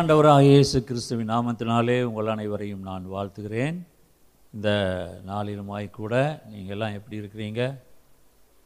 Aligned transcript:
ஆண்டவராக 0.00 0.42
இயேசு 0.42 0.84
கிறிஸ்துவின் 0.84 1.30
நாமத்தினாலே 1.30 2.02
உங்கள் 2.02 2.26
அனைவரையும் 2.26 2.80
நான் 2.80 3.06
வாழ்த்துகிறேன். 3.14 3.78
இந்த 4.52 4.68
நாளிலுமாய் 5.26 5.90
கூட 5.90 6.42
நீங்கள் 6.50 6.74
எல்லாம் 6.76 6.92
எப்படி 6.92 7.16
இருக்கிறீங்க? 7.20 7.78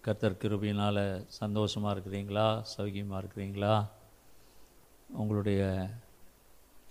கர்த்தர் 0.00 0.38
கிருபையினால் 0.42 1.24
சந்தோஷமாக 1.26 1.94
இருக்கிறீங்களா? 1.94 2.62
சௌகியமாக 2.74 3.22
இருக்கிறீங்களா? 3.22 3.86
உங்களுடைய 5.08 5.88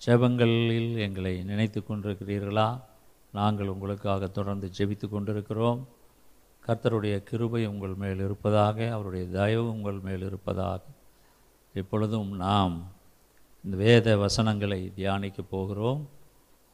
ஜெபங்களில் 0.06 0.98
எங்களை 0.98 1.44
நினைத்து 1.44 1.82
கொண்டிருக்கிறீர்களா? 1.82 2.82
நாங்கள் 3.32 3.68
உங்களுக்காக 3.68 4.28
தொடர்ந்து 4.28 4.70
ஜெபித்து 4.78 5.10
கொண்டிருக்கிறோம். 5.10 5.88
கர்த்தருடைய 6.68 7.24
கிருபை 7.24 7.66
உங்கள் 7.66 7.96
மேல் 7.96 8.20
இருப்பதாக 8.20 8.90
அவருடைய 8.90 9.26
தயவு 9.26 9.70
உங்கள் 9.70 10.00
மேல் 10.00 10.22
இருப்பதாக 10.22 10.82
இப்பொழுதும் 11.74 12.34
நாம் 12.36 12.76
இந்த 13.66 13.78
வேத 13.78 14.18
வசனங்களை 14.18 14.92
தியானிக்க 14.96 15.42
போகிறோம். 15.42 16.10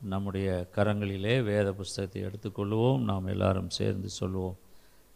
நம்முடைய 0.01 0.67
கரங்களிலே 0.75 1.43
வேத 1.43 1.73
புஸ்தகத்தை 1.73 2.21
எடுத்துக்கொள்வோம். 2.23 2.99
நாம் 2.99 3.25
எல்லாரும் 3.25 3.69
சேர்ந்து 3.69 4.09
சொல்வோம். 4.19 4.55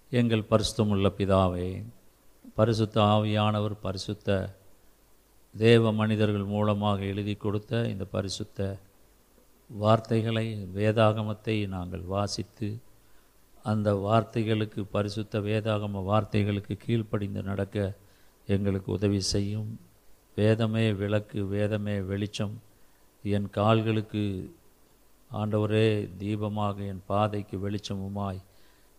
எங்கள் 0.10 0.44
பரிசுத்தமுள்ள 0.50 1.10
பிதாவே 1.18 1.86
பரிசுத்த 2.56 3.02
ஆவியானவர் 3.02 3.76
பரிசுத்த 3.82 4.58
தேவ 5.58 5.92
மனிதர்கள் 5.92 6.44
மூலமாக 6.44 7.02
எழுதி 7.04 7.36
கொடுத்த 7.36 7.88
இந்த 7.88 8.06
பரிசுத்த 8.06 8.78
வார்த்தைகளை 9.70 10.68
வேதாகமத்தை 10.76 11.68
நாங்கள் 11.68 12.02
வாசித்து 12.02 12.70
அந்த 13.64 13.94
வார்த்தைகளுக்கு 13.94 14.86
பரிசுத்த 14.92 15.40
வேதாகம 15.40 16.04
வார்த்தைகளுக்கு 16.12 16.78
கீழ்ப்படிந்து 16.86 17.44
நடக்க 17.44 17.94
எங்களுக்கு 18.46 18.92
உதவி 18.92 19.20
செய்யும். 19.20 19.80
வேதமே 20.36 20.94
விளக்கு 20.94 21.46
வேதமே 21.46 22.00
வெளிச்சம். 22.00 22.62
என் 23.24 23.50
கால்களுக்கு 23.50 24.56
ஆண்டவரே 25.34 26.10
தீபமாக 26.20 26.78
என் 26.78 27.04
பாதைக்கு 27.06 27.70
வெளிச்சமுமாய். 27.70 28.42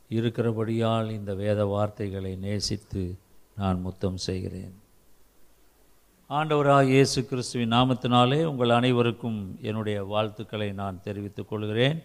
இருக்கிறபடியால் 0.08 1.10
இந்த 1.10 1.34
வேத 1.34 1.64
வார்த்தைகளை 1.64 2.36
நேசித்து 2.36 3.16
நான் 3.56 3.80
முத்தம் 3.80 4.16
செய்கிறேன். 4.16 4.74
ஆண்டவராக 6.30 6.84
இயேசு 6.84 7.26
கிறிஸ்துவின் 7.26 7.72
நாமத்தினாலே 7.72 8.44
உங்கள் 8.44 8.68
அனைவருக்கும் 8.68 9.58
என்னுடைய 9.62 10.04
வாழ்த்துக்களை 10.04 10.72
நான் 10.72 11.00
தெரிவித்துக் 11.02 11.48
கொள்கிறேன். 11.48 12.02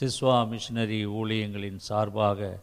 சிஸ்வா 0.00 0.36
மிஷினரி 0.50 1.06
ஊழியங்களின் 1.06 1.76
சார்பாக 1.76 2.60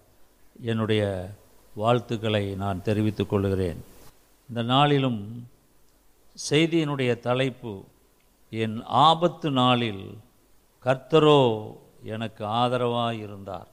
என்னுடைய 0.62 1.30
வாழ்த்துக்களை 1.76 2.56
நான் 2.56 2.82
தெரிவித்துக் 2.82 3.30
கொள்கிறேன். 3.30 3.78
இந்த 4.50 4.62
நாளிலும் 4.62 5.48
செய்தியினுடைய 6.36 7.20
தலைப்பு 7.20 7.84
என் 8.50 8.84
ஆபத்து 8.86 9.52
நாளில் 9.52 10.18
கர்த்தரோ 10.86 11.42
எனக்கு 12.04 12.46
ஆதரவாக 12.46 13.16
இருந்தார் 13.16 13.70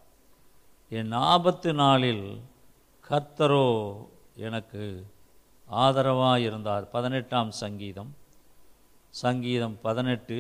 என் 0.89 1.13
ஆபத்து 1.13 1.75
நாளில் 1.75 2.41
கர்த்தரோ 3.11 3.69
எனக்கு 4.35 5.07
ஆதரவாக 5.67 6.39
இருந்தார் 6.41 6.91
பதினெட்டாம் 6.91 7.51
சங்கீதம். 7.51 8.11
சங்கீதம் 9.11 9.79
பதினெட்டு 9.83 10.39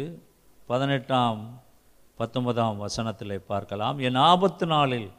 பதினெட்டாம் 0.66 1.60
பத்தொன்பதாம் 2.16 2.76
வசனத்தில் 2.76 3.42
பார்க்கலாம். 3.42 3.98
என் 3.98 4.14
ஆபத்து 4.14 4.66
நாளில் 4.66 5.10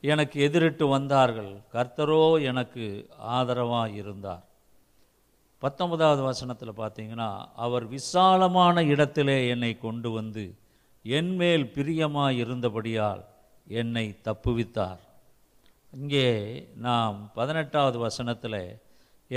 எனக்கு 0.00 0.50
எதிரிட்டு 0.50 0.88
வந்தார்கள். 0.88 1.52
கர்த்தரோ 1.72 2.42
எனக்கு 2.42 3.08
ஆதரவாக 3.18 3.90
இருந்தார் 3.90 4.44
பத்தொன்பதாவது 5.62 6.22
வசனத்தில் 6.22 6.80
பார்த்தீங்கன்னா 6.80 7.30
அவர் 7.64 7.84
விசாலமான 7.88 8.82
இடத்திலே 8.92 9.36
என்னை 9.54 9.72
கொண்டு 9.78 10.10
வந்து 10.10 10.44
என்மேல் 11.02 11.66
பிரியமாக 11.76 12.38
இருந்தபடியால் 12.42 13.22
என்னை 13.80 14.06
தப்புவித்தார். 14.28 15.02
இங்கே 15.92 16.28
நாம் 16.86 17.16
பதினெட்டாவது 17.34 17.98
வசனத்தில் 17.98 18.62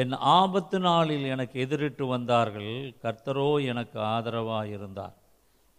என் 0.02 0.16
ஆபத்து 0.40 0.78
நாளில் 0.80 1.26
எனக்கு 1.34 1.56
எதிரிட்டு 1.66 2.06
வந்தார்கள் 2.08 2.74
கர்த்தரோ 3.04 3.50
எனக்கு 3.72 3.98
ஆதரவாக 4.16 4.68
இருந்தார். 4.68 5.16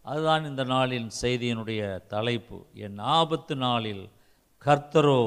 அதுதான் 0.04 0.44
இந்த 0.44 0.64
நாளின் 0.74 1.08
செய்தியினுடைய 1.22 1.82
தலைப்பு. 2.14 2.58
என் 2.86 2.98
ஆபத்து 3.18 3.56
நாளில் 3.66 4.04
கர்த்தரோ 4.64 5.22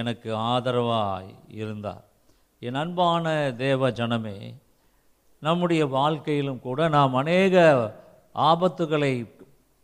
எனக்கு 0.00 0.30
ஆதரவாய் 0.52 1.32
இருந்தார். 1.60 2.03
என் 2.66 2.78
அன்பான 2.80 3.32
தேவ 3.56 3.88
ஜனமே 3.98 4.36
நம்முடைய 5.46 5.82
வாழ்க்கையிலும் 5.94 6.60
கூட 6.66 6.86
நாம் 6.94 7.18
அநேக 7.20 7.64
ஆபத்துகளை 8.34 9.10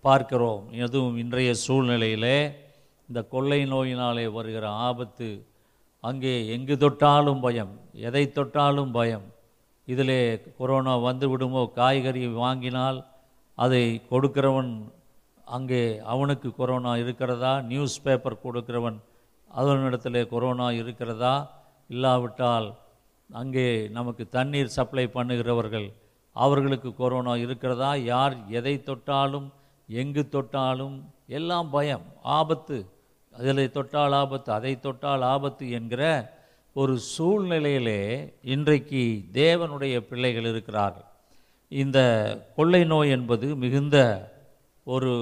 பார்க்கிறோம். 0.04 0.62
எதுவும் 0.84 1.16
இன்றைய 1.22 1.50
சூழ்நிலையிலே 1.64 2.38
இந்த 3.08 3.22
கொள்ளை 3.34 3.60
நோயினாலே 3.72 4.24
வருகிற 4.36 4.64
ஆபத்து 4.86 5.28
அங்கே 6.04 6.34
எங்கு 6.54 6.76
தொட்டாலும் 6.84 7.44
பயம் 7.44 7.74
எதை 8.08 8.24
தொட்டாலும் 8.38 8.94
பயம். 8.98 9.26
இதிலே 9.88 10.20
கொரோனா 10.58 10.96
வந்து 11.08 11.28
விடுமோ 11.28 11.64
காய்கறி 11.78 12.26
வாங்கினால் 12.44 13.04
அதை 13.54 13.84
கொடுக்கிறவன் 14.10 14.74
அங்கே 15.44 15.84
அவனுக்கு 16.14 16.48
கொரோனா 16.56 16.96
இருக்கிறதா? 17.04 17.54
நியூஸ் 17.70 18.02
பேப்பர் 18.02 18.42
கொடுக்கிறவன் 18.44 19.00
அதனிடத்தில் 19.50 20.22
கொரோனா 20.34 20.70
இருக்கிறதா? 20.82 21.36
இல்லாவிட்டால் 21.90 22.68
அங்கே 23.30 23.66
நமக்கு 23.88 24.24
தண்ணீர் 24.28 24.76
சப்ளை 24.76 25.04
பண்ணுகிறவர்கள் 25.16 25.88
அவர்களுக்கு 26.36 26.90
கொரோனா 26.94 27.34
இருக்கிறதா? 27.44 27.90
யார் 28.12 28.34
எதை 28.58 28.74
தொட்டாலும் 28.82 29.48
எங்கு 30.00 30.22
தொட்டாலும் 30.28 30.96
எல்லாம் 31.38 31.70
பயம் 31.76 32.06
ஆபத்து. 32.38 32.78
அதில் 33.38 33.74
தொட்டால் 33.76 34.14
ஆபத்து 34.22 34.50
அதை 34.52 34.72
தொட்டால் 34.80 35.24
ஆபத்து 35.34 35.64
என்கிற 35.78 36.02
ஒரு 36.80 36.94
சூழ்நிலையிலே 37.14 38.00
இன்றைக்கு 38.54 39.02
தேவனுடைய 39.32 39.96
பிள்ளைகள் 40.10 40.48
இருக்கிறார்கள். 40.52 41.08
இந்த 41.82 41.98
கொள்ளை 42.56 42.82
நோய் 42.84 43.10
என்பது 43.10 43.48
மிகுந்த 43.64 43.96
ஒரு 44.84 45.12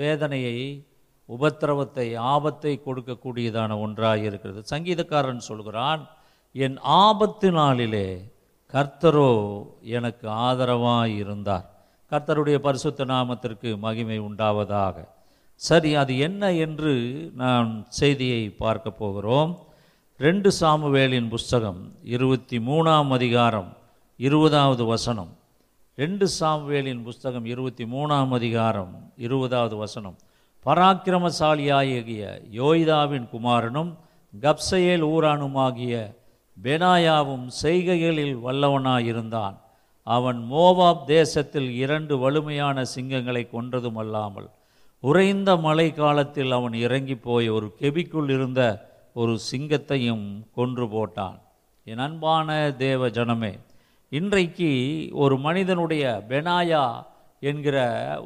வேதனையை 0.00 0.56
உபத்திரவத்தை 1.28 2.06
ஆபத்தை 2.34 2.72
கொடுக்கக்கூடியதான 2.86 3.78
ஒன்றாக 3.84 4.18
இருக்கிறது. 4.28 4.60
சங்கீதக்காரன் 4.72 5.48
சொல்கிறான் 5.50 6.02
என் 6.52 6.78
ஆபத்து 6.82 7.48
நாளிலே 7.50 8.08
கர்த்தரோ 8.74 9.32
எனக்கு 9.98 10.26
ஆதரவாக 10.28 11.08
இருந்தார். 11.22 11.66
கர்த்தருடைய 12.10 12.58
பரிசுத்த 12.66 13.04
நாமத்திற்கு 13.04 13.68
மகிமை 13.84 14.18
உண்டாவதாக. 14.28 14.96
சரி 15.60 15.90
அது 16.02 16.12
என்ன 16.26 16.52
என்று 16.66 16.92
நாம் 17.42 17.70
செய்தியை 18.00 18.42
பார்க்க 18.62 18.90
போகிறோம். 18.90 19.52
ரெண்டு 20.20 20.50
சாமுவேலின் 20.60 21.28
புஸ்தகம் 21.28 21.80
இருபத்தி 22.14 22.58
மூணாம் 22.58 23.10
அதிகாரம் 23.18 23.70
இருபதாவது 24.16 24.84
வசனம். 24.84 25.32
ரெண்டு 26.02 26.26
சாமுவேலின் 26.40 27.02
புஸ்தகம் 27.08 27.44
இருபத்தி 27.44 27.84
மூணாம் 27.84 28.32
அதிகாரம் 28.38 28.92
இருபதாவது 29.26 29.76
வசனம். 29.84 30.16
பராக்கிரமசாலியாகிய 30.66 32.22
யோய்தாவின் 32.52 33.26
குமாரனும் 33.32 33.90
கப்சையேல் 34.42 35.04
ஊரானுமாகிய 35.14 35.94
பெனாயாவும் 36.62 37.46
செய்கைகளில் 37.62 38.36
வல்லவனாயிருந்தான். 38.44 39.56
அவன் 40.02 40.40
மோவாப் 40.50 41.04
தேசத்தில் 41.04 41.70
இரண்டு 41.70 42.18
வலிமையான 42.18 42.82
சிங்கங்களை 42.94 43.42
கொன்றதும் 43.52 43.98
அல்லாமல் 44.02 44.48
உறைந்த 45.00 45.56
மழை 45.56 45.88
காலத்தில் 45.92 46.52
அவன் 46.52 46.72
இறங்கி 46.72 47.16
போய் 47.16 47.48
ஒரு 47.48 47.74
கெபிக்குள் 47.80 48.30
இருந்த 48.30 48.60
ஒரு 49.14 49.38
சிங்கத்தையும் 49.50 50.26
கொன்று 50.54 50.86
போட்டான். 50.86 51.38
என் 51.84 51.98
அன்பான 51.98 52.48
தேவ 52.78 53.08
ஜனமே 53.08 53.52
இன்றைக்கு 54.08 54.70
ஒரு 55.12 55.38
மனிதனுடைய 55.38 56.24
பெனாயா 56.28 56.84
என்கிற 57.40 57.76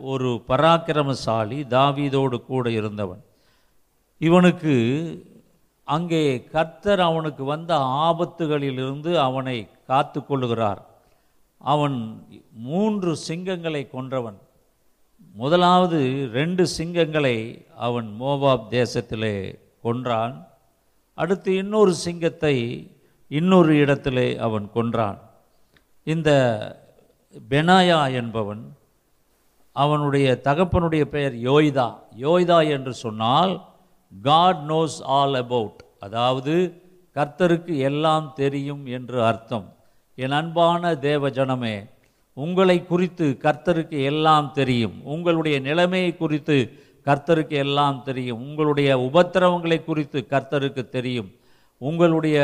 ஒரு 0.00 0.42
பராக்கிரமசாலி 0.48 1.62
தாவீதோடு 1.62 2.44
கூட 2.44 2.70
இருந்தவன். 2.70 3.22
இவனுக்கு 4.18 4.74
அங்கே 5.84 6.44
கர்த்தர் 6.44 7.00
அவனுக்கு 7.00 7.44
வந்த 7.44 7.76
ஆபத்துகளிலிருந்து 7.76 9.16
அவனை 9.16 9.68
காத்து 9.86 10.20
கொள்ளுகிறார். 10.20 10.82
அவன் 11.58 12.26
மூன்று 12.52 13.18
சிங்கங்களை 13.28 13.88
கொன்றவன். 13.90 14.38
முதலாவது 15.32 16.28
ரெண்டு 16.32 16.66
சிங்கங்களை 16.78 17.66
அவன் 17.76 18.16
மோவாப் 18.20 18.66
தேசத்திலே 18.70 19.58
கொன்றான். 19.82 20.46
அடுத்து 21.14 21.56
இன்னொரு 21.56 21.94
சிங்கத்தை 21.94 22.90
இன்னொரு 23.28 23.76
இடத்திலே 23.76 24.38
அவன் 24.38 24.70
கொன்றான். 24.74 25.18
இந்த 26.04 26.30
பெனாயா 27.48 28.12
என்பவன் 28.12 28.76
அவனுடைய 29.72 30.40
தகப்பனுடைய 30.44 31.04
பெயர் 31.04 31.34
யோய்தா. 31.34 31.94
யோய்தா 32.20 32.68
என்று 32.68 32.94
சொன்னால் 32.94 33.66
காட் 34.22 34.62
நோஸ் 34.68 35.02
ஆல் 35.02 35.34
அபவுட் 35.34 35.84
அதாவது 36.00 36.82
கர்த்தருக்கு 37.14 37.78
எல்லாம் 37.78 38.32
தெரியும் 38.34 38.86
என்று 38.86 39.24
அர்த்தம். 39.24 39.76
என் 40.14 40.30
அன்பான 40.30 40.94
தேவ 40.94 41.28
ஜனமே 41.28 41.90
உங்களை 42.32 42.86
குறித்து 42.86 43.38
கர்த்தருக்கு 43.42 44.04
எல்லாம் 44.04 44.52
தெரியும். 44.52 45.00
உங்களுடைய 45.04 45.60
நிலைமையை 45.60 46.16
குறித்து 46.16 46.72
கர்த்தருக்கு 47.04 47.48
எல்லாம் 47.48 48.02
தெரியும். 48.02 48.38
உங்களுடைய 48.38 48.96
உபத்திரவங்களை 48.96 49.84
குறித்து 49.84 50.26
கர்த்தருக்கு 50.30 50.88
தெரியும். 50.88 51.30
உங்களுடைய 51.78 52.38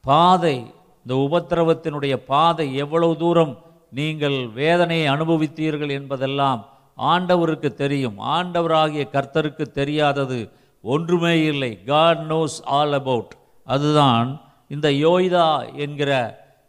பாதை 0.00 0.74
இந்த 1.06 1.14
உபத்திரவத்தினுடைய 1.14 2.16
பாதை 2.16 2.76
எவ்வளவு 2.76 3.16
தூரம் 3.16 3.65
நீங்கள் 3.92 4.48
வேதனையை 4.54 5.08
அனுபவித்தீர்கள் 5.08 5.90
என்பதெல்லாம் 5.90 6.68
ஆண்டவருக்கு 6.98 7.74
தெரியும். 7.74 8.18
ஆண்டவராகிய 8.18 9.04
கர்த்தருக்கு 9.12 9.62
தெரியாதது 9.62 10.52
ஒன்றுமே 10.80 11.42
இல்லை. 11.42 11.84
காட் 11.84 12.24
நோஸ் 12.28 12.58
ஆல் 12.64 12.92
அபவுட் 12.92 13.32
அதுதான் 13.64 14.28
இந்த 14.68 14.88
யோய்தா 14.90 15.76
என்கிற 15.76 16.10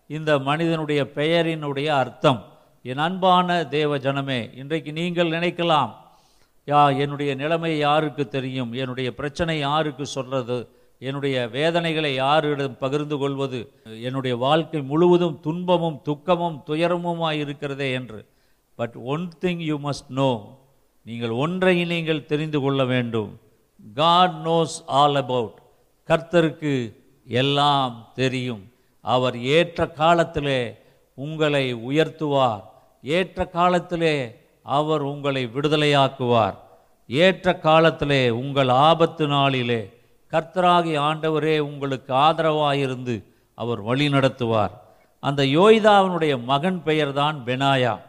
இந்த 0.08 0.40
மனிதனுடைய 0.40 1.04
பெயரினுடைய 1.16 1.86
அர்த்தம். 1.86 2.42
என் 2.84 2.98
அன்பான 2.98 3.64
தேவ 3.64 3.98
ஜனமே 3.98 4.42
இன்றைக்கு 4.56 4.92
நீங்கள் 4.92 5.30
நினைக்கலாம் 5.30 5.92
யா 6.68 6.98
என்னுடைய 6.98 7.36
நிலைமை 7.36 7.78
யாருக்கு 7.78 8.28
தெரியும்? 8.28 8.74
என்னுடைய 8.74 9.14
பிரச்சனை 9.16 9.60
யாருக்கு 9.60 10.06
சொல்கிறது 10.06 10.58
என்னுடைய 11.00 11.48
வேதனைகளை 11.48 12.14
யாரிடம் 12.14 12.78
பகிர்ந்து 12.78 13.18
கொள்வது? 13.18 13.72
என்னுடைய 14.02 14.38
வாழ்க்கை 14.38 14.82
முழுவதும் 14.82 15.40
துன்பமும் 15.40 16.02
துக்கமும் 16.04 16.64
துயரமுமாய் 16.66 17.40
இருக்கிறதே 17.40 17.92
என்று. 17.92 18.26
But 18.76 18.96
one 18.96 19.30
thing 19.42 19.58
you 19.58 19.80
must 19.80 20.10
know 20.10 20.58
நீங்கள் 21.04 21.30
ஒன்றை 21.30 21.86
நீங்கள் 21.86 22.26
தெரிந்து 22.26 22.60
கொள்ள 22.60 22.86
வேண்டும். 22.86 23.40
காட் 23.96 24.34
நோஸ் 24.46 24.78
ஆல் 24.86 25.16
அபவுட் 25.16 25.60
கர்த்தருக்கு 26.08 26.94
எல்லாம் 27.26 28.12
தெரியும். 28.14 28.72
அவர் 29.02 29.40
ஏற்ற 29.40 29.88
காலத்திலே 29.88 30.76
உங்களை 31.14 31.76
உயர்த்துவார். 31.76 32.64
ஏற்ற 33.02 33.46
காலத்திலே 33.48 34.36
அவர் 34.62 35.02
உங்களை 35.02 35.46
விடுதலையாக்குவார். 35.46 36.58
ஏற்ற 37.08 37.56
காலத்திலே 37.56 38.30
உங்கள் 38.30 38.68
ஆபத்து 38.68 39.28
நாளிலே 39.28 39.96
கர்த்தராகி 40.32 40.94
ஆண்டவரே 41.00 41.60
உங்களுக்கு 41.60 42.14
ஆதரவாயிருந்து 42.14 43.24
அவர் 43.56 43.82
வழி 43.82 44.08
நடத்துவார். 44.08 44.74
அந்த 45.20 45.44
யோய்தாவினுடைய 45.44 46.44
மகன் 46.44 46.84
பெயர்தான் 46.84 47.38
பெனாயா. 47.46 48.00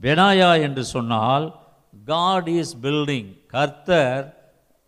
பெனாயா 0.00 0.60
என்று 0.60 0.84
சொன்னால் 0.84 1.54
காட் 2.04 2.48
இஸ் 2.48 2.76
பில்டிங் 2.82 3.30
கர்த்தர் 3.46 4.24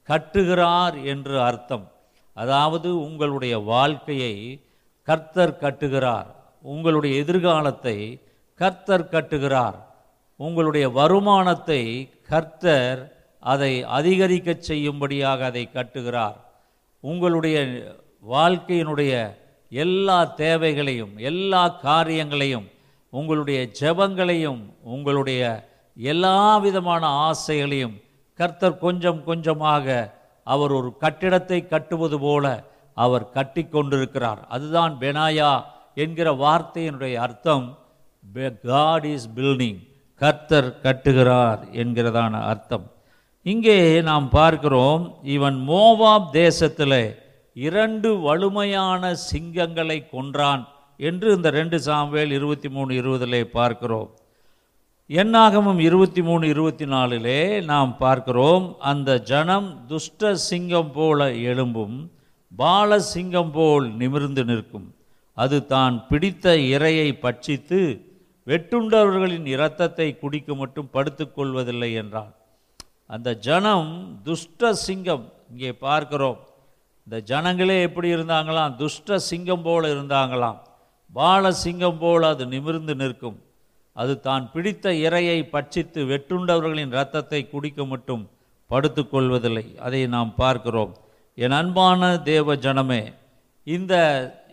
கட்டுகிறார் 0.08 1.04
என்று 1.04 1.42
அர்த்தம். 1.42 1.90
அதாவது 2.34 3.00
உங்களுடைய 3.00 3.58
வாழ்க்கையை 3.58 4.64
கர்த்தர் 5.02 5.58
கட்டுகிறார். 5.60 6.26
உங்களுடைய 6.62 7.16
எதிர்காலத்தை 7.16 8.22
கர்த்தர் 8.54 9.08
கட்டுகிறார். 9.08 9.78
உங்களுடைய 10.36 10.88
வருமானத்தை 10.88 11.82
கர்த்தர் 12.28 13.00
அதை 13.40 13.82
அதிகரிக்கச் 13.82 14.62
செய்யும்படியாக 14.62 15.44
அதை 15.44 15.68
கட்டுகிறார். 15.74 16.38
உங்களுடைய 17.00 17.58
வாழ்க்கையினுடைய 18.30 19.36
எல்லா 19.70 20.24
தேவைகளையும் 20.24 21.18
எல்லா 21.18 21.68
காரியங்களையும் 21.68 22.66
உங்களுடைய 23.10 23.68
ஜெபங்களையும் 23.80 24.60
உங்களுடைய 24.82 25.70
எல்லா 25.96 26.58
விதமான 26.58 27.06
ஆசைகளையும் 27.08 28.02
கர்த்தர் 28.34 28.78
கொஞ்சம் 28.78 29.24
கொஞ்சமாக 29.24 30.16
அவர் 30.42 30.70
ஒரு 30.70 30.96
கட்டிடத்தை 30.96 31.66
கட்டுவது 31.66 32.18
போல 32.18 32.64
அவர் 32.94 33.30
கட்டி 33.30 33.64
கொண்டிருக்கிறார். 33.64 34.46
அதுதான் 34.48 34.96
பெனாயா 35.00 35.64
என்கிற 35.94 36.30
வார்த்தையினுடைய 36.32 37.14
அர்த்தம். 37.14 37.78
காட் 38.62 39.04
இஸ் 39.04 39.28
பில்டிங் 39.36 39.78
கர்த்தர் 40.14 40.78
கட்டுகிறார் 40.82 41.60
என்கிறதான 41.72 42.42
அர்த்தம். 42.42 42.86
இங்கே 43.50 43.76
நாம் 44.08 44.26
பார்க்கிறோம் 44.30 45.02
இவன் 45.34 45.56
மோவாப் 45.68 46.30
தேசத்தில் 46.30 47.00
இரண்டு 47.66 48.08
வலுமையான 48.24 49.10
சிங்கங்களை 49.28 49.98
கொன்றான் 50.14 50.62
என்று 51.08 51.28
இந்த 51.36 51.48
ரெண்டு 51.56 51.78
சாம்வேல் 51.86 52.32
இருபத்தி 52.38 52.68
மூணு 52.76 52.92
இருபதிலே 53.02 53.40
பார்க்கிறோம். 53.58 54.08
என்னாகமும் 55.10 55.80
இருபத்தி 55.88 56.22
மூணு 56.28 56.44
இருபத்தி 56.54 56.86
நாலிலே 56.94 57.40
நாம் 57.70 57.92
பார்க்கிறோம் 57.98 58.64
அந்த 58.90 59.10
ஜனம் 59.30 59.68
துஷ்ட 59.90 60.32
சிங்கம் 60.48 60.92
போல 60.92 61.28
எழும்பும் 61.50 61.96
பால 62.52 62.98
சிங்கம் 63.12 63.52
போல் 63.58 63.86
நிமிர்ந்து 64.00 64.44
நிற்கும். 64.50 64.88
அது 65.36 65.60
தான் 65.74 65.96
பிடித்த 66.10 66.56
இரையை 66.74 67.08
பட்சித்து 67.24 67.80
வெட்டுண்டவர்களின் 68.46 69.48
இரத்தத்தை 69.54 70.08
குடிக்க 70.24 70.54
மட்டும் 70.54 70.92
படுத்துக்கொள்வதில்லை 70.96 71.92
என்றான். 72.02 72.34
அந்த 73.10 73.34
ஜனம் 73.34 74.20
துஷ்ட 74.24 74.72
சிங்கம் 74.72 75.32
இங்கே 75.50 75.72
பார்க்கிறோம். 75.72 76.38
இந்த 77.04 77.18
ஜனங்களே 77.20 77.76
எப்படி 77.80 78.14
இருந்தாங்களாம்? 78.14 78.74
துஷ்ட 78.74 79.18
சிங்கம் 79.18 79.62
போல 79.62 79.88
இருந்தாங்களாம். 79.94 80.58
பால 81.12 81.52
சிங்கம் 81.52 81.98
போல் 81.98 82.22
அது 82.22 82.46
நிமிர்ந்து 82.46 82.94
நிற்கும். 82.94 83.38
அது 83.92 84.20
தான் 84.20 84.50
பிடித்த 84.52 84.90
இரையை 84.90 85.38
பட்சித்து 85.52 86.00
வெட்டுண்டவர்களின் 86.10 86.92
இரத்தத்தை 86.96 87.50
குடிக்க 87.50 87.84
மட்டும் 87.84 88.28
படுத்துக்கொள்வதில்லை 88.70 89.76
அதை 89.78 90.06
நாம் 90.06 90.34
பார்க்கிறோம். 90.34 90.96
என் 91.34 91.50
அன்பான 91.50 92.18
தேவ 92.18 92.56
ஜனமே 92.56 93.14
இந்த 93.64 93.94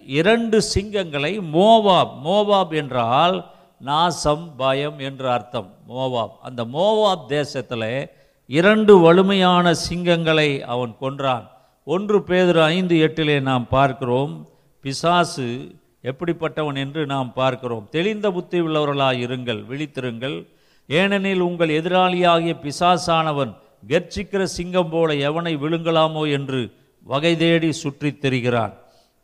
இரண்டு 0.06 0.58
சிங்கங்களை 0.74 1.34
மோவாப் 1.54 2.14
மோவாப் 2.24 2.74
என்றால் 2.76 3.38
நாசம் 3.80 4.56
பயம் 4.58 5.00
என்று 5.00 5.30
அர்த்தம். 5.30 5.74
மோவாப் 5.90 6.36
அந்த 6.42 6.66
மோவாப் 6.66 7.26
தேசத்தில் 7.26 8.24
இரண்டு 8.48 8.98
வலிமையான 8.98 9.74
சிங்கங்களை 9.90 10.60
அவன் 10.60 10.96
கொன்றான். 11.00 11.48
ஒன்று 11.84 12.24
பேதர் 12.24 12.60
ஐந்து 12.60 12.96
எட்டிலே 12.96 13.42
நாம் 13.42 13.68
பார்க்கிறோம். 13.68 14.48
பிசாசு 14.82 15.76
எப்படிப்பட்டவன் 16.04 16.78
என்று 16.78 17.06
நாம் 17.06 17.34
பார்க்கிறோம். 17.34 17.88
தெளிந்த 17.92 18.32
புத்தி 18.32 18.62
உள்ளவர்களாக 18.62 19.18
இருங்கள் 19.18 19.64
விழித்திருங்கள். 19.70 20.48
ஏனெனில் 20.88 21.40
உங்கள் 21.40 21.70
எதிராளியாகிய 21.70 22.56
பிசாசானவன் 22.62 23.56
கர்ச்சிக்கிற 23.88 24.44
சிங்கம் 24.44 24.90
போல 24.90 25.14
எவனை 25.14 25.58
விழுங்கலாமோ 25.58 26.32
என்று 26.32 26.74
வகை 27.04 27.38
தேடி 27.38 27.72
சுற்றித் 27.72 28.26
திரிகிறான். 28.26 28.74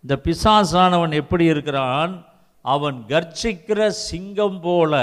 இந்த 0.01 0.21
பிசாசானவன் 0.23 1.13
எப்படி 1.13 1.45
இருக்கிறான்? 1.45 2.25
அவன் 2.61 3.03
கர்ச்சிக்கிற 3.07 3.87
சிங்கம் 3.87 4.61
போல 4.61 4.95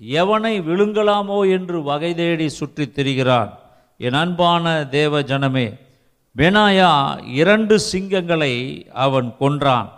எவனை 0.00 0.54
விழுங்கலாமோ 0.60 1.50
என்று 1.50 1.82
வகை 1.82 2.14
தேடி 2.14 2.48
சுற்றித் 2.48 2.94
திரிகிறான். 2.98 3.50
என் 3.98 4.12
அன்பான 4.12 4.86
தேவ 4.86 5.20
ஜனமே 5.20 5.78
பெனாயா 6.36 6.90
இரண்டு 7.32 7.80
சிங்கங்களை 7.92 8.54
அவன் 8.92 9.34
கொன்றான். 9.40 9.88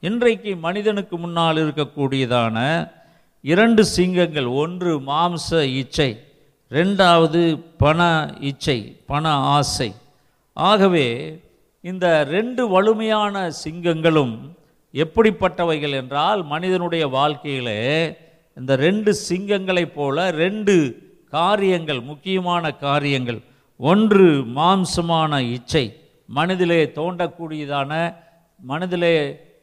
இன்றைக்கு 0.00 0.56
மனிதனுக்கு 0.56 1.18
முன்னால் 1.18 1.56
இருக்கக்கூடியதான 1.56 2.56
இரண்டு 3.40 3.84
சிங்கங்கள் 3.84 4.46
ஒன்று 4.46 5.00
மாம்ச 5.00 5.62
இச்சை 5.80 6.10
ரெண்டாவது 6.70 7.42
பண 7.78 8.00
இச்சை 8.40 8.78
பண 9.06 9.28
ஆசை. 9.30 9.94
ஆகவே 10.52 11.06
இந்த 11.80 12.24
ரெண்டு 12.24 12.68
வலிமையான 12.68 13.50
சிங்கங்களும் 13.64 14.36
எப்படிப்பட்டவைகள் 14.94 15.90
என்றால் 15.90 16.44
மனிதனுடைய 16.44 17.06
வாழ்க்கையிலே 17.08 17.80
இந்த 18.56 18.72
ரெண்டு 18.76 19.10
சிங்கங்களைப் 19.28 19.94
போல 19.96 20.30
ரெண்டு 20.42 20.74
காரியங்கள் 21.36 22.00
முக்கியமான 22.10 22.64
காரியங்கள். 22.86 23.40
ஒன்று 23.80 24.26
மாம்சமான 24.58 25.40
இச்சை 25.56 25.84
மனதிலே 26.36 26.80
தோண்டக்கூடியதான 26.98 27.92
மனதிலே 28.60 29.16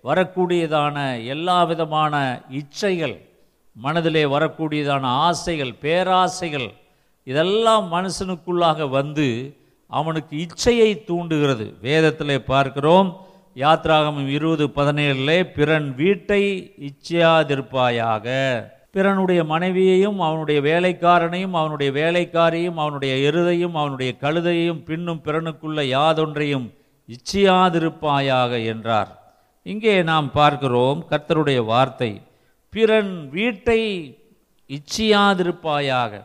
வரக்கூடியதான 0.09 0.97
எல்லா 1.33 1.57
விதமான 1.71 2.13
இச்சைகள் 2.59 3.15
மனதிலே 3.75 4.23
வரக்கூடியதான 4.35 5.03
ஆசைகள் 5.27 5.73
பேராசைகள் 5.83 6.69
இதெல்லாம் 7.23 7.85
மனுஷனுக்குள்ளாக 7.95 8.89
வந்து 8.89 9.27
அவனுக்கு 9.87 10.33
இச்சையை 10.45 10.89
தூண்டுகிறது. 11.09 11.65
வேதத்திலே 11.87 12.37
பார்க்கிறோம் 12.51 13.09
யாத்ராகமம் 13.55 14.29
இருபது 14.37 14.65
பதினேழுலே 14.77 15.39
பிறன் 15.57 15.89
வீட்டை 15.95 16.43
இச்சையாதிருப்பாயாக. 16.89 18.27
பிறனுடைய 18.93 19.45
மனைவியையும் 19.45 20.19
அவனுடைய 20.19 20.61
வேலைக்காரனையும் 20.61 21.51
அவனுடைய 21.51 21.91
வேலைக்காரியையும் 21.91 22.75
அவனுடைய 22.75 23.31
எருதையும் 23.31 23.73
அவனுடைய 23.73 24.15
கழுதையும் 24.21 24.83
பின்னும் 24.83 25.21
பிறனுக்குள்ள 25.25 25.81
யாதொன்றையும் 25.95 26.67
இச்சையாதிருப்பாயாக 27.09 28.65
என்றார். 28.65 29.11
இங்கே 29.65 30.03
நாம் 30.03 30.31
பார்க்கிறோம் 30.31 31.05
கர்த்தருடைய 31.09 31.65
வார்த்தை. 31.65 32.21
பிறன் 32.69 33.29
வீட்டை 33.29 33.81
இச்சியாதிருப்பாயாக 34.69 36.21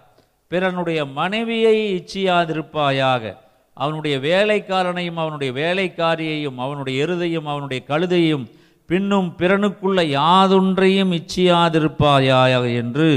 பிறனுடைய 0.50 1.00
மனைவியை 1.12 1.76
இச்சியாதிருப்பாயாக 1.94 3.34
அவனுடைய 3.76 4.18
வேலைக்காரனையும் 4.18 5.18
அவனுடைய 5.24 5.52
வேலைக்காரியையும் 5.52 6.56
அவனுடைய 6.56 7.06
எருதையும் 7.06 7.48
அவனுடைய 7.52 7.80
கழுதையும் 7.88 8.44
பின்னும் 8.90 9.34
பிறனுக்குள்ள 9.38 10.00
யாதொன்றையும் 10.18 11.10
இச்சியாதிருப்பாயாக 11.18 12.74
என்று 12.74 13.08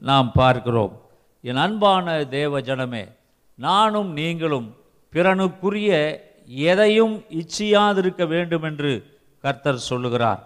நாம் 0.00 0.32
பார்க்கிறோம். 0.32 1.00
என் 1.40 1.56
அன்பான 1.56 2.24
தேவ 2.24 2.60
ஜனமே 2.60 3.04
நானும் 3.54 4.10
நீங்களும் 4.12 4.68
பிறனுக்குரிய 5.12 5.90
எதையும் 6.46 7.14
இச்சியாதிருக்க 7.40 8.26
வேண்டும் 8.26 8.62
என்று 8.62 8.92
கர்த்தர் 9.44 9.86
சொல்லுகிறார். 9.90 10.40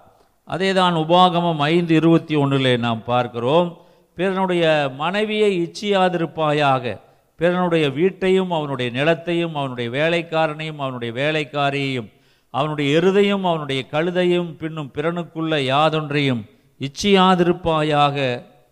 அதேதான் 0.49 0.97
உபாகமம் 1.05 1.61
ஐந்து 1.75 1.95
இருபத்தி 1.95 2.35
ஒன்றிலே 2.35 2.77
நாம் 2.77 3.03
பார்க்கிறோம் 3.05 3.69
பிறனுடைய 4.17 4.65
மனைவியை 4.95 5.51
இச்சியாதிருப்பாயாக 5.61 7.01
பிறனுடைய 7.39 7.85
வீட்டையும் 7.93 8.51
அவனுடைய 8.51 8.89
நிலத்தையும் 9.01 9.55
அவனுடைய 9.55 9.89
வேலைக்காரனையும் 9.91 10.81
அவனுடைய 10.85 11.13
வேலைக்காரியையும் 11.23 12.11
அவனுடைய 12.55 13.01
எருதையும் 13.01 13.45
அவனுடைய 13.51 13.81
கழுதையும் 13.93 14.51
பின்னும் 14.57 14.91
பிறனுக்குள்ள 14.95 15.55
யாதொன்றையும் 15.63 16.43
இச்சியாதிருப்பாயாக 16.81 18.17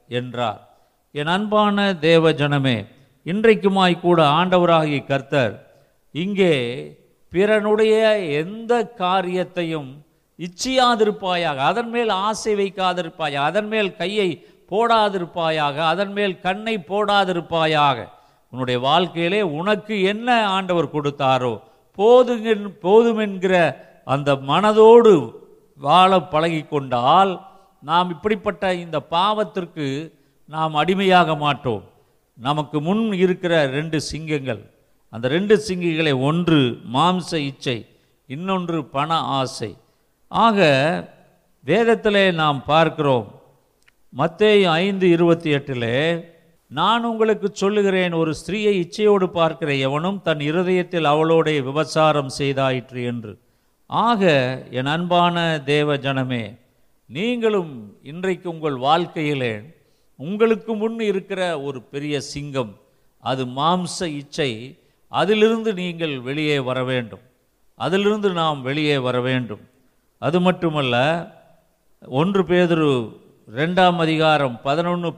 என்றார். 0.08 0.60
என் 1.14 1.26
அன்பான 1.26 1.76
தேவ 2.00 2.32
ஜனமே 2.32 2.76
இன்றைக்குமாய் 3.26 3.94
கூட 4.00 4.20
ஆண்டவராகிய 4.38 5.00
கர்த்தர் 5.04 5.54
இங்கே 6.14 6.54
பிறனுடைய 7.32 7.94
எந்த 8.40 8.72
காரியத்தையும் 8.94 9.90
இச்சியாதிருப்பாயாக 10.38 11.58
அதன் 11.62 11.90
மேல் 11.90 12.12
ஆசை 12.22 12.54
வைக்காதிருப்பாயாக 12.54 13.44
அதன் 13.44 13.68
மேல் 13.68 13.90
கையை 13.96 14.28
போடாதிருப்பாயாக 14.70 15.76
அதன் 15.84 16.12
மேல் 16.12 16.34
கண்ணை 16.40 16.74
போடாதிருப்பாயாக 16.88 17.98
உன்னுடைய 18.52 18.78
வாழ்க்கையிலே 18.80 19.42
உனக்கு 19.58 19.94
என்ன 20.02 20.28
ஆண்டவர் 20.48 20.94
கொடுத்தாரோ 20.94 21.52
போதுங்க 21.96 22.68
போதும் 22.68 23.18
என்கிற 23.18 23.54
அந்த 24.04 24.34
மனதோடு 24.34 25.32
வாழ 25.76 26.20
பழகி 26.20 26.62
கொண்டால் 26.62 27.50
நாம் 27.82 28.10
இப்படிப்பட்ட 28.10 28.74
இந்த 28.74 29.02
பாவத்திற்கு 29.10 30.12
நாம் 30.46 30.74
அடிமையாக 30.74 31.34
மாட்டோம். 31.34 31.84
நமக்கு 32.34 32.80
முன் 32.80 33.12
இருக்கிற 33.12 33.66
ரெண்டு 33.66 34.00
சிங்கங்கள். 34.00 34.70
அந்த 35.08 35.28
ரெண்டு 35.28 35.64
சிங்கிகளை 35.68 36.20
ஒன்று 36.20 36.78
மாம்ச 36.92 37.34
இச்சை 37.34 37.86
இன்னொன்று 38.26 38.84
பண 38.84 39.14
ஆசை. 39.14 39.76
ஆக 40.28 40.58
வேதத்திலே 41.66 42.34
நாம் 42.34 42.64
பார்க்கிறோம். 42.64 43.40
மத்தேயும் 44.16 44.70
ஐந்து 44.70 45.10
இருபத்தி 45.10 45.50
எட்டிலே 45.50 46.24
நான் 46.78 47.04
உங்களுக்கு 47.04 47.48
சொல்லுகிறேன் 47.52 48.12
ஒரு 48.12 48.32
ஸ்திரீயை 48.40 48.72
இச்சையோடு 48.82 49.26
பார்க்கிற 49.26 49.70
எவனும் 49.86 50.18
தன் 50.22 50.40
இருதயத்தில் 50.40 51.04
அவளோடைய 51.04 51.58
விபச்சாரம் 51.68 52.30
செய்தாயிற்று 52.38 53.00
என்று. 53.04 53.32
ஆக 53.86 54.22
என் 54.70 54.86
அன்பான 54.86 55.36
தேவ 55.64 55.96
ஜனமே 55.96 56.44
நீங்களும் 57.10 57.72
இன்றைக்கு 58.02 58.48
உங்கள் 58.50 58.76
வாழ்க்கையிலே 58.76 59.54
உங்களுக்கு 60.16 60.74
முன் 60.74 61.00
இருக்கிற 61.00 61.60
ஒரு 61.60 61.82
பெரிய 61.82 62.20
சிங்கம் 62.20 62.72
அது 63.22 63.44
மாம்ச 63.58 63.98
இச்சை 64.20 64.78
அதிலிருந்து 65.12 65.74
நீங்கள் 65.74 66.14
வெளியே 66.20 66.58
வர 66.58 66.78
வேண்டும். 66.84 67.24
அதிலிருந்து 67.74 68.30
நாம் 68.32 68.62
வெளியே 68.62 68.96
வர 68.98 69.20
வேண்டும். 69.20 69.62
அது 70.18 70.40
மட்டுமல்ல 70.40 70.96
ஒன்று 72.20 72.42
பேதுரு 72.42 72.90
ரெண்டாம் 73.56 74.00
அதிகாரம் 74.06 74.56
பதினொன்று 74.62 75.10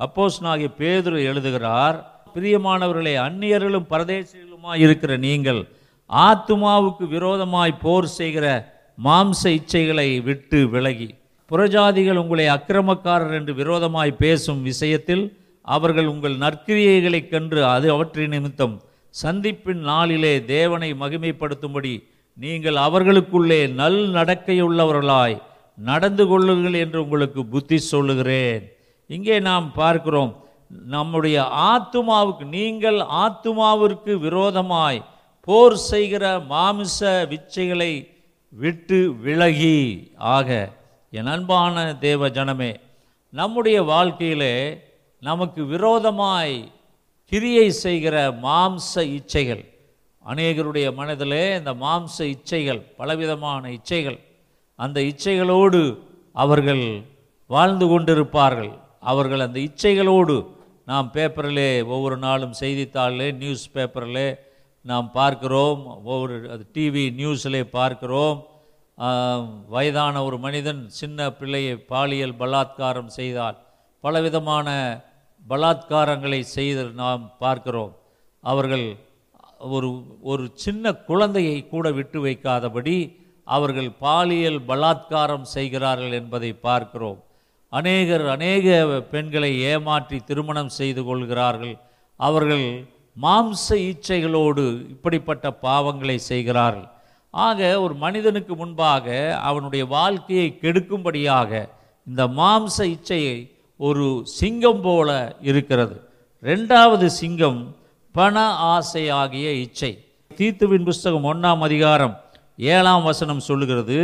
அப்போஸ் 0.00 0.36
நாகிய 0.40 0.68
பேதுரு 0.78 1.24
எழுதுகிறார் 1.24 1.96
பிரியமானவர்களே 2.34 3.14
அந்நியர்களும் 3.16 3.86
பரதேசிகளுமாய் 3.90 4.80
இருக்கிற 4.80 5.16
நீங்கள் 5.16 5.68
ஆத்துமாவுக்கு 6.10 7.08
விரோதமாய் 7.08 7.72
போர் 7.82 8.06
செய்கிற 8.06 8.74
மாம்ச 9.04 9.42
இச்சைகளை 9.44 10.22
விட்டு 10.22 10.68
விலகி 10.68 11.14
புறஜாதிகள் 11.50 12.16
உங்களை 12.16 12.46
அக்கிரமக்காரர் 12.48 13.34
என்று 13.34 13.54
விரோதமாய் 13.54 14.12
பேசும் 14.12 14.62
விஷயத்தில் 14.62 15.36
அவர்கள் 15.62 16.06
உங்கள் 16.06 16.36
நற்கிரியைகளைக் 16.36 17.28
கன்று 17.28 17.64
அது 17.64 17.90
அவற்றின் 17.90 18.30
நிமித்தம் 18.30 18.82
சந்திப்பின் 19.24 19.82
நாளிலே 19.82 20.44
தேவனை 20.44 20.94
மகிமைப்படுத்தும்படி 20.94 22.04
நீங்கள் 22.34 22.76
அவர்களுக்குள்ளே 22.76 23.66
நல் 23.66 24.08
நடக்கையுள்ளவர்களாய் 24.08 25.40
நடந்து 25.76 26.26
கொள்ளுங்கள் 26.26 26.74
என்று 26.74 27.02
உங்களுக்கு 27.02 27.46
புத்தி 27.46 27.78
சொல்லுகிறேன். 27.78 28.77
இங்கே 29.10 29.36
நாம் 29.40 29.66
பார்க்கிறோம் 29.72 30.32
நம்முடைய 30.94 31.36
ஆத்துமாவுக்கு 31.72 32.44
நீங்கள் 32.56 32.98
ஆத்துமாவிற்கு 33.24 34.12
விரோதமாய் 34.26 34.98
போர் 35.48 35.76
செய்கிற 35.90 36.24
மாமிச 36.50 36.98
விச்சைகளை 37.30 37.92
விட்டு 38.52 38.98
விலகி. 39.24 39.78
ஆக 40.36 40.48
என் 41.12 41.30
அன்பான 41.34 41.94
தேவ 42.06 42.28
ஜனமே 42.28 42.72
நம்முடைய 43.32 43.78
வாழ்க்கையிலே 43.82 44.54
நமக்கு 45.22 45.64
விரோதமாய் 45.64 46.56
கிரியை 47.32 47.70
செய்கிற 47.84 48.16
மாம்ச 48.42 48.92
இச்சைகள் 49.18 49.64
அநேகருடைய 50.24 50.86
மனதிலே 50.94 51.42
இந்த 51.58 51.72
மாம்ச 51.84 52.16
இச்சைகள் 52.34 52.80
பலவிதமான 52.96 53.62
இச்சைகள் 53.68 54.18
அந்த 54.78 55.00
இச்சைகளோடு 55.00 55.80
அவர்கள் 56.32 56.84
வாழ்ந்து 57.50 57.86
கொண்டிருப்பார்கள். 57.86 58.72
அவர்கள் 59.02 59.46
அந்த 59.46 59.58
இச்சைகளோடு 59.68 60.36
நாம் 60.90 61.08
பேப்பரிலே 61.14 61.70
ஒவ்வொரு 61.94 62.16
நாளும் 62.26 62.54
செய்தித்தாளிலே 62.60 63.28
நியூஸ் 63.42 63.64
பேப்பரிலே 63.74 64.28
நாம் 64.90 65.08
பார்க்கிறோம். 65.18 65.80
ஒவ்வொரு 66.10 66.36
அது 66.52 66.62
டிவி 66.74 67.04
நியூஸிலே 67.20 67.62
பார்க்கிறோம். 67.78 68.38
வயதான 69.74 70.22
ஒரு 70.28 70.36
மனிதன் 70.44 70.80
சின்ன 71.00 71.28
பிள்ளையை 71.40 71.74
பாலியல் 71.92 72.38
பலாத்காரம் 72.40 73.10
செய்தால் 73.18 73.58
பலவிதமான 74.04 74.68
பலாத்காரங்களை 75.48 76.40
செய்து 76.56 76.82
நாம் 77.02 77.22
பார்க்கிறோம். 77.44 77.92
அவர்கள் 78.44 78.86
ஒரு 79.76 79.88
ஒரு 80.30 80.44
சின்ன 80.64 80.92
குழந்தையை 81.10 81.58
கூட 81.72 81.86
விட்டு 81.98 82.18
வைக்காதபடி 82.26 82.96
அவர்கள் 83.56 83.90
பாலியல் 84.06 84.60
பலாத்காரம் 84.70 85.46
செய்கிறார்கள் 85.54 86.16
என்பதை 86.20 86.50
பார்க்கிறோம். 86.66 87.20
அநேகர் 87.72 88.24
அநேக 88.28 88.66
பெண்களை 89.12 89.50
ஏமாற்றி 89.60 90.18
திருமணம் 90.28 90.68
செய்து 90.68 91.02
கொள்கிறார்கள். 91.04 91.74
அவர்கள் 92.16 92.66
மாம்ச 93.22 93.66
இச்சைகளோடு 93.70 94.64
இப்படிப்பட்ட 94.94 95.46
பாவங்களை 95.62 96.16
செய்கிறார்கள். 96.30 96.88
ஆக 97.30 97.80
ஒரு 97.80 97.94
மனிதனுக்கு 97.94 98.54
முன்பாக 98.56 99.06
அவனுடைய 99.42 99.84
வாழ்க்கையை 99.84 100.58
கெடுக்கும்படியாக 100.62 101.50
இந்த 102.06 102.26
மாம்ச 102.40 102.76
இச்சையை 102.94 103.36
ஒரு 103.76 104.06
சிங்கம் 104.38 104.80
போல 104.80 105.36
இருக்கிறது. 105.40 105.96
ரெண்டாவது 106.42 107.06
சிங்கம் 107.20 107.60
பண 108.14 108.38
ஆசை 108.74 109.08
ஆகிய 109.20 109.48
இச்சை. 109.64 109.92
தீத்துவின் 110.38 110.88
புஸ்தகம் 110.90 111.28
ஒன்றாம் 111.32 111.62
அதிகாரம் 111.68 112.14
ஏழாம் 112.58 113.02
வசனம் 113.02 113.46
சொல்லுகிறது 113.48 113.98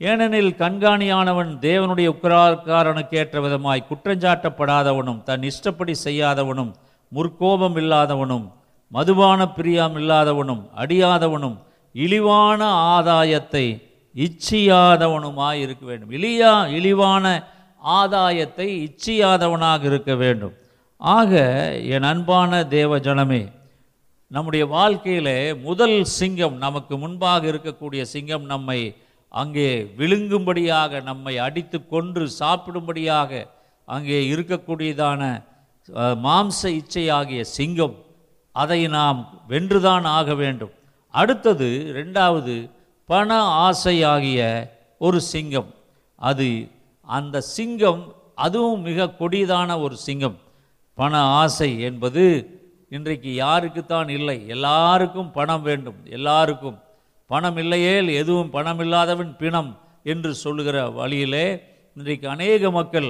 ஏனெனில் 0.00 0.50
கண்காணியானவன் 0.58 1.50
தேவனுடைய 1.60 2.08
உக்கராக்காரனுக்கு 2.14 3.14
ஏற்ற 3.20 3.40
விதமாய் 3.40 3.88
குற்றஞ்சாட்டப்படாதவனும் 3.88 5.22
தன் 5.22 5.42
இஷ்டப்படி 5.42 5.94
செய்யாதவனும் 6.04 6.70
முற்கோபம் 7.12 7.76
இல்லாதவனும் 7.76 8.46
மதுபான 8.92 9.40
பிரியாம் 9.56 9.96
இல்லாதவனும் 10.00 10.62
அடியாதவனும் 10.76 11.56
இழிவான 11.94 12.60
ஆதாயத்தை 12.96 13.64
இச்சியாதவனுமாய் 14.14 15.60
இருக்க 15.60 15.86
வேண்டும். 15.86 16.10
இழியா 16.10 16.52
இழிவான 16.68 17.24
ஆதாயத்தை 17.82 18.68
இச்சியாதவனாக 18.86 19.82
இருக்க 19.84 20.14
வேண்டும். 20.14 20.54
ஆக 20.96 21.32
என் 21.94 22.02
அன்பான 22.02 22.64
தேவ 22.76 22.98
ஜனமே 22.98 23.42
நம்முடைய 24.30 24.64
வாழ்க்கையிலே 24.66 25.54
முதல் 25.68 25.98
சிங்கம் 26.04 26.56
நமக்கு 26.56 26.94
முன்பாக 26.96 27.46
இருக்கக்கூடிய 27.52 28.02
சிங்கம் 28.14 28.44
நம்மை 28.44 28.80
அங்கே 29.28 29.68
விழுங்கும்படியாக 29.98 31.02
நம்மை 31.02 31.34
அடித்து 31.46 31.78
கொன்று 31.86 32.24
சாப்பிடும்படியாக 32.40 33.30
அங்கே 33.88 34.18
இருக்கக்கூடியதான 34.32 35.22
மாம்ச 36.24 36.60
இச்சையாகிய 36.80 37.42
சிங்கம் 37.56 37.96
அதை 38.52 38.80
நாம் 38.96 39.18
வென்றுதான் 39.48 40.06
ஆக 40.18 40.34
வேண்டும். 40.34 40.72
அடுத்தது 41.14 41.68
ரெண்டாவது 41.98 42.54
பண 43.04 43.36
ஆசையாகிய 43.66 44.40
ஒரு 44.98 45.18
சிங்கம். 45.32 45.70
அது 46.18 46.48
அந்த 47.08 47.40
சிங்கம் 47.56 48.02
அதுவும் 48.44 48.82
மிக 48.88 49.08
கொடியதான 49.20 49.70
ஒரு 49.84 49.96
சிங்கம். 50.06 50.36
பண 50.98 51.12
ஆசை 51.42 51.70
என்பது 51.88 52.24
இன்றைக்கு 52.96 53.30
யாருக்குத்தான் 53.44 54.08
இல்லை. 54.08 54.38
எல்லாருக்கும் 54.56 55.30
பணம் 55.38 55.64
வேண்டும். 55.68 55.98
எல்லாருக்கும். 56.16 56.78
பணம் 57.30 57.58
இல்லையேல் 57.62 58.08
எதுவும் 58.20 58.50
பணம் 58.50 58.80
இல்லாதவன் 58.84 59.32
பிணம் 59.36 59.70
என்று 60.12 60.30
சொல்லுகிற 60.34 60.76
வழியிலே 60.98 61.46
இன்றைக்கு 61.96 62.26
அநேக 62.28 62.70
மக்கள் 62.70 63.08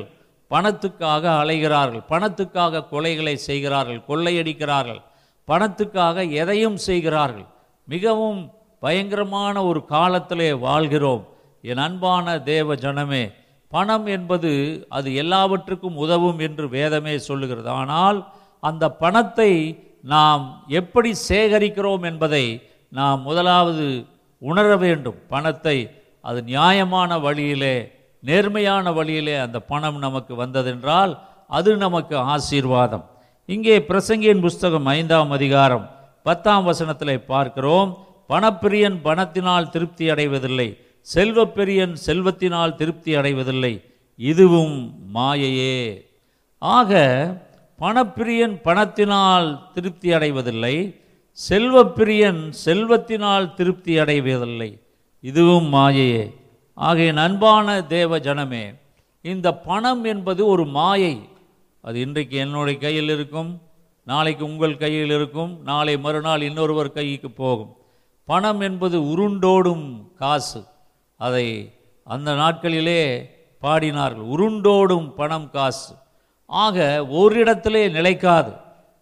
பணத்துக்காக 0.50 1.24
அலைகிறார்கள் 1.42 2.02
பணத்துக்காக 2.12 2.86
கொலைகளை 2.92 3.34
செய்கிறார்கள் 3.48 4.00
கொள்ளையடிக்கிறார்கள் 4.08 5.00
பணத்துக்காக 5.48 6.24
எதையும் 6.42 6.78
செய்கிறார்கள். 6.86 7.46
மிகவும் 7.88 8.40
பயங்கரமான 8.82 9.54
ஒரு 9.64 9.80
காலத்திலே 9.84 10.48
வாழ்கிறோம். 10.66 11.22
என் 11.64 11.82
அன்பான 11.86 12.26
தேவ 12.50 12.74
ஜனமே 12.74 13.24
பணம் 13.72 14.06
என்பது 14.16 14.50
அது 14.88 15.08
எல்லாவற்றுக்கும் 15.14 15.96
உதவும் 15.96 16.38
என்று 16.38 16.64
வேதமே 16.68 17.14
சொல்லுகிறது. 17.28 17.68
ஆனால் 17.80 18.18
அந்த 18.62 18.84
பணத்தை 19.02 19.52
நாம் 20.14 20.44
எப்படி 20.80 21.10
சேகரிக்கிறோம் 21.28 22.04
என்பதை 22.10 22.44
நாம் 22.92 23.20
முதலாவது 23.22 23.86
உணர 24.38 24.76
வேண்டும் 24.76 25.18
பணத்தை. 25.28 25.78
அது 26.20 26.42
நியாயமான 26.42 27.18
வழியிலே 27.18 27.76
நேர்மையான 28.22 28.92
வழியிலே 28.92 29.34
அந்த 29.36 29.58
பணம் 29.70 29.98
நமக்கு 29.98 30.34
வந்ததென்றால் 30.44 31.12
அது 31.46 31.70
நமக்கு 31.76 32.16
ஆசீர்வாதம். 32.16 33.04
இங்கே 33.48 33.76
பிரசங்கியின் 33.90 34.44
புஸ்தகம் 34.46 34.86
ஐந்தாம் 34.86 35.30
அதிகாரம் 35.30 35.84
பத்தாம் 36.22 36.64
வசனத்தில் 36.64 37.26
பார்க்கிறோம் 37.32 37.90
பணப்பிரியன் 38.28 38.98
பணத்தினால் 39.06 39.70
திருப்தி 39.74 40.06
அடைவதில்லை 40.10 40.68
செல்வப்பிரியன் 41.14 41.94
செல்வத்தினால் 42.06 42.74
திருப்தி 42.74 43.12
அடைவதில்லை 43.16 43.72
இதுவும் 44.16 44.76
மாயையே. 45.14 45.78
ஆக 46.58 46.92
பணப்பிரியன் 47.78 48.56
பணத்தினால் 48.66 49.48
திருப்தி 49.74 50.08
அடைவதில்லை 50.12 50.74
செல்வப்பிரியன் 51.48 52.52
செல்வத்தினால் 52.64 53.54
திருப்தி 53.54 53.98
அடைவதில்லை. 53.98 54.80
இதுவும் 55.20 55.72
மாயையே. 55.72 56.34
ஆகிய 56.74 57.14
அன்பான 57.14 57.82
தேவ 57.82 58.18
ஜனமே 58.18 58.78
இந்த 59.22 59.54
பணம் 59.54 60.04
என்பது 60.04 60.46
ஒரு 60.46 60.66
மாயை. 60.66 61.28
அது 61.80 62.00
இன்றைக்கு 62.00 62.36
என்னுடைய 62.36 62.78
கையில் 62.78 63.08
இருக்கும் 63.08 63.60
நாளைக்கு 64.04 64.44
உங்கள் 64.44 64.76
கையில் 64.76 65.10
இருக்கும் 65.10 65.62
நாளை 65.62 65.98
மறுநாள் 65.98 66.42
இன்னொருவர் 66.42 66.92
கைக்கு 66.92 67.30
போகும். 67.30 67.76
பணம் 68.24 68.60
என்பது 68.60 69.00
உருண்டோடும் 69.00 70.14
காசு. 70.14 70.64
அதை 71.16 71.72
அந்த 72.04 72.32
நாட்களிலே 72.32 73.28
பாடினார்கள் 73.62 74.26
உருண்டோடும் 74.36 75.14
பணம் 75.14 75.50
காசு. 75.50 75.94
ஆக 76.46 77.06
ஓரிடத்திலே 77.12 77.90
நிலைக்காது. 77.90 78.52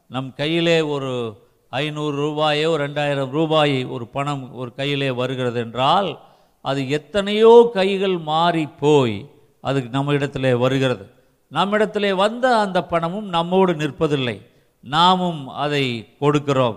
நம் 0.08 0.34
கையிலே 0.34 0.80
ஒரு 0.80 1.44
ஐநூறு 1.70 2.16
ரூபாயோ 2.16 2.70
ரெண்டாயிரம் 2.70 3.30
ரூபாய் 3.30 3.85
ஒரு 3.85 4.06
பணம் 4.06 4.54
ஒரு 4.54 4.75
கையிலே 4.75 5.11
வருகிறது 5.11 5.61
என்றால் 5.61 6.18
அது 6.61 6.88
எத்தனையோ 6.88 7.70
கைகள் 7.73 8.18
மாறி 8.18 8.66
போய் 8.66 9.30
அதுக்கு 9.61 9.90
நம்ம 9.90 10.12
இடத்திலே 10.12 10.54
வருகிறது. 10.54 11.11
நம்மிடத்திலே 11.49 12.12
வந்த 12.12 12.58
அந்த 12.58 12.85
பணமும் 12.85 13.28
நம்மோடு 13.28 13.73
நிற்பதில்லை. 13.73 14.42
நாமும் 14.80 15.49
அதை 15.49 16.08
கொடுக்கிறோம். 16.20 16.76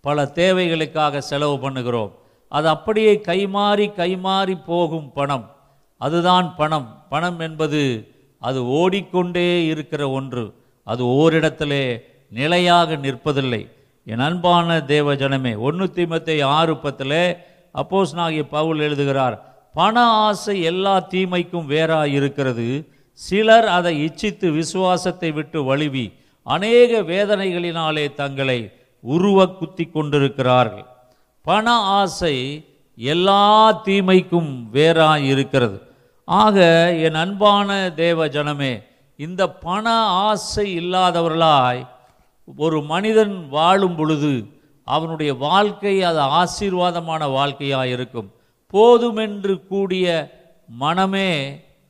பல 0.00 0.30
தேவைகளுக்காக 0.34 1.18
செலவு 1.18 1.70
பண்ணுகிறோம். 1.70 2.12
அது 2.48 2.68
அப்படியே 2.68 3.20
கைமாறி 3.26 3.86
கைமாறி 3.96 4.64
போகும் 4.66 5.12
பணம். 5.12 5.56
அதுதான் 5.98 6.54
பணம். 6.56 7.04
பணம் 7.08 7.38
என்பது 7.38 8.08
அது 8.38 8.66
ஓடிக்கொண்டே 8.66 9.64
இருக்கிற 9.64 10.10
ஒன்று. 10.10 10.54
அது 10.84 11.04
ஓரிடத்திலே 11.04 12.00
நிலையாக 12.30 12.96
நிற்பதில்லை. 12.96 13.70
என் 14.06 14.18
அன்பான 14.18 14.84
தேவ 14.84 15.14
ஜனமே 15.14 15.58
ஒன்று 15.58 15.86
தீமத்தை 15.94 16.42
ஆறு 16.42 16.76
பத்தில் 16.76 17.36
அப்போஸ் 17.74 18.14
நாகிய 18.14 18.42
பவுல் 18.48 18.78
எழுதுகிறார் 18.78 19.36
பண 19.72 20.02
ஆசை 20.02 20.62
எல்லா 20.62 21.06
தீமைக்கும் 21.10 21.68
வேறா 21.68 22.04
இருக்கிறது 22.04 22.88
சிலர் 23.20 23.66
அதை 23.66 23.92
இச்சித்து 24.04 24.50
விசுவாசத்தை 24.52 25.32
விட்டு 25.32 25.64
வழுவி 25.64 26.12
அநேக 26.42 27.02
வேதனைகளினாலே 27.02 28.14
தங்களை 28.14 28.72
உருவ 29.00 29.48
குத்தி 29.48 29.84
கொண்டிருக்கிறார்கள். 29.84 30.84
பண 31.42 31.72
ஆசை 31.72 32.64
எல்லா 32.96 33.72
தீமைக்கும் 33.84 34.68
வேறாய் 34.72 35.24
இருக்கிறது 35.24 35.82
ஆக 36.24 36.58
என் 37.00 37.14
அன்பான 37.14 37.90
தேவ 37.96 38.26
ஜனமே 38.26 38.82
இந்த 39.16 39.50
பண 39.50 39.92
ஆசை 40.04 40.66
இல்லாதவர்களாய் 40.80 41.86
ஒரு 42.48 42.78
மனிதன் 42.82 43.48
வாழும் 43.48 43.96
பொழுது 43.96 44.32
அவனுடைய 44.88 45.34
வாழ்க்கை 45.34 45.94
அது 46.02 46.20
ஆசீர்வாதமான 46.40 47.30
வாழ்க்கையாக 47.30 47.86
இருக்கும். 47.88 48.28
போதுமென்று 48.74 49.54
கூடிய 49.68 50.06
மனமே 50.68 51.30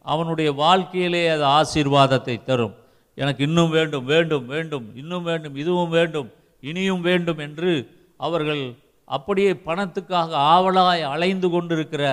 அவனுடைய 0.06 0.52
வாழ்க்கையிலே 0.52 1.22
அது 1.28 1.44
ஆசீர்வாதத்தை 1.58 2.36
தரும். 2.42 2.74
எனக்கு 3.18 3.42
இன்னும் 3.44 3.70
வேண்டும் 3.70 4.04
வேண்டும் 4.04 4.46
வேண்டும் 4.46 4.86
இன்னும் 4.94 5.22
வேண்டும் 5.22 5.56
இதுவும் 5.56 5.88
வேண்டும் 5.88 6.28
இனியும் 6.62 7.00
வேண்டும் 7.00 7.38
என்று 7.38 7.72
அவர்கள் 8.16 8.62
அப்படியே 9.08 9.52
பணத்துக்காக 9.66 10.30
ஆவலாய் 10.54 11.02
அலைந்து 11.14 11.48
கொண்டிருக்கிற 11.50 12.04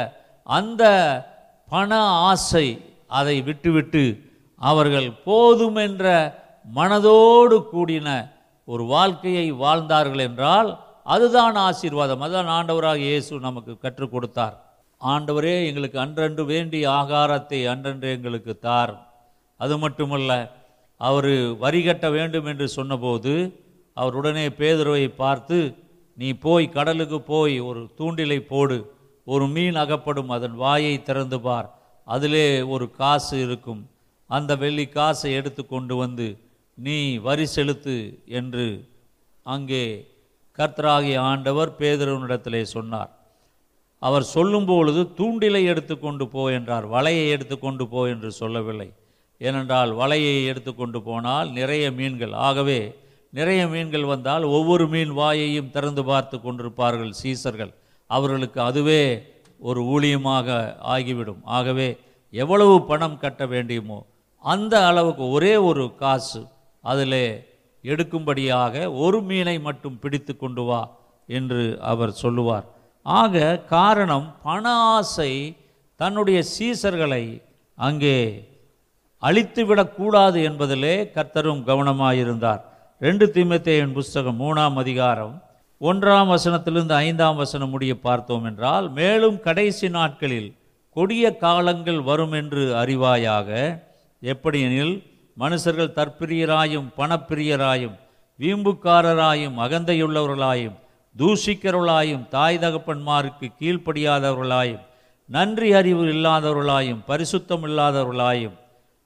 அந்த 0.47 0.84
பண 1.69 1.99
ஆசை 2.30 2.67
அதை 3.08 3.41
விட்டுவிட்டு 3.41 4.04
அவர்கள் 4.62 5.10
போதும் 5.23 5.75
என்ற 5.75 6.06
மனதோடு 6.65 7.58
கூடின 7.74 8.10
ஒரு 8.65 8.84
வாழ்க்கையை 8.84 9.52
வாழ்ந்தார்கள் 9.52 10.19
என்றால் 10.19 10.69
அதுதான் 11.04 11.56
ஆசீர்வாதம். 11.56 12.21
அதுதான் 12.21 12.52
ஆண்டவராக 12.58 12.95
இயேசு 12.95 13.39
நமக்கு 13.39 13.78
கற்றுக் 13.78 14.12
கொடுத்தார். 14.12 14.56
ஆண்டவரே 15.02 15.65
எங்களுக்கு 15.67 15.97
அன்றன்று 16.00 16.43
வேண்டிய 16.45 16.84
ஆகாரத்தை 16.89 17.60
அன்றன்று 17.74 18.10
எங்களுக்கு 18.15 18.54
தார். 18.60 18.93
அது 19.58 19.78
மட்டுமல்ல 19.78 20.32
அவர் 20.97 21.32
வரி 21.58 21.84
கட்ட 21.84 22.10
வேண்டும் 22.10 22.45
என்று 22.45 22.67
சொன்னபோது 22.67 23.34
அவர் 23.93 24.13
உடனே 24.13 24.47
பேதுருவை 24.47 25.08
பார்த்து 25.15 25.58
நீ 26.17 26.30
போய் 26.45 26.69
கடலுக்கு 26.69 27.21
போய் 27.21 27.60
ஒரு 27.60 27.82
தூண்டிலை 27.97 28.39
போடு. 28.47 28.78
ஒரு 29.26 29.47
மீன் 29.47 29.76
அகப்படும் 29.76 30.30
அதன் 30.30 30.56
வாயை 30.56 30.95
திறந்து 31.02 31.39
பார். 31.41 31.67
அதிலே 32.08 32.62
ஒரு 32.62 32.86
காசு 32.91 33.36
இருக்கும். 33.41 33.82
அந்த 34.30 34.56
வெள்ளி 34.56 34.86
காசை 34.88 35.34
எடுத்து 35.34 35.67
கொண்டு 35.67 35.95
வந்து 35.95 36.28
நீ 36.78 36.98
வரி 37.26 37.46
செலுத்து 37.56 37.96
என்று 38.40 38.68
அங்கே 39.46 39.84
கர்த்தராகிய 40.58 41.18
ஆண்டவர் 41.32 41.72
பேதுருவனிடத்திலே 41.80 42.62
சொன்னார். 42.76 43.12
அவர் 44.02 44.26
சொல்லும் 44.36 44.68
பொழுது 44.70 45.02
தூண்டிலை 45.18 45.62
எடுத்துக்கொண்டு 45.72 46.26
போ 46.28 46.44
என்றார். 46.58 46.86
வலையை 46.96 47.26
எடுத்துக்கொண்டு 47.36 47.84
போ 47.88 48.02
என்று 48.14 48.30
சொல்லவில்லை. 48.32 48.90
ஏனென்றால் 49.42 49.92
வலையை 49.92 50.36
எடுத்துக்கொண்டு 50.52 51.00
போனால் 51.02 51.50
நிறைய 51.60 51.86
மீன்கள். 52.00 52.34
ஆகவே 52.48 52.80
நிறைய 53.34 53.62
மீன்கள் 53.74 54.06
வந்தால் 54.14 54.46
ஒவ்வொரு 54.58 54.86
மீன் 54.88 55.12
வாயையும் 55.20 55.74
திறந்து 55.76 56.04
பார்த்து 56.04 56.38
கொண்டிருப்பார்கள் 56.38 57.12
சீசர்கள். 57.22 57.74
அவர்களுக்கு 58.10 58.60
அதுவே 58.62 59.02
ஒரு 59.60 59.82
ஊழியமாக 59.94 60.48
ஆகிவிடும். 60.94 61.42
ஆகவே 61.58 61.90
எவ்வளவு 62.34 62.76
பணம் 62.90 63.22
கட்ட 63.24 63.46
வேண்டியுமோ 63.46 64.00
அந்த 64.44 64.76
அளவுக்கு 64.90 65.24
ஒரே 65.30 65.54
ஒரு 65.70 65.84
காசு 66.04 66.42
அதில் 66.84 67.22
எடுக்கும்படியாக 67.84 68.74
ஒரு 69.04 69.20
மீனை 69.22 69.56
மட்டும் 69.60 70.00
பிடித்து 70.00 70.34
கொண்டு 70.38 70.63
வா 70.70 70.82
என்று 71.30 71.63
அவர் 71.91 72.13
சொல்லுவார். 72.22 72.65
ஆக 73.06 73.44
காரணம் 73.76 74.28
பண 74.44 74.63
ஆசை 74.96 75.32
தன்னுடைய 76.00 76.39
சீசர்களை 76.54 77.24
அங்கே 77.78 78.17
அழித்துவிடக்கூடாது 79.24 80.39
என்பதிலே 80.50 80.96
கர்த்தரும் 81.15 81.62
கவனமாயிருந்தார். 81.70 82.62
ரெண்டு 83.02 83.26
தீமத்தேயன் 83.36 83.96
புஸ்தகம் 83.98 84.39
மூணாம் 84.41 84.76
அதிகாரம் 84.76 85.36
ஒன்றாம் 85.82 86.32
வசனத்திலிருந்து 86.34 86.96
ஐந்தாம் 87.06 87.36
வசனம் 87.36 87.72
முடிய 87.74 87.94
பார்த்தோம் 88.00 88.44
என்றால் 88.46 88.88
மேலும் 88.91 89.38
கடைசி 89.39 89.88
நாட்களில் 89.89 90.50
கொடிய 90.96 91.26
காலங்கள் 91.38 92.02
வரும் 92.02 92.36
என்று 92.41 92.63
அறிவாயாக 92.82 93.50
எப்படியெனில் 94.22 94.96
மனுஷர்கள் 95.38 95.96
தற்பிரியராயும் 95.96 96.88
பணப்பிரியராயும் 96.98 97.96
வீம்புக்காரராயும் 98.39 99.58
அகந்தையுள்ளவர்களாயும் 99.60 100.78
தூஷிக்கிறவர்களாயும் 101.15 102.24
தாய் 102.30 102.58
தகப்பன்மாருக்கு 102.58 103.48
கீழ்ப்படியாதவர்களாயும் 103.60 104.84
நன்றி 105.30 105.70
அறிவு 105.74 106.04
இல்லாதவர்களாயும் 106.06 107.02
பரிசுத்தம் 107.08 107.65
இல்லாதவர்களாயும் 107.65 108.56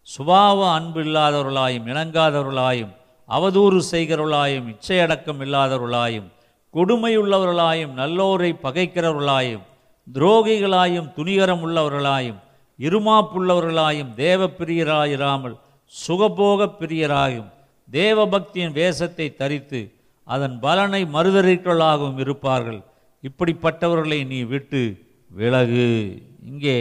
சுபாவ 0.08 0.60
அன்பு 0.70 1.00
இல்லாதவர்களாயும் 1.04 1.86
இணங்காதவர்களாயும் 1.88 2.94
அவதூறு 3.30 3.80
செய்கிறவர்களாயும் 3.92 4.68
இச்சையடக்கம் 4.68 5.42
இல்லாதவர்களாயும் 5.42 6.28
கொடுமையுள்ளவர்களாயும் 6.74 7.94
நல்லோரை 7.94 8.52
பகைக்கிறவர்களாயும் 8.64 9.64
துரோகிகளாயும் 10.08 11.08
துணிகரம் 11.18 11.62
உள்ளவர்களாயும் 11.62 12.40
இருமாப்புள்ளவர்களாயும் 12.80 14.12
தேவப்பிரியராயிராமல் 14.18 15.56
சுகபோக 15.94 16.68
பிரியராயும் 16.80 17.50
தேவபக்தியின் 17.90 18.76
வேஷத்தை 18.80 19.28
தரித்து 19.42 19.82
அதன் 20.28 20.56
பலனை 20.60 21.02
மறுதறிக்களாகவும் 21.16 22.20
இருப்பார்கள். 22.24 22.80
இப்படிப்பட்டவர்களை 23.24 24.20
நீ 24.32 24.40
விட்டு 24.54 24.82
விலகு. 25.32 25.90
இங்கே 26.52 26.78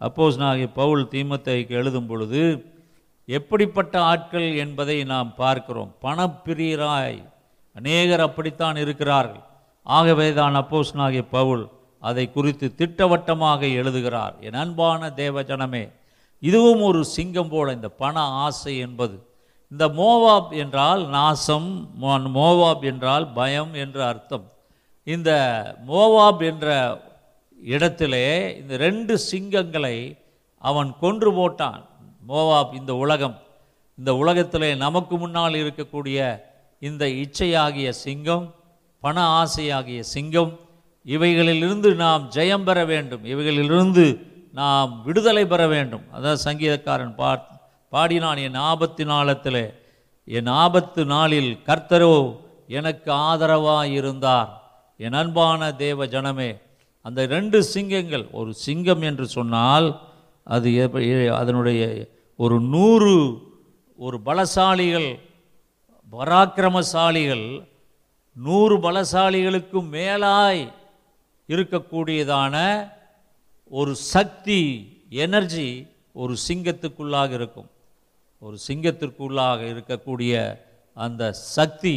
அப்போஸ் 0.00 0.38
நாகிய 0.42 0.68
பவுல் 0.80 1.04
தீமத்தைக்கு 1.12 1.74
எழுதும் 1.80 2.08
பொழுது 2.10 2.42
எப்படிப்பட்ட 3.28 3.94
ஆட்கள் 4.10 4.48
என்பதை 4.64 4.96
நாம் 5.12 5.30
பார்க்கிறோம். 5.42 5.92
பணப்பிரியராய் 6.04 7.20
அநேகர் 7.76 8.24
அப்படித்தான் 8.26 8.78
இருக்கிறார்கள். 8.84 9.42
ஆகவே 9.86 10.28
தான் 10.40 10.56
அப்போஸ் 10.62 10.92
நாகிய 11.00 11.22
பவுல் 11.36 11.64
அதை 12.02 12.24
குறித்து 12.30 12.66
திட்டவட்டமாக 12.80 13.60
எழுதுகிறார். 13.80 14.34
என் 14.46 14.60
அன்பான 14.62 15.10
தேவ 15.22 15.42
ஜனமே 15.50 15.84
இதுவும் 16.42 16.82
ஒரு 16.82 17.04
சிங்கம் 17.04 17.48
போல 17.48 17.72
இந்த 17.72 17.88
பண 17.88 18.20
ஆசை 18.20 18.78
என்பது. 18.78 19.16
இந்த 19.70 19.88
மோவாப் 19.88 20.56
என்றால் 20.56 21.08
நாசம் 21.08 21.68
மோவாப் 22.02 22.82
என்றால் 22.82 23.32
பயம் 23.32 23.74
என்ற 23.74 24.06
அர்த்தம். 24.06 24.46
இந்த 25.04 25.30
மோவாப் 25.86 26.42
என்ற 26.42 26.66
இடத்திலே 27.62 28.56
இந்த 28.56 28.76
ரெண்டு 28.76 29.20
சிங்கங்களை 29.30 30.18
அவன் 30.58 30.90
கொன்று 31.00 31.30
போட்டான். 31.32 31.82
மோவாப் 32.28 32.74
இந்த 32.74 32.94
உலகம். 32.94 33.38
இந்த 33.98 34.14
உலகத்திலே 34.14 34.74
நமக்கு 34.74 35.18
முன்னால் 35.18 35.52
இருக்கக்கூடிய 35.52 36.40
இந்த 36.80 37.06
இச்சையாகிய 37.06 37.90
சிங்கம் 37.90 38.54
பண 39.00 39.16
ஆசையாகிய 39.42 40.00
சிங்கம் 40.00 40.58
இவைகளிலிருந்து 41.06 41.94
நாம் 41.94 42.30
ஜெயம் 42.30 42.64
பெற 42.64 42.84
வேண்டும். 42.84 43.24
இவைகளிலிருந்து 43.24 44.04
நாம் 44.54 44.90
விடுதலை 45.04 45.44
பெற 45.52 45.62
வேண்டும். 45.74 46.04
அதான் 46.16 46.44
சங்கீதக்காரன் 46.46 47.14
பா 47.20 47.30
பாடினான் 47.92 48.40
என் 48.46 48.58
ஆபத்து 48.70 49.04
நாளத்தில் 49.12 49.64
என் 50.28 50.50
ஆபத்து 50.64 51.02
நாளில் 51.14 51.50
கர்த்தரோ 51.68 52.16
எனக்கு 52.78 53.10
ஆதரவாக 53.28 53.94
இருந்தார் 53.98 54.50
என் 55.00 55.16
அன்பான 55.20 55.70
தேவ 55.84 56.06
ஜனமே. 56.14 56.50
அந்த 57.06 57.20
ரெண்டு 57.34 57.58
சிங்கங்கள் 57.72 58.24
ஒரு 58.40 58.50
சிங்கம் 58.64 59.02
என்று 59.08 59.26
சொன்னால் 59.36 59.88
அது 60.46 60.70
அதனுடைய 61.40 61.82
ஒரு 62.38 62.56
நூறு 62.74 63.14
ஒரு 63.98 64.16
பலசாலிகள் 64.28 65.10
பராக்கிரமசாலிகள் 66.12 67.46
நூறு 68.36 68.76
பலசாலிகளுக்கும் 68.86 69.88
மேலாய் 69.96 70.62
இருக்கக்கூடியதான 71.48 72.56
ஒரு 73.78 73.92
சக்தி 74.14 74.60
எனர்ஜி 75.24 75.68
ஒரு 76.22 76.34
சிங்கத்துக்குள்ளாக 76.48 77.30
இருக்கும். 77.38 77.68
ஒரு 78.46 78.56
சிங்கத்திற்குள்ளாக 78.68 79.60
இருக்கக்கூடிய 79.72 80.32
அந்த 80.96 81.22
சக்தி 81.32 81.96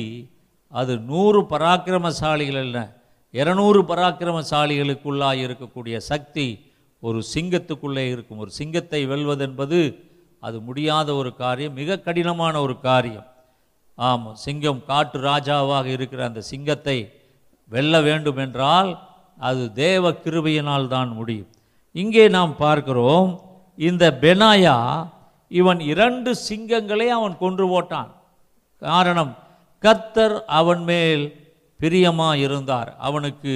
அது 0.82 0.94
நூறு 1.12 1.40
பராக்கிரமசாலிகள் 1.54 2.60
இரநூறு 2.64 2.92
இருநூறு 3.34 3.80
பராக்கிரமசாலிகளுக்குள்ளாக 3.84 5.44
இருக்கக்கூடிய 5.46 5.98
சக்தி 6.12 6.46
ஒரு 7.00 7.20
சிங்கத்துக்குள்ளே 7.34 8.06
இருக்கும். 8.12 8.42
ஒரு 8.44 8.52
சிங்கத்தை 8.60 9.02
வெல்வதென்பது 9.08 9.80
அது 10.40 10.58
முடியாத 10.60 11.10
ஒரு 11.16 11.32
காரியம் 11.36 11.78
மிக 11.82 12.00
கடினமான 12.08 12.56
ஒரு 12.62 12.76
காரியம். 12.80 13.28
ஆமாம் 13.98 14.38
சிங்கம் 14.46 14.82
காட்டு 14.86 15.20
ராஜாவாக 15.20 15.86
இருக்கிற 15.98 16.22
அந்த 16.26 16.42
சிங்கத்தை 16.52 16.98
வெல்ல 17.72 18.02
வேண்டும் 18.08 18.40
என்றால் 18.46 18.90
அது 19.50 19.64
தேவ 19.84 20.12
கிருபையினால் 20.24 20.92
தான் 20.96 21.12
முடியும். 21.20 21.52
இங்கே 21.96 22.26
நாம் 22.38 22.54
பார்க்கிறோம் 22.64 23.30
இந்த 23.78 24.06
பெனாயா 24.24 24.78
இவன் 25.52 25.82
இரண்டு 25.92 26.32
சிங்கங்களை 26.48 27.08
அவன் 27.18 27.36
கொன்று 27.44 27.66
போட்டான். 27.72 28.12
காரணம் 28.82 29.32
கர்த்தர் 29.84 30.36
அவன் 30.60 30.84
மேல் 30.90 31.24
பிரியமாக 31.80 32.42
இருந்தார் 32.46 32.90
அவனுக்கு 33.08 33.56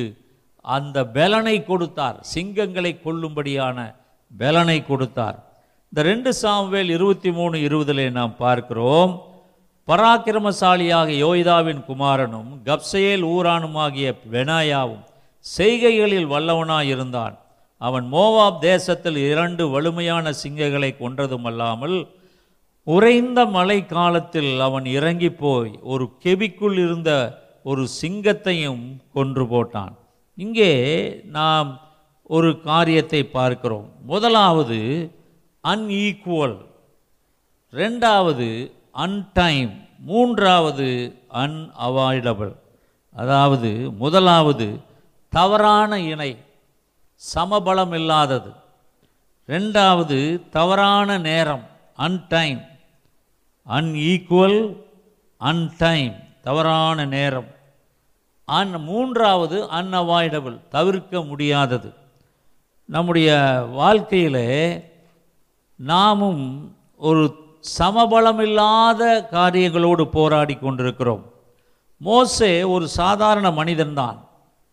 அந்த 0.66 0.98
பெலனை 1.16 1.56
கொடுத்தார். 1.64 2.18
சிங்கங்களை 2.34 2.92
கொல்லும்படியான 3.06 3.78
பெலனை 4.32 4.78
கொடுத்தார். 4.86 5.38
இந்த 5.94 6.02
ரெண்டு 6.12 6.32
சாம்வேல் 6.42 6.92
இருபத்தி 6.96 7.30
மூணு 7.32 7.58
இருபதிலே 7.68 8.08
நாம் 8.18 8.34
பார்க்கிறோம் 8.44 9.14
பராக்கிரமசாலியாக 9.88 11.10
யோய்தாவின் 11.26 11.80
குமாரனும் 11.88 12.50
கப்சேல் 12.68 13.24
ஊரானுமாகிய 13.36 14.10
பெனாயாவும் 14.34 15.06
செய்கைகளில் 15.46 16.28
வல்லவனாய் 16.34 16.90
இருந்தான் 16.94 17.36
அவன் 17.82 18.06
மோவாப் 18.14 18.60
தேசத்தில் 18.60 19.20
இரண்டு 19.32 19.70
வலிமையான 19.70 20.34
சிங்கங்களை 20.44 20.90
கொன்றதுமல்லாமல் 20.96 21.98
உறைந்த 22.88 23.40
மழை 23.46 23.86
காலத்தில் 23.86 24.60
அவன் 24.60 24.86
இறங்கி 24.86 25.30
போய் 25.32 25.72
ஒரு 25.82 26.06
கெபிக்குள் 26.24 26.78
இருந்த 26.86 27.12
ஒரு 27.64 27.84
சிங்கத்தையும் 28.02 28.84
கொன்று 29.14 29.44
போட்டான். 29.44 29.94
இங்கே 30.38 30.72
நாம் 31.24 31.70
ஒரு 32.24 32.50
காரியத்தை 32.62 33.22
பார்க்கிறோம். 33.26 33.88
முதலாவது 34.06 34.80
அன்ஈக்குவல் 35.64 36.58
ரெண்டாவது 37.74 38.48
அன்டைம் 38.92 39.74
மூன்றாவது 40.06 40.88
அன்அவாய்டபிள் 41.34 42.54
அதாவது 43.16 43.70
முதலாவது 43.92 44.68
தவறான 45.34 46.00
இணை 46.12 46.30
சமபலம் 47.36 47.94
இல்லாதது 47.94 48.52
ரெண்டாவது 49.48 50.50
தவறான 50.50 51.18
நேரம் 51.18 51.64
அன்டைம் 51.96 52.62
அன்ஈக்குவல் 53.68 54.76
அன்டைம் 55.38 56.16
தவறான 56.42 57.06
நேரம். 57.06 57.48
அன் 58.46 58.72
மூன்றாவது 58.72 59.64
அன்அவாய்டபிள் 59.64 60.68
தவிர்க்க 60.70 61.22
முடியாதது. 61.22 61.94
நம்முடைய 62.86 63.60
வாழ்க்கையில் 63.72 64.84
நாமும் 65.76 66.76
ஒரு 66.98 67.36
சமபலமில்லாத 67.80 69.02
காரியங்களோடு 69.32 70.04
போராடி 70.04 70.56
கொண்டிருக்கிறோம். 70.56 71.34
மோசே 71.98 72.64
ஒரு 72.64 72.88
சாதாரண 72.88 73.52
மனிதன்தான். 73.52 74.18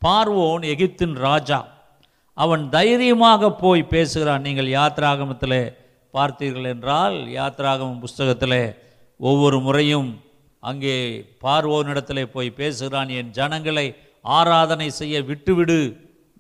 பார்வோன் 0.05 0.65
எகிப்தின் 0.75 1.15
ராஜா. 1.15 1.67
அவன் 2.37 2.65
தைரியமாக 2.77 3.51
போய் 3.65 3.91
பேசுகிறான். 3.95 4.45
நீங்கள் 4.47 4.69
யாத்ராகமத்தில் 4.79 5.61
பார்த்தீர்கள் 6.15 6.69
என்றால் 6.73 7.17
யாத்திராகமம் 7.39 8.03
புஸ்தகத்தில் 8.05 8.61
ஒவ்வொரு 9.21 9.59
முறையும் 9.67 10.11
அங்கே 10.63 10.97
பார்வோனிடத்தில் 11.45 12.33
போய் 12.35 12.51
பேசுகிறான். 12.61 13.11
என் 13.19 13.33
ஜனங்களை 13.39 13.87
ஆராதனை 14.25 14.89
செய்ய 15.01 15.17
விட்டுவிடு. 15.31 15.81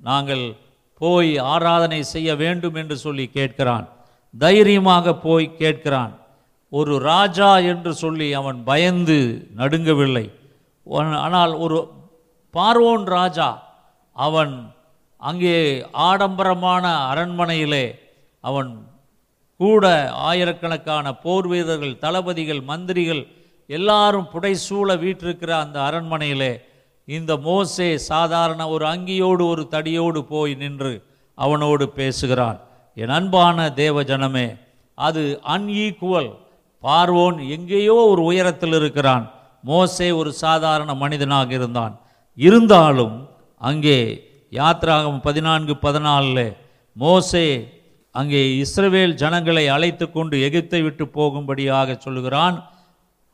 நாங்கள் 0.01 0.45
போய் 1.01 1.33
ஆராதனை 1.55 2.01
செய்ய 2.15 2.29
வேண்டும் 2.43 2.77
என்று 2.83 2.97
சொல்லி 3.05 3.27
கேட்கிறான். 3.39 3.87
தைரியமாக 4.35 5.15
போய் 5.27 5.49
கேட்கிறான். 5.61 6.15
ஒரு 6.73 6.95
ராஜா 7.11 7.51
என்று 7.73 7.93
சொல்லி 8.03 8.29
அவன் 8.41 8.59
பயந்து 8.71 9.19
நடுங்கவில்லை. 9.61 10.27
ஆனால் 11.25 11.53
ஒரு 11.65 11.79
பார்வோன் 12.55 13.05
ராஜா 13.17 13.49
அவன் 14.17 14.55
அங்கே 15.23 15.57
ஆடம்பரமான 16.09 16.85
அரண்மனையிலே 17.13 17.87
அவன் 18.41 18.71
கூட 19.61 20.13
ஆயிரக்கணக்கான 20.29 21.13
போர் 21.15 21.47
வீரர்கள் 21.47 21.95
தளபதிகள் 21.99 22.63
மந்திரிகள் 22.63 23.23
எல்லாரும் 23.67 24.27
புடைசூழ 24.33 24.89
வீற்றிருக்கிற 25.03 25.51
அந்த 25.65 25.79
அரண்மனையிலே 25.81 26.53
இந்த 27.09 27.33
மோசே 27.37 27.89
சாதாரண 28.11 28.63
ஒரு 28.69 28.85
அங்கியோடு 28.87 29.45
ஒரு 29.53 29.63
தடியோடு 29.71 30.21
போய் 30.23 30.55
நின்று 30.55 30.93
அவனோடு 31.35 31.85
பேசுகிறான். 31.89 32.59
என் 32.95 33.15
அன்பான 33.19 33.71
தேவ 33.71 34.03
ஜனமே 34.03 34.47
அது 34.95 35.23
அன்ஈக்குவல் 35.55 36.31
பார்வோன் 36.83 37.39
எங்கேயோ 37.49 37.97
ஒரு 38.13 38.23
உயரத்தில் 38.23 38.73
இருக்கிறான். 38.73 39.25
மோசே 39.63 40.09
ஒரு 40.11 40.33
சாதாரண 40.33 40.91
மனிதனாக 40.95 41.51
இருந்தான். 41.53 41.95
இருந்தாலும் 42.39 43.17
அங்கே 43.61 43.99
யாத்ராகம் 44.59 45.19
பதினான்கு 45.27 45.75
பதினாலில் 45.85 46.47
மோசே 46.97 47.47
அங்கே 48.15 48.41
இஸ்ரவேல் 48.63 49.15
ஜனங்களை 49.23 49.65
அழைத்து 49.77 50.07
கொண்டு 50.11 50.37
எகிப்தை 50.47 50.81
விட்டு 50.85 51.05
போகும்படியாக 51.17 51.97
சொல்லுகிறான். 52.05 52.57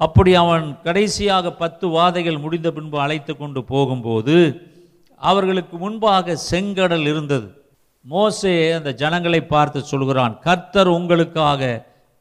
அப்படி 0.00 0.32
அவன் 0.42 0.66
கடைசியாக 0.86 1.52
பத்து 1.62 1.86
வாதைகள் 1.96 2.42
முடிந்த 2.44 2.68
பின்பு 2.76 2.98
அழைத்து 3.04 3.32
கொண்டு 3.42 3.60
போகும்போது 3.72 4.36
அவர்களுக்கு 5.30 5.76
முன்பாக 5.84 6.36
செங்கடல் 6.50 7.06
இருந்தது. 7.12 7.48
மோசே 8.04 8.54
அந்த 8.78 8.90
ஜனங்களை 9.02 9.40
பார்த்து 9.54 9.80
சொல்கிறான் 9.92 10.34
கர்த்தர் 10.46 10.90
உங்களுக்காக 10.98 11.62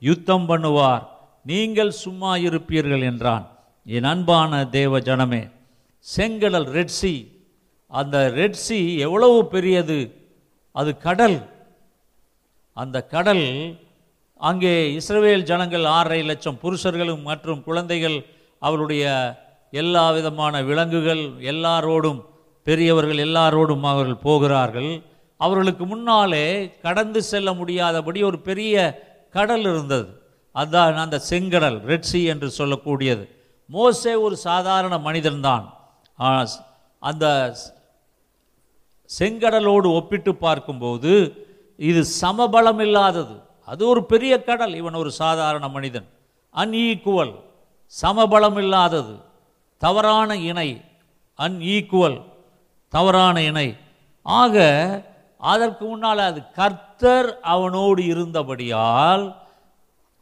யுத்தம் 0.01 0.47
பண்ணுவார். 0.49 1.03
நீங்கள் 1.51 1.91
சும்மா 2.03 2.31
இருப்பீர்கள் 2.47 3.03
என்றான். 3.11 3.45
என் 3.95 4.09
அன்பான 4.13 4.61
தேவ 4.77 4.99
ஜனமே 5.09 5.43
செங்கடல் 6.05 6.67
ரெட்சி 6.77 7.13
அந்த 7.99 8.17
ரெட்சி 8.39 8.79
எவ்வளவு 9.05 9.37
பெரியது? 9.53 9.99
அது 10.75 10.91
கடல். 11.07 11.37
அந்த 12.77 12.97
கடல் 13.13 13.45
அங்கே 14.49 14.73
இஸ்ரவேல் 14.99 15.47
ஜனங்கள் 15.49 15.85
ஆறரை 15.95 16.21
லட்சம் 16.29 16.61
புருஷர்களும் 16.63 17.23
மற்றும் 17.29 17.63
குழந்தைகள் 17.67 18.17
அவருடைய 18.67 19.05
எல்லா 19.81 20.05
விதமான 20.17 20.61
விலங்குகள் 20.69 21.23
எல்லாரோடும் 21.53 22.21
பெரியவர்கள் 22.67 23.19
எல்லாரோடும் 23.27 23.85
அவர்கள் 23.91 24.23
போகிறார்கள். 24.27 24.91
அவர்களுக்கு 25.45 25.85
முன்னாலே 25.91 26.45
கடந்து 26.85 27.19
செல்ல 27.31 27.49
முடியாதபடி 27.59 28.19
ஒரு 28.29 28.39
பெரிய 28.49 28.75
கடல் 29.37 29.65
இருந்தது. 29.71 30.09
அதான் 30.55 30.97
அந்த 31.03 31.17
செங்கடல் 31.29 31.77
ரெட்சி 31.91 32.21
என்று 32.33 32.47
சொல்லக்கூடியது. 32.59 33.23
மோசே 33.75 34.13
ஒரு 34.25 34.35
சாதாரண 34.47 34.93
மனிதன்தான். 35.07 35.65
அந்த 37.09 37.25
செங்கடலோடு 39.19 39.93
ஒப்பிட்டு 39.93 40.35
பார்க்கும்போது 40.35 41.13
இது 41.77 42.05
சமபலம் 42.21 42.81
இல்லாதது 42.81 43.35
அது 43.65 43.87
ஒரு 43.87 44.05
பெரிய 44.05 44.43
கடல். 44.43 44.73
இவன் 44.73 44.93
ஒரு 44.93 45.11
சாதாரண 45.11 45.67
மனிதன். 45.67 46.07
அன்ஈக்குவல். 46.55 47.33
சமபலம் 48.01 48.57
இல்லாதது 48.57 49.15
தவறான 49.77 50.35
இணை. 50.35 50.81
அன்ஈக்குவல். 51.37 52.21
தவறான 52.89 53.41
இணை. 53.41 53.75
ஆக 54.21 54.55
அதற்கு 55.37 55.85
முன்னால் 55.85 56.17
அது 56.17 56.51
கர்த்தர் 56.51 57.39
அவனோடு 57.39 58.01
இருந்தபடியால் 58.03 59.35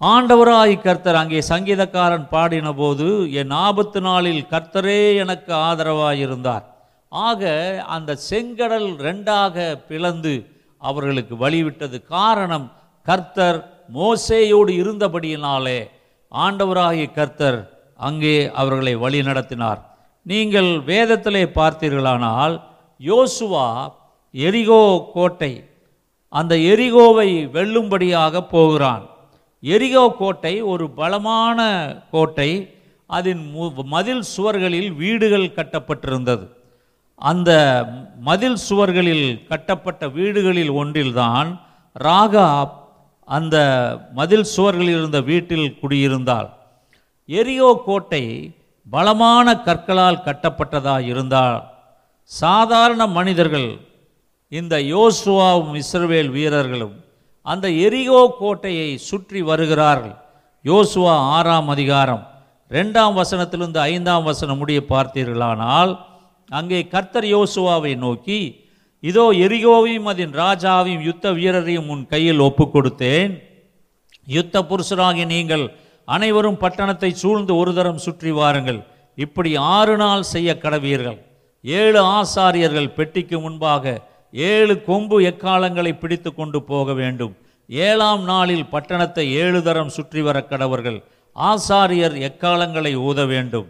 ஆண்டவராய் 0.01 0.81
கர்த்தர் 0.81 1.15
அங்கே 1.15 1.39
சங்கீதக்காரன் 1.39 2.27
பாடின 2.29 2.73
போது 2.73 3.33
என் 3.33 3.51
ஆபத்து 3.51 4.01
நாளில் 4.01 4.45
கர்த்தரே 4.49 5.15
எனக்கு 5.15 5.53
ஆதரவாயிருந்தார். 5.53 6.65
ஆக 7.09 7.83
அந்த 7.87 8.17
செங்கடல் 8.29 8.95
ரெண்டாக 8.97 9.75
பிளந்து 9.87 10.49
அவர்களுக்கு 10.77 11.35
வழிவிட்டது. 11.35 12.03
காரணம் 12.03 12.71
கர்த்தர் 13.03 13.83
மோசேயோடு 13.93 14.69
இருந்தபடியினாலே 14.69 15.89
ஆண்டவராகிய 16.31 17.11
கர்த்தர் 17.11 17.79
அங்கே 17.97 18.51
அவர்களை 18.51 18.95
வழி 18.95 19.23
நடத்தினார். 19.23 19.97
நீங்கள் 20.23 20.65
வேதத்திலே 20.65 21.45
பார்த்தீர்களானால் 21.45 22.61
யோசுவா 22.99 23.91
எரிகோ 24.31 25.09
கோட்டை 25.13 25.69
அந்த 26.29 26.55
எரிகோவை 26.55 27.47
வெல்லும்படியாக 27.47 28.41
போகிறான். 28.41 29.09
எரிகோ 29.61 30.15
கோட்டை 30.17 30.61
ஒரு 30.61 30.89
பலமான 30.89 31.87
கோட்டை 32.11 32.77
அதன் 33.07 33.51
மு- 33.55 33.83
மதில் 33.83 34.23
சுவர்களில் 34.37 34.95
வீடுகள் 34.95 35.47
கட்டப்பட்டிருந்தது. 35.47 36.57
அந்த 37.21 37.51
மதில் 38.21 38.59
சுவர்களில் 38.69 39.45
கட்டப்பட்ட 39.47 40.07
வீடுகளில் 40.07 40.71
ஒன்றில்தான் 40.71 41.49
ராகா 41.95 42.47
அந்த 43.27 43.57
மதில் 44.13 44.47
சுவர்களில் 44.55 44.97
இருந்த 44.99 45.21
வீட்டில் 45.21 45.77
குடியிருந்தாள். 45.81 46.49
எரியோ 47.29 47.83
கோட்டை 47.85 48.55
பலமான 48.87 49.61
கற்களால் 49.61 50.23
கட்டப்பட்டதாக 50.25 51.01
இருந்தால் 51.01 51.63
சாதாரண 52.23 53.07
மனிதர்கள் 53.07 53.79
இந்த 54.47 54.77
யோசுவாவும் 54.77 55.73
இஸ்ரவேல் 55.81 56.31
வீரர்களும் 56.31 56.95
அந்த 57.41 57.67
எரியோ 57.67 58.35
கோட்டையை 58.39 58.97
சுற்றி 58.97 59.41
வருகிறார்கள். 59.41 60.15
யோசுவா 60.65 61.15
ஆறாம் 61.37 61.69
அதிகாரம் 61.69 62.23
ரெண்டாம் 62.71 63.15
வசனத்திலிருந்து 63.21 63.77
ஐந்தாம் 63.77 64.23
வசனம் 64.23 64.57
முடிய 64.57 64.79
பார்த்தீர்களானால் 64.89 65.99
அங்கே 66.57 66.79
கர்த்தர் 66.93 67.27
யோசுவாவை 67.35 67.93
நோக்கி 68.05 68.39
இதோ 69.03 69.25
எரிகோவையும் 69.45 70.09
அதன் 70.11 70.33
ராஜாவையும் 70.43 71.05
யுத்த 71.09 71.31
வீரரையும் 71.37 71.89
உன் 71.93 72.03
கையில் 72.13 72.41
ஒப்பு 72.47 72.65
கொடுத்தேன் 72.73 73.33
யுத்த 74.27 74.63
புருஷராகி 74.69 75.23
நீங்கள் 75.35 75.65
அனைவரும் 76.07 76.61
பட்டணத்தை 76.63 77.09
சூழ்ந்து 77.21 77.53
ஒரு 77.61 77.71
தரம் 77.77 78.03
சுற்றி 78.05 78.31
வாருங்கள். 78.39 78.79
இப்படி 79.17 79.51
ஆறு 79.77 79.95
நாள் 80.01 80.23
செய்ய 80.33 80.49
கடவீர்கள். 80.63 81.17
ஏழு 81.65 82.01
ஆசாரியர்கள் 82.17 82.93
பெட்டிக்கு 82.97 83.37
முன்பாக 83.45 83.93
ஏழு 84.33 84.73
கொம்பு 84.89 85.17
எக்காலங்களை 85.31 85.93
பிடித்து 86.01 86.29
கொண்டு 86.33 86.59
போக 86.71 86.93
வேண்டும். 87.01 87.33
ஏழாம் 87.69 88.23
நாளில் 88.31 88.69
பட்டணத்தை 88.73 89.25
ஏழு 89.41 89.59
தரம் 89.67 89.91
சுற்றி 89.97 90.21
வர 90.27 90.37
கடவர்கள். 90.51 90.99
ஆசாரியர் 91.35 92.15
எக்காலங்களை 92.29 92.93
ஊத 93.09 93.25
வேண்டும். 93.33 93.67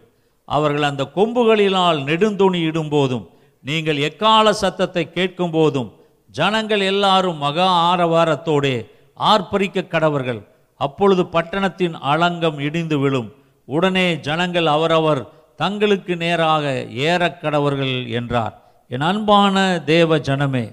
அவர்கள் 0.56 0.90
அந்த 0.90 1.04
கொம்புகளினால் 1.18 2.00
நெடுந்துணி 2.10 2.60
இடும்போதும் 2.70 3.26
நீங்கள் 3.66 4.00
எக்கால 4.10 4.50
சத்தத்தை 4.62 5.04
கேட்கும் 5.18 5.54
போதும் 5.56 5.90
ஜனங்கள் 6.36 6.84
எல்லாரும் 6.92 7.42
மகா 7.46 7.68
ஆரவாரத்தோடே 7.90 8.76
ஆர்ப்பரிக்க 9.20 9.80
கடவர்கள். 9.94 10.42
அப்பொழுது 10.80 11.24
பட்டணத்தின் 11.36 11.96
அலங்கம் 12.12 12.60
இடிந்து 12.68 12.98
விழும். 13.04 13.30
உடனே 13.68 14.08
ஜனங்கள் 14.28 14.68
அவரவர் 14.76 15.22
தங்களுக்கு 15.60 16.14
நேராக 16.24 16.66
ஏறக்கடவர்கள் 17.08 17.96
என்றார். 18.20 18.54
என் 18.92 19.08
அன்பான 19.10 19.56
தேவ 19.94 20.18
ஜனமே 20.28 20.66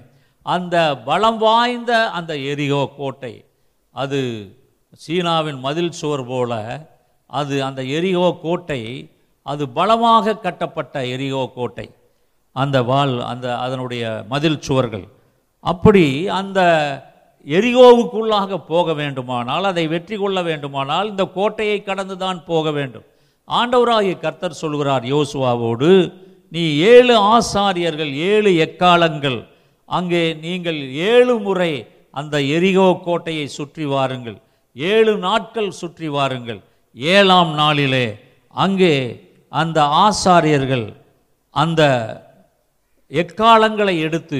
அந்த 0.45 0.75
பலம் 1.07 1.39
வாய்ந்த 1.43 1.91
அந்த 2.17 2.33
எரிகோ 2.51 2.81
கோட்டை 2.99 3.33
அது 3.95 4.19
சீனாவின் 5.03 5.59
மதில் 5.65 5.97
சுவர் 5.99 6.25
போல 6.29 6.51
அது 7.29 7.55
அந்த 7.67 7.81
எரிகோ 7.97 8.27
கோட்டை 8.45 8.81
அது 9.51 9.63
பலமாக 9.77 10.35
கட்டப்பட்ட 10.45 10.95
எரிகோ 11.15 11.43
கோட்டை. 11.57 11.87
அந்த 12.55 12.77
வால் 12.89 13.13
அந்த 13.31 13.47
அதனுடைய 13.65 14.03
மதில் 14.31 14.63
சுவர்கள். 14.67 15.05
அப்படி 15.71 16.05
அந்த 16.39 16.59
எரிகோவுக்குள்ளாக 17.47 18.57
போக 18.71 18.93
வேண்டுமானால் 19.01 19.65
அதை 19.71 19.83
வெற்றி 19.93 20.15
கொள்ள 20.21 20.39
வேண்டுமானால் 20.47 21.09
இந்த 21.11 21.23
கோட்டையை 21.37 21.77
கடந்து 21.89 22.15
தான் 22.23 22.39
போக 22.49 22.71
வேண்டும். 22.77 23.05
ஆண்டவராகிய 23.47 24.15
கர்த்தர் 24.23 24.61
சொல்கிறார் 24.63 25.05
யோசுவாவோடு 25.13 25.91
நீ 26.55 26.63
ஏழு 26.93 27.15
ஆசாரியர்கள் 27.35 28.11
ஏழு 28.31 28.51
எக்காலங்கள். 28.65 29.39
அங்கே 29.89 30.23
நீங்கள் 30.45 30.79
ஏழு 31.11 31.33
முறை 31.45 31.71
அந்த 32.19 32.35
எரிகோ 32.55 32.87
கோட்டையை 33.07 33.47
சுற்றி 33.57 33.85
வாருங்கள். 33.93 34.37
ஏழு 34.75 35.13
நாட்கள் 35.27 35.71
சுற்றி 35.81 36.07
வாருங்கள். 36.17 36.59
ஏழாம் 36.97 37.53
நாளிலே 37.61 38.05
அங்கே 38.55 38.93
அந்த 39.59 39.79
ஆசாரியர்கள் 40.05 40.87
அந்த 41.55 41.81
எக்காலங்களை 43.21 43.95
எடுத்து 44.07 44.39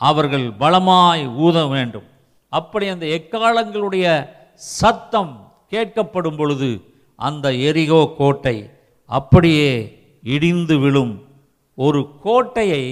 அவர்கள் 0.00 0.46
பலமாய் 0.62 1.24
ஊத 1.44 1.58
வேண்டும். 1.66 2.08
அப்படி 2.52 2.86
அந்த 2.94 3.06
எக்காலங்களுடைய 3.18 4.06
சத்தம் 4.80 5.32
கேட்கப்படும் 5.72 6.36
பொழுது 6.36 6.70
அந்த 7.18 7.46
எரிகோ 7.68 8.00
கோட்டை 8.18 8.56
அப்படியே 9.10 9.70
இடிந்து 10.34 10.76
விழும். 10.78 11.14
ஒரு 11.78 12.00
கோட்டையை 12.22 12.84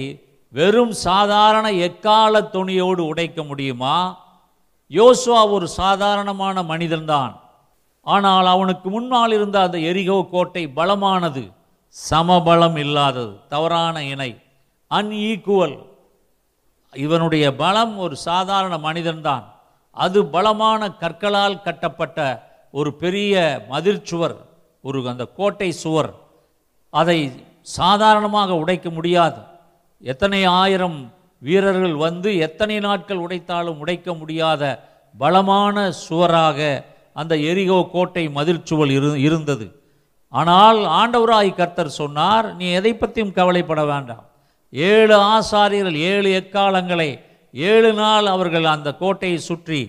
வெறும் 0.53 0.93
சாதாரண 1.07 1.65
எக்கால 1.87 2.41
துணியோடு 2.53 3.03
உடைக்க 3.11 3.39
முடியுமா? 3.43 3.97
யோசுவா 4.91 5.41
ஒரு 5.55 5.67
சாதாரணமான 5.81 6.63
மனிதன்தான். 6.63 7.33
ஆனால் 8.07 8.47
அவனுக்கு 8.55 8.87
முன்னால் 8.89 9.33
இருந்த 9.37 9.57
அந்த 9.61 9.77
எரிகோ 9.89 10.17
கோட்டை 10.31 10.63
பலமானது. 10.75 11.43
சமபலம் 12.09 12.77
இல்லாதது 12.77 13.39
தவறான 13.47 14.03
இணை 14.03 14.37
அன்ஈக்குவல். 14.89 15.77
இவனுடைய 16.93 17.55
பலம் 17.55 17.97
ஒரு 17.97 18.15
சாதாரண 18.15 18.77
மனிதன்தான். 18.77 19.43
அது 19.91 20.25
பலமான 20.25 20.89
கற்களால் 20.91 21.61
கட்டப்பட்ட 21.61 22.47
ஒரு 22.71 22.93
பெரிய 22.93 23.65
மதிர்ச்சுவர் 23.69 24.35
ஒரு 24.81 25.07
அந்த 25.07 25.25
கோட்டை 25.25 25.71
சுவர். 25.71 26.13
அதை 26.89 27.45
சாதாரணமாக 27.61 28.55
உடைக்க 28.55 28.89
முடியாது. 28.89 29.39
எத்தனை 30.01 30.43
ஆயிரம் 30.43 31.13
வீரர்கள் 31.39 31.95
வந்து 31.95 32.37
எத்தனை 32.37 32.79
நாட்கள் 32.79 33.17
உடைத்தாலும் 33.17 33.77
உடைக்க 33.77 34.13
முடியாத 34.13 34.63
பலமான 35.17 35.91
சுவராக 35.91 36.85
அந்த 37.13 37.35
எரிகோ 37.35 37.89
கோட்டை 37.91 38.27
மதிர்ச்சுவல் 38.27 38.91
இரு 38.91 39.21
இருந்தது. 39.21 39.86
ஆனால் 40.33 40.79
ஆண்டவராய் 40.99 41.51
கர்த்தர் 41.59 41.97
சொன்னார் 42.01 42.47
நீ 42.55 42.65
எதை 42.79 42.91
பற்றியும் 42.93 43.35
கவலைப்பட 43.37 43.81
வேண்டாம். 43.85 44.25
ஏழு 44.73 45.15
ஆசாரியர்கள் 45.35 45.97
ஏழு 46.11 46.29
எக்காலங்களை 46.41 47.09
ஏழு 47.53 47.93
நாள் 47.93 48.25
அவர்கள் 48.25 48.65
அந்த 48.65 48.89
கோட்டையை 48.95 49.39
சுற்றி 49.39 49.81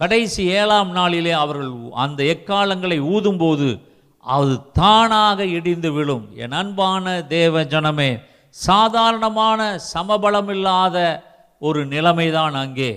கடைசி 0.00 0.42
ஏழாம் 0.60 0.90
நாளிலே 0.90 1.34
அவர்கள் 1.44 1.72
அந்த 2.04 2.20
எக்காலங்களை 2.34 2.98
ஊதும்போது 3.14 3.68
அது 4.26 4.52
தானாக 4.72 5.44
இடிந்து 5.56 5.90
விழும். 5.92 6.24
என் 6.36 6.56
அன்பான 6.60 7.04
தேவ 7.36 7.62
ஜனமே 7.72 8.10
சாதாரணமான 8.56 9.60
சமபலமில்லாத 9.94 10.96
ஒரு 11.58 11.80
நிலைமைதான் 11.86 12.54
அங்கே. 12.54 12.92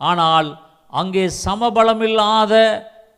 ஆனால் 0.00 0.48
அங்கே 0.92 1.24
சமபலமில்லாத 1.44 2.54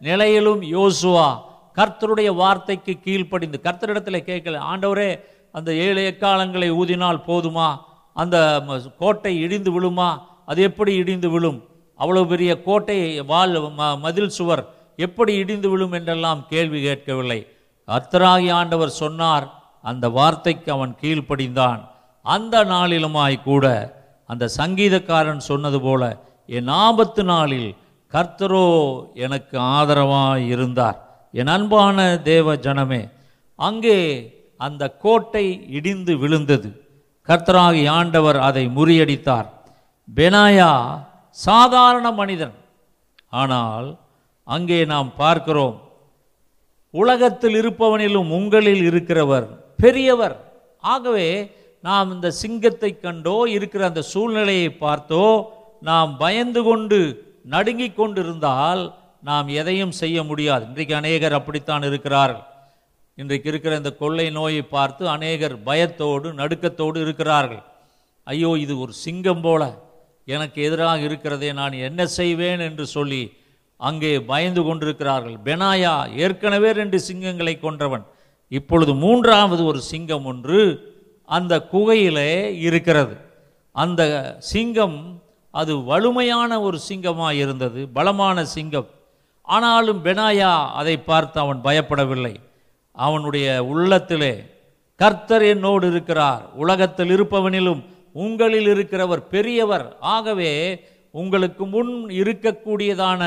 நிலையிலும் 0.00 0.62
யோசுவா 0.76 1.28
கர்த்தருடைய 1.76 2.34
வார்த்தைக்கு 2.34 2.98
கீழ்ப்படிந்து 3.04 3.60
கர்த்தரிடத்தில் 3.62 4.22
கேட்கல 4.22 4.58
ஆண்டவரே 4.74 5.20
அந்த 5.52 5.74
ஏழு 5.74 6.16
எக்காலங்களை 6.16 6.70
ஊதினால் 6.70 7.22
போதுமா? 7.26 7.76
அந்த 8.14 8.62
ம- 8.68 8.96
கோட்டை 8.98 9.40
இடிந்து 9.40 9.80
விழுமா? 9.80 10.18
அது 10.46 10.62
எப்படி 10.62 10.94
இடிந்து 10.94 11.30
விழும்? 11.30 11.64
அவ்வளவு 11.96 12.26
பெரிய 12.26 12.62
கோட்டை 12.62 13.20
வால் 13.20 13.62
ம- 13.62 13.98
மதில் 13.98 14.28
சுவர் 14.28 14.74
எப்படி 14.96 15.34
இடிந்து 15.34 15.68
விழும்? 15.68 15.92
என்றெல்லாம் 15.92 16.46
கேள்வி 16.48 16.82
கேட்கவில்லை. 16.82 17.46
கர்த்தராகி 17.86 18.52
ஆண்டவர் 18.52 18.88
சொன்னார் 18.88 19.62
அந்த 19.82 20.08
வார்த்தைக்கு 20.08 20.72
அவன் 20.72 20.96
கீழ்ப்படிந்தான். 21.00 21.88
அந்த 22.22 22.64
நாளிலுமாய் 22.64 23.42
கூட 23.42 23.94
அந்த 24.26 24.48
சங்கீதக்காரன் 24.56 25.36
சொன்னது 25.36 25.80
போல 25.80 26.18
என் 26.46 26.68
ஆபத்து 26.68 27.24
நாளில் 27.24 27.74
கர்த்தரோ 28.12 29.02
எனக்கு 29.14 29.58
ஆதரவாய் 29.58 30.46
இருந்தார். 30.46 31.05
என் 31.38 31.50
அன்பான 31.54 31.98
தேவ 32.30 32.54
ஜனமே 32.66 33.02
அங்கே 33.58 33.98
அந்த 34.66 34.82
கோட்டை 35.04 35.44
இடிந்து 35.78 36.12
விழுந்தது. 36.22 36.68
கர்த்தராகி 37.28 37.82
ஆண்டவர் 37.98 38.38
அதை 38.48 38.64
முறியடித்தார். 38.76 39.48
பெனாயா 40.08 40.70
சாதாரண 41.38 42.06
மனிதன். 42.20 42.54
ஆனால் 43.42 43.88
அங்கே 44.46 44.78
நாம் 44.92 45.10
பார்க்கிறோம் 45.22 45.76
உலகத்தில் 46.94 47.56
இருப்பவனிலும் 47.60 48.30
உங்களில் 48.38 48.82
இருக்கிறவர் 48.90 49.46
பெரியவர். 49.82 50.36
ஆகவே 50.92 51.28
நாம் 51.84 52.08
இந்த 52.14 52.28
சிங்கத்தை 52.42 52.90
கண்டோ 52.96 53.38
இருக்கிற 53.56 53.82
அந்த 53.90 54.02
சூழ்நிலையை 54.12 54.70
பார்த்தோ 54.84 55.24
நாம் 55.88 56.12
பயந்து 56.22 56.60
கொண்டு 56.68 56.98
நடுங்கிக் 57.54 57.98
கொண்டிருந்தால் 57.98 58.82
நாம் 59.28 59.48
எதையும் 59.60 59.94
செய்ய 60.00 60.18
முடியாது. 60.30 60.64
இன்றைக்கு 60.70 60.94
அநேகர் 61.00 61.38
அப்படித்தான் 61.38 61.84
இருக்கிறார்கள். 61.90 62.44
இன்றைக்கு 63.18 63.48
இருக்கிற 63.52 63.72
இந்த 63.76 63.90
கொள்ளை 64.00 64.26
நோயை 64.30 64.62
பார்த்து 64.76 65.02
அநேகர் 65.08 65.54
பயத்தோடு 65.68 66.28
நடுக்கத்தோடு 66.40 66.98
இருக்கிறார்கள். 67.04 67.62
ஐயோ 68.24 68.50
இது 68.64 68.74
ஒரு 68.84 68.92
சிங்கம் 69.04 69.42
போல. 69.46 69.62
எனக்கு 70.34 70.58
எதிராக 70.68 71.00
இருக்கிறதே 71.08 71.50
நான் 71.60 71.74
என்ன 71.88 72.06
செய்வேன் 72.18 72.62
என்று 72.68 72.84
சொல்லி 72.96 73.22
அங்கே 73.76 74.12
பயந்து 74.30 74.62
கொண்டிருக்கிறார்கள். 74.62 75.36
பெனாயா 75.48 75.94
ஏற்கனவே 76.24 76.70
ரெண்டு 76.80 76.98
சிங்கங்களை 77.08 77.54
கொன்றவன். 77.64 78.04
இப்பொழுது 78.58 78.92
மூன்றாவது 79.04 79.62
ஒரு 79.70 79.80
சிங்கம் 79.92 80.26
ஒன்று 80.32 80.60
அந்த 81.28 81.54
குகையிலே 81.72 82.30
இருக்கிறது. 82.66 83.14
அந்த 83.76 84.02
சிங்கம் 84.52 84.98
அது 85.60 85.72
வலுமையான 85.90 86.60
ஒரு 86.66 86.78
சிங்கமாக 86.88 87.40
இருந்தது 87.44 87.80
பலமான 87.96 88.44
சிங்கம். 88.56 88.88
ஆனாலும் 89.54 90.00
பெனாயா 90.06 90.52
அதை 90.80 90.94
பார்த்து 91.10 91.36
அவன் 91.40 91.60
பயப்படவில்லை. 91.64 92.34
அவனுடைய 92.96 93.46
உள்ளத்திலே 93.72 94.34
கர்த்தர் 95.00 95.44
என்னோடு 95.52 95.86
இருக்கிறார். 95.92 96.42
உலகத்தில் 96.62 97.10
இருப்பவனிலும் 97.16 97.82
உங்களில் 98.24 98.68
இருக்கிறவர் 98.74 99.22
பெரியவர். 99.34 99.86
ஆகவே 100.14 100.52
உங்களுக்கு 101.14 101.64
முன் 101.74 101.92
இருக்கக்கூடியதான 102.20 103.22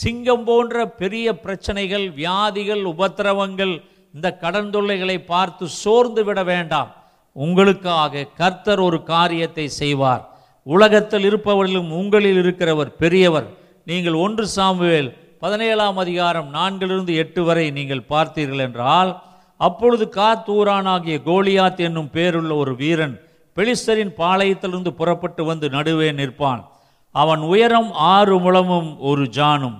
சிங்கம் 0.00 0.44
போன்ற 0.48 0.86
பெரிய 1.02 1.26
பிரச்சனைகள் 1.44 2.06
வியாதிகள் 2.20 2.82
உபத்திரவங்கள் 2.92 3.74
இந்த 4.14 4.28
கடன் 4.42 4.70
தொல்லைகளை 4.74 5.16
பார்த்து 5.32 5.64
சோர்ந்து 5.82 6.22
விட 6.24 6.40
வேண்டாம். 6.52 6.90
உங்களுக்காக 7.36 8.26
கர்த்தர் 8.40 8.80
ஒரு 8.80 8.98
காரியத்தை 9.12 9.66
செய்வார். 9.80 10.22
உலகத்தில் 10.66 11.24
இருப்பவர்களும் 11.28 11.90
உங்களில் 12.00 12.38
இருக்கிறவர் 12.42 12.92
பெரியவர். 13.02 13.48
நீங்கள் 13.90 14.16
ஒன்று 14.24 14.46
சாமுவேல் 14.56 15.10
பதினேழாம் 15.40 15.96
அதிகாரம் 15.96 16.54
நான்கிலிருந்து 16.54 17.14
எட்டு 17.14 17.44
வரை 17.44 17.70
நீங்கள் 17.70 18.08
பார்த்தீர்கள் 18.08 18.58
என்றால் 18.58 19.22
அப்பொழுது 19.56 20.12
காத்தூரானாகிய 20.14 21.16
கோலியாத் 21.28 21.78
என்னும் 21.78 22.10
பேருள்ள 22.12 22.56
ஒரு 22.56 22.76
வீரன் 22.76 23.20
பெலிஸ்தரின் 23.56 24.12
பாளையத்திலிருந்து 24.18 24.90
புறப்பட்டு 24.90 25.44
வந்து 25.44 25.68
நடுவே 25.68 26.12
நிற்பான். 26.12 26.64
அவன் 27.10 27.40
உயரம் 27.40 27.92
ஆறு 27.92 28.38
முழமும் 28.38 29.00
ஒரு 29.00 29.22
ஜானும். 29.22 29.78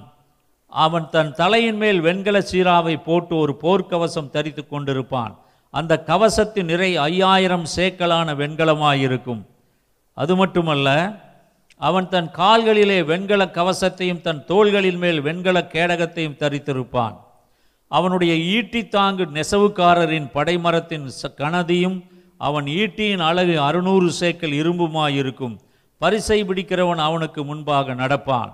அவன் 0.67 1.11
தன் 1.11 1.33
தலையின் 1.33 1.77
மேல் 1.77 2.01
வெண்கல 2.01 2.41
சீராவை 2.41 2.97
போட்டு 3.05 3.37
ஒரு 3.37 3.59
போர்க்கவசம் 3.63 4.31
தரித்து 4.31 4.65
கொண்டிருப்பான். 4.71 5.35
அந்த 5.71 6.03
கவசத்தின் 6.07 6.65
நிறை 6.65 6.97
ஐயாயிரம் 6.97 7.67
சேக்கலான 7.77 8.35
வெண்கலமாயிருக்கும். 8.35 9.43
அது 10.15 10.37
மட்டுமல்ல 10.37 10.89
அவன் 11.79 12.09
தன் 12.09 12.31
கால்களிலே 12.31 13.05
வெண்கல 13.05 13.45
கவசத்தையும் 13.45 14.21
தன் 14.21 14.45
தோள்களின் 14.49 14.97
மேல் 14.97 15.21
வெண்கல 15.21 15.69
கேடகத்தையும் 15.73 16.37
தரித்திருப்பான். 16.37 17.17
அவனுடைய 17.89 18.37
ஈட்டி 18.37 18.81
தாங்கு 18.81 19.27
நெசவுக்காரரின் 19.35 20.31
படைமரத்தின் 20.35 21.11
ச- 21.23 21.35
கனதியும் 21.35 22.05
அவன் 22.39 22.65
ஈட்டியின் 22.65 23.19
அழகு 23.19 23.61
அறுநூறு 23.61 24.13
சேக்கல் 24.21 24.53
இரும்புமாயிருக்கும். 24.53 25.59
பரிசை 25.99 26.45
பிடிக்கிறவன் 26.45 26.97
அவனுக்கு 26.97 27.45
முன்பாக 27.45 27.95
நடப்பான். 27.95 28.53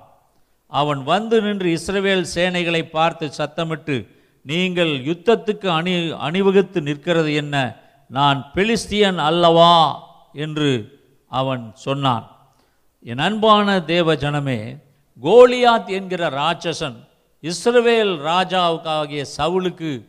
அவன் 0.66 1.02
வந்து 1.02 1.42
நின்று 1.42 1.80
இஸ்ரவேல் 1.80 2.26
சேனைகளை 2.34 2.82
பார்த்து 2.82 3.30
சத்தமிட்டு 3.38 4.08
நீங்கள் 4.42 4.98
யுத்தத்துக்கு 4.98 5.66
அணி 5.66 6.10
அணிவகுத்து 6.10 6.80
நிற்கிறது 6.80 7.34
என்ன? 7.34 7.76
நான் 8.08 8.50
பெலிஸ்தியன் 8.54 9.16
அல்லவா? 9.16 10.02
என்று 10.32 11.00
அவன் 11.28 11.70
சொன்னான். 11.74 12.33
என் 13.06 13.18
அன்பான 13.18 13.80
தேவ 13.80 14.14
ஜனமே 14.14 14.78
கோலியாத் 15.22 15.88
என்கிற 15.88 16.28
ராட்சசன் 16.30 16.94
இஸ்ரவேல் 17.42 18.12
ராஜாவுக்காகிய 18.20 19.24
சவுலுக்கு 19.36 20.06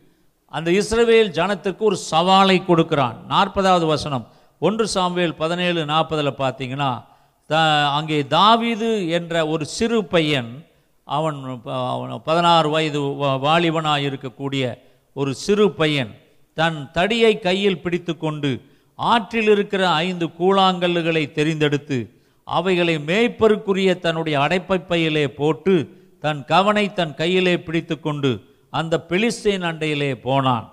அந்த 0.48 0.70
இஸ்ரவேல் 0.70 1.30
ஜனத்திற்கு 1.30 1.78
ஒரு 1.78 1.98
சவாலை 2.10 2.64
கொடுக்கிறான். 2.64 3.16
நாற்பதாவது 3.28 3.86
வசனம். 3.86 4.26
ஒன்று 4.58 4.88
சாமுவேல் 4.88 5.34
பதினேழு 5.34 5.84
நாற்பதில் 5.84 6.38
பார்த்தீங்கன்னா 6.38 7.02
த 7.46 7.56
அங்கே 7.86 8.22
தாவிது 8.22 9.08
என்ற 9.08 9.46
ஒரு 9.46 9.64
சிறு 9.64 10.04
பையன் 10.04 10.64
அவன் 11.04 11.62
அவன் 11.72 12.20
பதினாறு 12.24 12.68
வயது 12.70 13.00
வாலிபனாக 13.18 14.00
இருக்கக்கூடிய 14.00 14.78
ஒரு 15.12 15.34
சிறு 15.34 15.70
பையன் 15.70 16.14
தன் 16.54 16.90
தடியை 16.92 17.38
கையில் 17.38 17.78
பிடித்துக்கொண்டு 17.78 18.62
ஆற்றில் 18.94 19.48
இருக்கிற 19.48 19.90
ஐந்து 19.90 20.26
கூழாங்கல்லுகளை 20.38 21.32
தெரிந்தெடுத்து 21.32 21.98
அவைகளை 22.46 22.98
மேய்ப்பருக்குரிய 22.98 23.98
தன்னுடைய 23.98 24.38
அடைப்பையிலே 24.38 25.26
போட்டு 25.26 25.74
தன் 26.20 26.44
கவனை 26.44 26.92
தன் 26.92 27.14
கையிலே 27.14 27.54
பிடித்துக்கொண்டு 27.58 28.30
அந்த 28.70 29.04
பெலிஸ்தீன் 29.08 29.64
அண்டையிலே 29.70 30.14
போனான். 30.14 30.66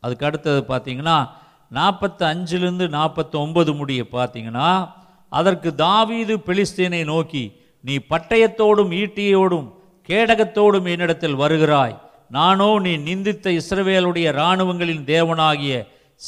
அதுக்கு 0.00 0.26
அடுத்தது 0.26 0.60
பார்த்தீங்கன்னா 0.68 1.28
நாற்பத்தி 1.74 2.24
அஞ்சிலிருந்து 2.32 2.86
நாற்பத்தி 2.88 3.36
ஒன்பது 3.36 3.74
முடிய 3.74 4.04
பார்த்தீங்கன்னா 4.12 4.88
அதற்கு 5.28 5.74
தாவீது 5.74 6.34
பெலிஸ்தீனை 6.46 7.04
நோக்கி 7.04 7.44
நீ 7.80 7.96
பட்டயத்தோடும் 8.10 8.92
ஈட்டியோடும் 9.02 9.68
கேடகத்தோடும் 10.08 10.88
என்னிடத்தில் 10.92 11.34
வருகிறாய். 11.34 11.96
நானோ 12.30 12.78
நீ 12.78 12.96
நிந்தித்த 12.96 13.50
இஸ்ரவேலுடைய 13.60 14.26
இராணுவங்களின் 14.32 15.04
தேவனாகிய 15.04 15.74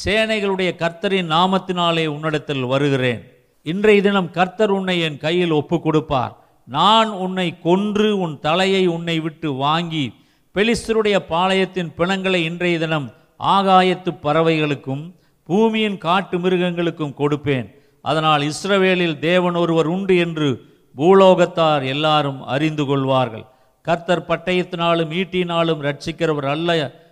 சேனைகளுடைய 0.05 0.71
கர்த்தரின் 0.83 1.31
நாமத்தினாலே 1.35 2.05
உன்னிடத்தில் 2.05 2.63
வருகிறேன். 2.63 3.21
இன்றைய 3.65 4.01
தினம் 4.01 4.29
கர்த்தர் 4.31 4.71
உன்னை 4.71 4.99
என் 4.99 5.17
கையில் 5.17 5.51
ஒப்பு 5.51 5.77
கொடுப்பார் 5.79 6.33
நான் 6.67 7.09
உன்னை 7.09 7.47
கொன்று 7.59 8.09
உன் 8.17 8.39
தலையை 8.39 8.83
உன்னை 8.87 9.19
விட்டு 9.19 9.49
வாங்கி 9.53 10.13
பெலிஸ்தருடைய 10.55 11.17
பாளையத்தின் 11.31 11.91
பிணங்களை 11.95 12.43
இன்றைய 12.43 12.79
தினம் 12.79 13.07
ஆகாயத்து 13.55 14.11
பறவைகளுக்கும் 14.23 15.03
பூமியின் 15.49 15.97
காட்டு 15.97 16.39
மிருகங்களுக்கும் 16.39 17.17
கொடுப்பேன். 17.19 17.67
அதனால் 18.01 18.41
இஸ்ரவேலில் 18.41 19.19
தேவன் 19.19 19.55
ஒருவர் 19.55 19.87
உண்டு 19.87 20.17
என்று 20.17 20.49
பூலோகத்தார் 20.95 21.83
எல்லாரும் 21.85 22.41
அறிந்து 22.43 22.85
கொள்வார்கள். 22.85 23.45
கர்த்தர் 23.81 24.27
பட்டயத்தினாலும் 24.27 25.13
ஈட்டினாலும் 25.19 25.83
ரட்சிக்கிறவர் 25.87 26.49
அல்ல 26.55 26.69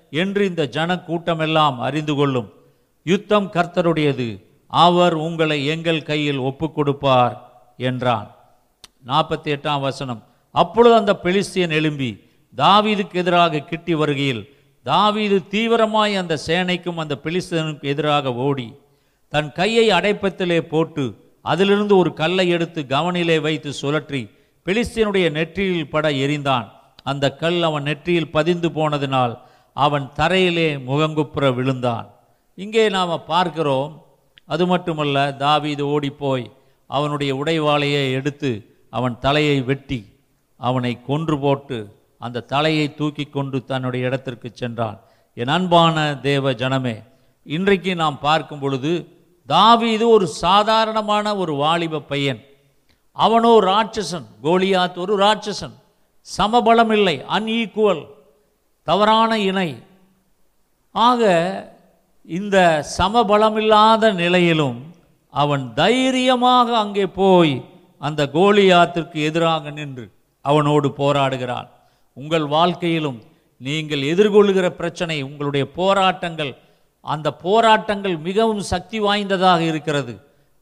என்று 0.09 0.41
இந்த 0.45 0.65
ஜன 0.67 0.99
கூட்டமெல்லாம் 1.07 1.77
அறிந்து 1.87 2.15
கொள்ளும். 2.15 2.49
யுத்தம் 3.05 3.49
கர்த்தருடையது. 3.53 4.29
அவர் 4.67 5.13
உங்களை 5.13 5.65
எங்கள் 5.65 6.03
கையில் 6.03 6.37
ஒப்புக் 6.37 6.75
கொடுப்பார் 6.75 7.35
என்றான். 7.77 8.35
நாற்பத்தி 9.07 9.49
எட்டாம் 9.55 9.79
வசனம். 9.79 10.23
அப்பொழுது 10.51 10.95
அந்த 10.95 11.19
பெலிஸ்தியன் 11.23 11.75
எழும்பி 11.79 12.23
தாவீதுக்கு 12.55 13.13
எதிராக 13.13 13.59
கிட்டி 13.59 13.95
வருகையில் 13.95 14.55
தாவீது 14.83 15.37
தீவிரமாய் 15.51 16.15
அந்த 16.15 16.37
சேனைக்கும் 16.47 16.95
அந்த 16.95 17.19
பெலிஸ்தியனுக்கு 17.23 17.81
எதிராக 17.81 18.33
ஓடி 18.33 18.73
தன் 19.29 19.51
கையை 19.51 19.89
அடைப்பத்திலே 19.89 20.59
போட்டு 20.61 21.25
அதிலிருந்து 21.41 21.97
ஒரு 21.97 22.13
கல்லை 22.13 22.49
எடுத்து 22.49 22.85
கவனிலே 22.89 23.41
வைத்து 23.41 23.73
சுழற்றி 23.81 24.29
பெலிஸ்தியனுடைய 24.65 25.31
நெற்றியில் 25.31 25.89
பட 25.89 26.09
எறிந்தான் 26.09 26.67
அந்த 27.03 27.35
கல் 27.35 27.63
அவன் 27.63 27.83
நெற்றியில் 27.83 28.31
பதிந்து 28.31 28.69
போனதினால் 28.69 29.37
அவன் 29.73 30.11
தரையிலே 30.15 30.69
முகங்குப்புற 30.87 31.53
விழுந்தான். 31.53 32.07
இங்கே 32.55 32.89
நாம் 32.89 33.25
பார்க்கிறோம் 33.25 34.05
அது 34.47 34.63
மட்டுமல்ல 34.67 35.33
தாவீது 35.33 35.83
ஓடிப்போய் 35.87 36.51
அவனுடைய 36.87 37.31
உடைவாளையை 37.35 38.03
எடுத்து 38.11 38.51
அவன் 38.89 39.19
தலையை 39.19 39.61
வெட்டி 39.61 39.99
அவனை 40.57 40.91
கொன்று 41.01 41.39
போட்டு 41.39 41.77
அந்த 42.19 42.45
தலையை 42.53 42.85
தூக்கி 42.95 43.23
கொண்டு 43.23 43.57
தன்னுடைய 43.63 44.05
இடத்திற்கு 44.05 44.49
சென்றான். 44.53 44.99
என் 45.33 45.47
அன்பான 45.47 46.17
தேவ 46.21 46.51
ஜனமே 46.51 46.95
இன்றைக்கு 47.43 47.95
நாம் 47.95 48.19
பார்க்கும் 48.19 48.59
பொழுது 48.59 48.93
தாவீது 49.45 50.05
ஒரு 50.09 50.27
சாதாரணமான 50.27 51.35
ஒரு 51.35 51.53
வாலிப 51.55 51.99
பையன். 51.99 52.41
அவனோ 53.11 53.53
ராட்சசன் 53.59 54.27
கோலியாத் 54.43 54.97
ஒரு 54.97 55.13
ராட்சசன். 55.17 55.75
சமபலம் 56.37 56.91
இல்லை 56.91 57.15
அன்ஈக்குவல் 57.35 58.03
தவறான 58.83 59.39
இணை. 59.39 59.69
ஆக 60.91 61.23
இந்த 62.27 62.85
சமபலமில்லாத 62.97 64.13
நிலையிலும் 64.13 64.79
அவன் 65.29 65.73
தைரியமாக 65.73 66.77
அங்கே 66.77 67.05
போய் 67.05 67.53
அந்த 67.99 68.29
கோலியாத்திற்கு 68.33 69.17
எதிராக 69.29 69.71
நின்று 69.71 70.05
அவனோடு 70.41 70.87
போராடுகிறான். 70.97 71.67
உங்கள் 72.13 72.45
வாழ்க்கையிலும் 72.45 73.19
நீங்கள் 73.57 74.01
எதிர்கொள்கிற 74.01 74.67
பிரச்சனை 74.69 75.21
உங்களுடைய 75.21 75.65
போராட்டங்கள் 75.71 76.51
அந்த 77.01 77.33
போராட்டங்கள் 77.33 78.17
மிகவும் 78.17 78.63
சக்தி 78.73 78.99
வாய்ந்ததாக 78.99 79.61
இருக்கிறது. 79.61 80.13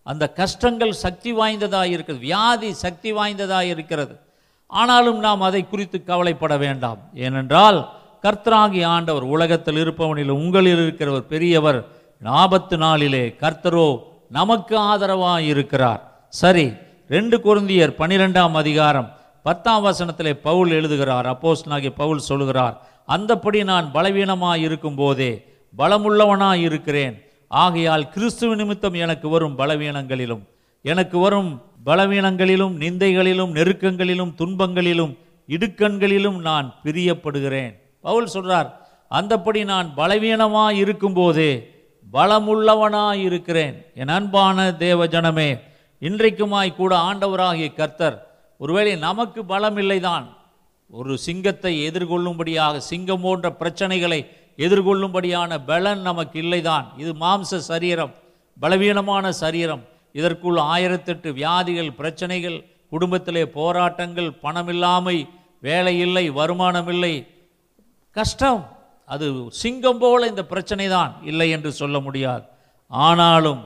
அந்த 0.03 0.23
கஷ்டங்கள் 0.31 0.91
சக்தி 0.91 1.31
வாய்ந்ததாக 1.31 1.87
இருக்கிறது. 1.87 2.21
வியாதி 2.21 2.73
சக்தி 2.73 3.11
வாய்ந்ததாக 3.11 3.65
இருக்கிறது. 3.65 4.15
ஆனாலும் 4.67 5.19
நாம் 5.19 5.41
அதை 5.41 5.67
குறித்து 5.67 6.03
கவலைப்பட 6.03 6.57
வேண்டாம். 6.57 6.99
ஏனென்றால் 7.13 7.79
கர்த்தராகி 8.25 8.81
ஆண்டவர் 8.95 9.25
உலகத்தில் 9.35 9.79
இருப்பவனில் 9.81 10.31
உங்களில் 10.37 10.79
இருக்கிறவர் 10.83 11.25
பெரியவர் 11.33 11.79
ஆபத்து 12.43 12.75
நாளிலே 12.83 13.25
கர்த்தரோ 13.43 13.87
நமக்கு 14.37 14.75
ஆதரவாக 14.91 15.41
இருக்கிறார். 15.51 16.01
சரி 16.41 16.65
ரெண்டு 17.15 17.37
குருந்தியர் 17.45 17.93
பனிரெண்டாம் 17.99 18.55
அதிகாரம் 18.61 19.09
பத்தாம் 19.47 19.85
வசனத்திலே 19.87 20.33
பவுல் 20.47 20.71
எழுதுகிறார். 20.77 21.27
அப்போஸ் 21.33 21.63
நாகி 21.71 21.91
பவுல் 22.01 22.25
சொல்லுகிறார் 22.29 22.75
அந்தப்படி 23.15 23.59
நான் 23.71 23.91
பலவீனமாக 23.91 24.63
இருக்கும் 24.65 24.97
போதே 25.01 25.31
பலமுள்ளவனாக 25.77 26.65
இருக்கிறேன். 26.67 27.15
ஆகையால் 27.51 28.09
கிறிஸ்துவ 28.09 28.55
நிமித்தம் 28.55 28.99
எனக்கு 29.05 29.29
வரும் 29.35 29.55
பலவீனங்களிலும் 29.61 30.43
எனக்கு 30.81 31.17
வரும் 31.27 31.51
பலவீனங்களிலும் 31.89 32.75
நிந்தைகளிலும் 32.83 33.55
நெருக்கங்களிலும் 33.59 34.35
துன்பங்களிலும் 34.41 35.15
இடுக்கண்களிலும் 35.49 36.37
நான் 36.49 36.67
பிரியப்படுகிறேன். 36.83 37.73
பவுல் 38.05 38.33
சொல்றார் 38.35 38.69
அந்தப்படி 39.11 39.61
நான் 39.71 39.89
பலவீனமாக 39.99 40.79
இருக்கும்போதே 40.83 41.51
பலமுள்ளவனாய் 42.07 43.21
இருக்கிறேன் 43.27 43.75
என் 44.01 44.13
அன்பான 44.17 44.65
தேவ 44.85 45.05
ஜனமே 45.15 45.49
இன்றைக்குமாய் 46.01 46.79
கூட 46.79 46.93
ஆண்டவராகிய 47.09 47.67
கர்த்தர் 47.73 48.17
ஒருவேளை 48.59 48.93
நமக்கு 49.07 49.41
பலம் 49.51 49.77
இல்லைதான் 49.83 50.25
ஒரு 50.93 51.13
சிங்கத்தை 51.25 51.73
எதிர்கொள்ளும்படியாக 51.87 52.81
சிங்கம் 52.89 53.23
போன்ற 53.25 53.47
பிரச்சனைகளை 53.61 54.19
எதிர்கொள்ளும்படியான 54.59 55.51
பலன் 55.69 56.01
நமக்கு 56.01 56.37
இல்லைதான். 56.43 56.85
இது 57.01 57.11
மாம்ச 57.23 57.57
சரீரம் 57.71 58.13
பலவீனமான 58.57 59.31
சரீரம். 59.41 59.81
இதற்குள் 60.15 60.59
ஆயிரத்தெட்டு 60.73 61.29
வியாதிகள் 61.39 61.89
பிரச்சனைகள் 61.99 62.57
குடும்பத்திலே 62.93 63.43
போராட்டங்கள் 63.57 64.29
பணமில்லாமை 64.43 65.17
வேலை 65.67 65.95
இல்லை 66.05 66.25
வருமானம் 66.39 66.89
இல்லை 66.93 67.13
கஷ்டம். 68.15 68.61
அது 69.09 69.25
சிங்கம் 69.61 69.99
போல 70.01 70.27
இந்த 70.31 70.43
பிரச்சனை 70.51 70.85
தான் 70.97 71.11
இல்லை 71.29 71.47
என்று 71.55 71.71
சொல்ல 71.81 71.97
முடியாது. 72.05 72.45
ஆனாலும் 72.91 73.61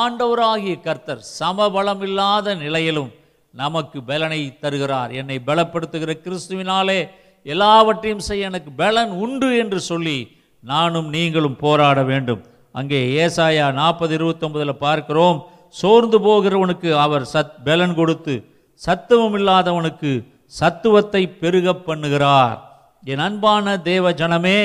ஆண்டவராகிய 0.00 0.76
கர்த்தர் 0.86 1.22
சமபலம் 1.38 2.02
இல்லாத 2.08 2.54
நிலையிலும் 2.64 3.10
நமக்கு 3.54 3.98
பலனை 4.10 4.40
தருகிறார். 4.62 5.10
என்னை 5.20 5.36
பலப்படுத்துகிற 5.48 6.12
கிறிஸ்துவினாலே 6.24 7.00
எல்லாவற்றையும் 7.46 8.24
செய்ய 8.28 8.50
எனக்கு 8.50 8.70
பலன் 8.82 9.12
உண்டு 9.24 9.48
என்று 9.62 9.80
சொல்லி 9.90 10.18
நானும் 10.62 11.08
நீங்களும் 11.16 11.60
போராட 11.64 11.98
வேண்டும். 12.10 12.42
அங்கே 12.78 13.00
ஏசாயா 13.22 13.66
நாற்பது 13.80 14.12
இருபத்தொன்பதில் 14.18 14.82
பார்க்கிறோம். 14.84 15.38
சோர்ந்து 15.80 16.18
போகிறவனுக்கு 16.26 16.90
அவர் 17.04 17.24
சத் 17.34 17.56
பலன் 17.66 17.94
கொடுத்து 18.00 18.34
சத்துவம் 18.82 19.36
இல்லாதவனுக்கு 19.38 20.12
சத்துவத்தை 20.60 21.22
பெருக 21.42 21.74
பண்ணுகிறார். 21.88 22.58
என் 23.04 23.22
அன்பான 23.26 23.66
தேவ 23.90 24.10
ஜனமே 24.20 24.58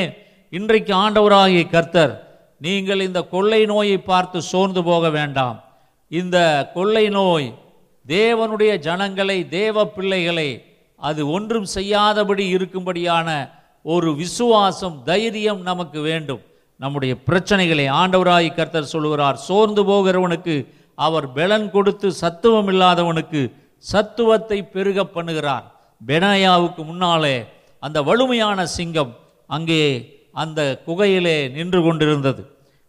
இன்றைக்கு 0.53 0.93
ஆண்டவராகிய 0.95 1.61
கர்த்தர் 1.69 2.13
நீங்கள் 2.65 3.01
இந்த 3.05 3.19
கொள்ளை 3.31 3.61
நோயை 3.71 3.97
பார்த்து 4.09 4.39
சோர்ந்து 4.49 4.81
போக 4.89 5.09
வேண்டாம். 5.15 5.57
இந்த 6.11 6.37
கொள்ளை 6.75 7.05
நோய் 7.15 7.47
தேவனுடைய 8.05 8.71
ஜனங்களை 8.87 9.37
தேவ 9.57 9.85
பிள்ளைகளை 9.95 10.49
அது 10.99 11.21
ஒன்றும் 11.35 11.67
செய்யாதபடி 11.75 12.45
இருக்கும்படியான 12.57 13.29
ஒரு 13.85 14.09
விசுவாசம் 14.21 14.95
தைரியம் 15.09 15.61
நமக்கு 15.61 15.99
வேண்டும். 16.09 16.41
நம்முடைய 16.79 17.13
பிரச்சனைகளை 17.27 17.89
ஆண்டவராய் 18.01 18.55
கர்த்தர் 18.59 18.93
சொல்லுகிறார். 18.93 19.37
சோர்ந்து 19.47 19.83
போகிறவனுக்கு 19.83 20.55
அவர் 20.97 21.27
பெலன் 21.33 21.69
கொடுத்து 21.75 22.07
சத்துவம் 22.21 22.69
இல்லாதவனுக்கு 22.73 23.41
சத்துவத்தை 23.91 24.61
பெருக 24.75 24.99
பண்ணுகிறார். 25.15 25.67
பெனாயாவுக்கு 26.01 26.81
முன்னாலே 26.89 27.37
அந்த 27.79 28.01
வலுமையான 28.01 28.65
சிங்கம் 28.65 29.17
அங்கே 29.47 29.81
அந்த 30.31 30.81
குகையிலே 30.87 31.51
நின்று 31.51 31.81
கொண்டிருந்தது. 31.81 32.43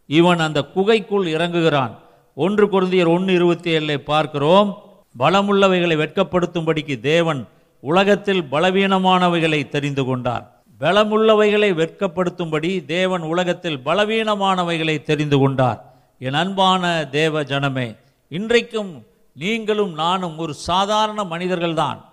இவன் 0.07 0.39
அந்த 0.39 0.63
குகைக்குள் 0.63 1.27
இறங்குகிறான். 1.27 1.95
ஒன்று 2.35 2.67
குருந்தியர் 2.67 3.09
ஒன்று 3.09 3.35
இருபத்தி 3.35 3.71
ஏழில் 3.79 4.07
பார்க்கிறோம் 4.13 4.79
பலமுள்ளவைகளை 5.19 5.97
வெட்கப்படுத்தும்படிக்கு 6.03 7.01
தேவன் 7.01 7.47
உலகத்தில் 7.81 8.43
பலவீனமானவைகளை 8.43 9.69
தெரிந்து 9.69 10.05
கொண்டார். 10.05 10.45
பலமுள்ளவைகளை 10.81 11.71
வெட்கப்படுத்தும்படி 11.81 12.85
தேவன் 12.85 13.23
உலகத்தில் 13.23 13.81
பலவீனமானவைகளை 13.85 15.03
தெரிந்து 15.03 15.39
கொண்டார். 15.39 15.81
என் 16.19 16.35
அன்பான 16.35 17.07
தேவ 17.11 17.43
ஜனமே 17.43 17.97
இன்றைக்கும் 18.29 19.07
நீங்களும் 19.33 19.93
நானும் 19.95 20.39
ஒரு 20.39 20.55
சாதாரண 20.55 21.25
மனிதர்கள்தான். 21.25 22.05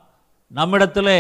நம்மிடத்திலே 0.48 1.20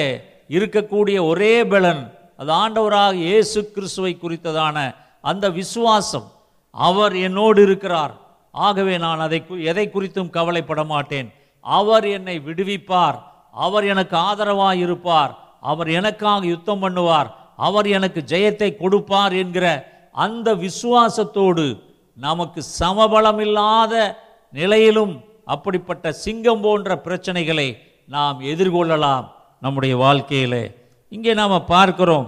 இருக்கக்கூடிய 0.49 1.27
ஒரே 1.27 1.65
பலன் 1.65 2.17
அது 2.37 2.51
ஆண்டவராக 2.51 3.13
இயேசு 3.13 3.71
கிறிஸ்துவை 3.71 4.17
குறித்ததான 4.21 4.95
அந்த 5.21 5.49
விசுவாசம். 5.49 6.31
அவர் 6.69 7.15
என்னோடு 7.15 7.61
இருக்கிறார். 7.61 8.13
ஆகவே 8.51 8.97
நான் 8.97 9.19
அதை 9.19 9.43
எதை 9.63 9.89
குறித்தும் 9.93 10.29
கவலைப்பட 10.29 10.83
மாட்டேன். 10.83 11.33
அவர் 11.59 12.07
என்னை 12.07 12.39
விடுவிப்பார். 12.39 13.17
அவர் 13.51 13.85
எனக்கு 13.85 14.17
ஆதரவாக 14.17 14.75
இருப்பார். 14.75 15.37
அவர் 15.61 15.89
எனக்காக 15.89 16.45
யுத்தம் 16.45 16.83
பண்ணுவார். 16.83 17.29
அவர் 17.57 17.87
எனக்கு 17.87 18.23
ஜெயத்தை 18.27 18.75
கொடுப்பார் 18.75 19.33
என்கிற 19.33 19.93
அந்த 20.11 20.55
விசுவாசத்தோடு 20.55 21.81
நமக்கு 22.13 22.63
சமபலம் 22.79 23.39
இல்லாத 23.39 24.23
நிலையிலும் 24.51 25.23
அப்படிப்பட்ட 25.45 26.11
சிங்கம் 26.11 26.61
போன்ற 26.61 27.01
பிரச்சனைகளை 27.03 27.77
நாம் 28.07 28.41
எதிர்கொள்ளலாம். 28.41 29.25
நம்முடைய 29.65 29.93
வாழ்க்கையிலே. 30.03 30.63
இங்கே 31.11 31.33
நாம் 31.41 31.69
பார்க்கிறோம் 31.73 32.27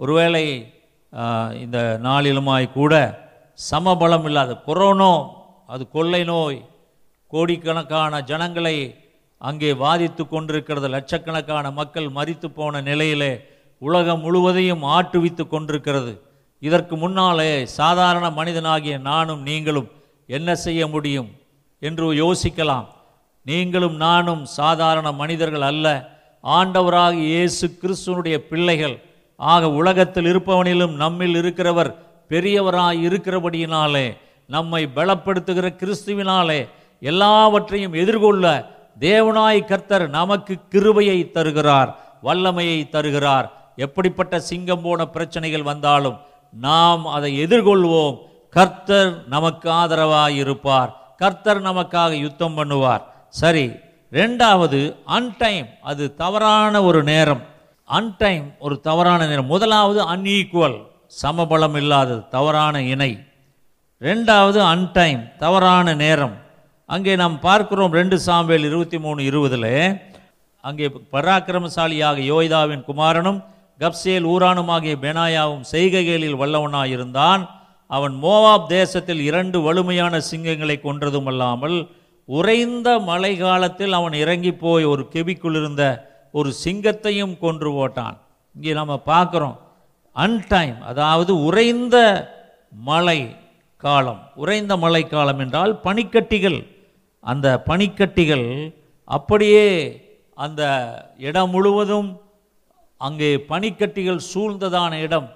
ஒருவேளை 0.00 0.44
இந்த 1.64 1.78
நாளிலுமாய் 2.06 2.66
கூட 2.78 2.94
சமபலம் 3.58 4.26
இல்லாத 4.28 4.52
கொரோனோ 4.66 5.12
அது 5.74 5.84
கொள்ளை 5.94 6.20
நோய் 6.30 6.58
கோடிக்கணக்கான 7.32 8.20
ஜனங்களை 8.30 8.76
அங்கே 9.48 9.70
வாதித்து 9.82 10.22
கொண்டிருக்கிறது 10.28 10.86
லட்சக்கணக்கான 10.94 11.70
மக்கள் 11.78 12.08
மறித்து 12.18 12.48
போன 12.58 12.80
நிலையிலே 12.90 13.32
உலகம் 13.82 14.22
முழுவதையும் 14.26 14.84
ஆட்டுவித்து 14.96 15.44
கொண்டிருக்கிறது. 15.48 16.12
இதற்கு 16.62 16.94
முன்னாலே 17.02 17.50
சாதாரண 17.78 18.26
மனிதனாகிய 18.38 18.94
நானும் 19.10 19.42
நீங்களும் 19.48 19.90
என்ன 20.28 20.48
செய்ய 20.66 20.82
முடியும் 20.94 21.28
என்று 21.82 22.06
யோசிக்கலாம். 22.22 22.86
நீங்களும் 23.46 23.96
நானும் 24.06 24.42
சாதாரண 24.58 25.08
மனிதர்கள் 25.22 25.66
அல்ல. 25.72 25.86
ஆண்டவராக 26.44 27.14
இயேசு 27.14 27.66
கிறிஸ்துவனுடைய 27.80 28.36
பிள்ளைகள். 28.50 28.96
ஆக 29.36 29.70
உலகத்தில் 29.70 30.24
இருப்பவனிலும் 30.24 30.94
நம்மில் 31.02 31.34
இருக்கிறவர் 31.34 31.90
பெரியவராய் 32.30 33.00
இருக்கிறபடியினாலே 33.08 34.06
நம்மை 34.46 34.82
பலப்படுத்துகிற 34.96 35.66
கிறிஸ்துவினாலே 35.80 36.60
எல்லாவற்றையும் 37.02 37.94
எதிர்கொள்ள 38.02 38.44
தேவனாய் 39.00 39.60
கர்த்தர் 39.64 40.04
நமக்கு 40.10 40.54
கிருபையை 40.68 41.18
தருகிறார் 41.30 41.90
வல்லமையை 42.22 42.88
தருகிறார். 42.88 43.46
எப்படிப்பட்ட 43.76 44.40
சிங்கம் 44.40 44.82
போன 44.82 45.06
பிரச்சனைகள் 45.06 45.68
வந்தாலும் 45.70 46.16
நாம் 46.52 47.04
அதை 47.06 47.30
எதிர்கொள்வோம். 47.44 48.16
கர்த்தர் 48.56 49.10
நமக்கு 49.28 49.70
ஆதரவாக 49.70 50.32
இருப்பார் 50.32 50.90
கர்த்தர் 51.16 51.60
நமக்காக 51.62 52.12
யுத்தம் 52.20 52.56
பண்ணுவார். 52.58 53.02
சரி 53.28 53.66
ரெண்டாவது 54.12 54.96
அன்டைம் 55.04 55.66
அது 55.82 56.14
தவறான 56.14 56.82
ஒரு 56.82 57.02
நேரம். 57.02 57.42
அன்டைம் 57.84 58.54
ஒரு 58.58 58.80
தவறான 58.80 59.26
நேரம். 59.26 59.46
முதலாவது 59.46 60.00
அன்ஈக்குவல் 60.04 60.82
சமபலம் 61.22 61.76
இல்லாதது 61.76 62.28
தவறான 62.28 62.82
இணை. 62.82 63.18
ரெண்டாவது 64.00 64.58
அன்டைம் 64.58 65.28
தவறான 65.38 65.94
நேரம். 65.94 66.34
அங்கே 66.86 67.16
நாம் 67.16 67.40
பார்க்கிறோம் 67.40 67.92
ரெண்டு 67.92 68.18
சாம்பேல் 68.18 68.64
இருபத்தி 68.64 68.98
மூணு 68.98 69.24
இருபதில் 69.24 70.00
அங்கே 70.60 70.92
பராக்கிரமசாலியாக 71.12 72.18
யோய்தாவின் 72.32 72.84
குமாரனும் 72.84 73.44
கப்சேல் 73.78 74.24
ஊரானுமாகிய 74.32 74.94
பெனாயாவும் 75.04 75.64
செய்கைகளில் 75.72 76.40
வல்லவனாயிருந்தான். 76.42 77.48
அவன் 77.86 78.14
மோவாப் 78.22 78.66
தேசத்தில் 78.66 79.20
இரண்டு 79.20 79.60
வலுமையான 79.60 80.18
சிங்கங்களை 80.30 80.76
கொன்றதும் 80.80 81.26
அல்லாமல் 81.26 81.90
உறைந்த 82.28 82.88
மழை 83.08 83.32
காலத்தில் 83.36 83.96
அவன் 83.98 84.14
இறங்கி 84.22 84.52
போய் 84.62 84.84
ஒரு 84.84 85.02
கெபிக்குள் 85.14 85.56
இருந்த 85.60 85.84
ஒரு 86.38 86.50
சிங்கத்தையும் 86.64 87.34
கொன்று 87.38 87.70
போட்டான். 87.76 88.16
இங்கே 88.56 88.72
நம்ம 88.72 88.94
பார்க்குறோம். 89.06 89.56
அன்டைம் 90.16 90.78
அதாவது 90.90 91.32
உறைந்த 91.48 91.96
மழை 92.88 93.20
காலம். 93.84 94.20
உறைந்த 94.34 94.72
மழை 94.76 95.02
காலம் 95.06 95.38
என்றால் 95.38 95.72
பனிக்கட்டிகள். 95.84 96.58
அந்த 97.24 97.46
பனிக்கட்டிகள் 97.66 98.46
அப்படியே 99.08 99.66
அந்த 100.44 100.62
இடம் 101.28 101.50
முழுவதும் 101.50 102.08
அங்கே 103.00 103.30
பனிக்கட்டிகள் 103.52 104.20
சூழ்ந்ததான 104.32 104.92
இடம். 105.06 105.28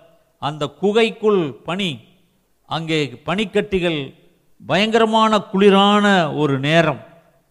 அந்த 0.43 0.65
குகைக்குள் 0.83 1.43
பனி 1.69 1.91
அங்கே 2.69 2.99
பனிக்கட்டிகள் 3.27 4.01
பயங்கரமான 4.67 5.39
குளிரான 5.53 6.37
ஒரு 6.37 6.59
நேரம் 6.59 7.01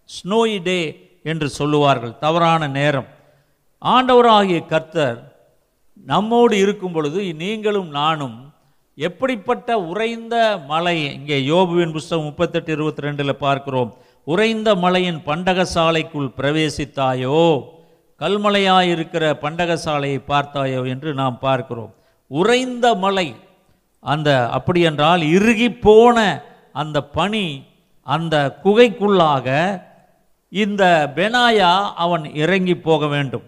ஸ்னோயி 0.09 0.62
டே 0.64 0.80
என்று 1.24 1.49
சொல்லுவார்கள் 1.49 2.18
தவறான 2.18 2.68
நேரம். 2.68 3.07
ஆண்டவராகிய 3.86 4.66
கர்த்தர் 4.66 5.18
நம்மோடு 6.05 6.57
இருக்கும் 6.57 6.91
பொழுது 6.91 7.34
நீங்களும் 7.34 7.89
நானும் 7.89 8.53
எப்படிப்பட்ட 8.95 9.80
உறைந்த 9.80 10.36
மலை 10.68 11.14
இங்கே 11.14 11.38
யோபுவின் 11.41 11.91
புஸ்தகம் 11.91 12.26
முப்பத்தெட்டு 12.26 12.72
இருபத்தி 12.72 13.01
ரெண்டில் 13.01 13.34
பார்க்கிறோம் 13.34 13.91
உறைந்த 14.24 14.76
மலையின் 14.76 15.22
பண்டகசாலைக்குள் 15.26 16.30
பிரவேசித்தாயோ? 16.38 17.64
கல்மலையாயிருக்கிற 18.20 19.24
பண்டகசாலையை 19.41 20.20
பார்த்தாயோ 20.28 20.88
என்று 20.88 21.14
நாம் 21.14 21.39
பார்க்கிறோம். 21.39 21.93
உறைந்த 22.28 22.95
மலை 22.95 23.36
அந்த 23.99 24.49
அப்படி 24.49 24.82
என்றால் 24.82 25.22
இறுகி 25.22 25.70
போன 25.72 26.43
அந்த 26.74 27.03
பணி 27.03 27.63
அந்த 28.03 28.59
குகைக்குள்ளாக 28.63 29.82
இந்த 30.49 31.11
பெனாயா 31.15 31.93
அவன் 31.95 32.36
இறங்கி 32.36 32.78
போக 32.78 33.07
வேண்டும். 33.07 33.43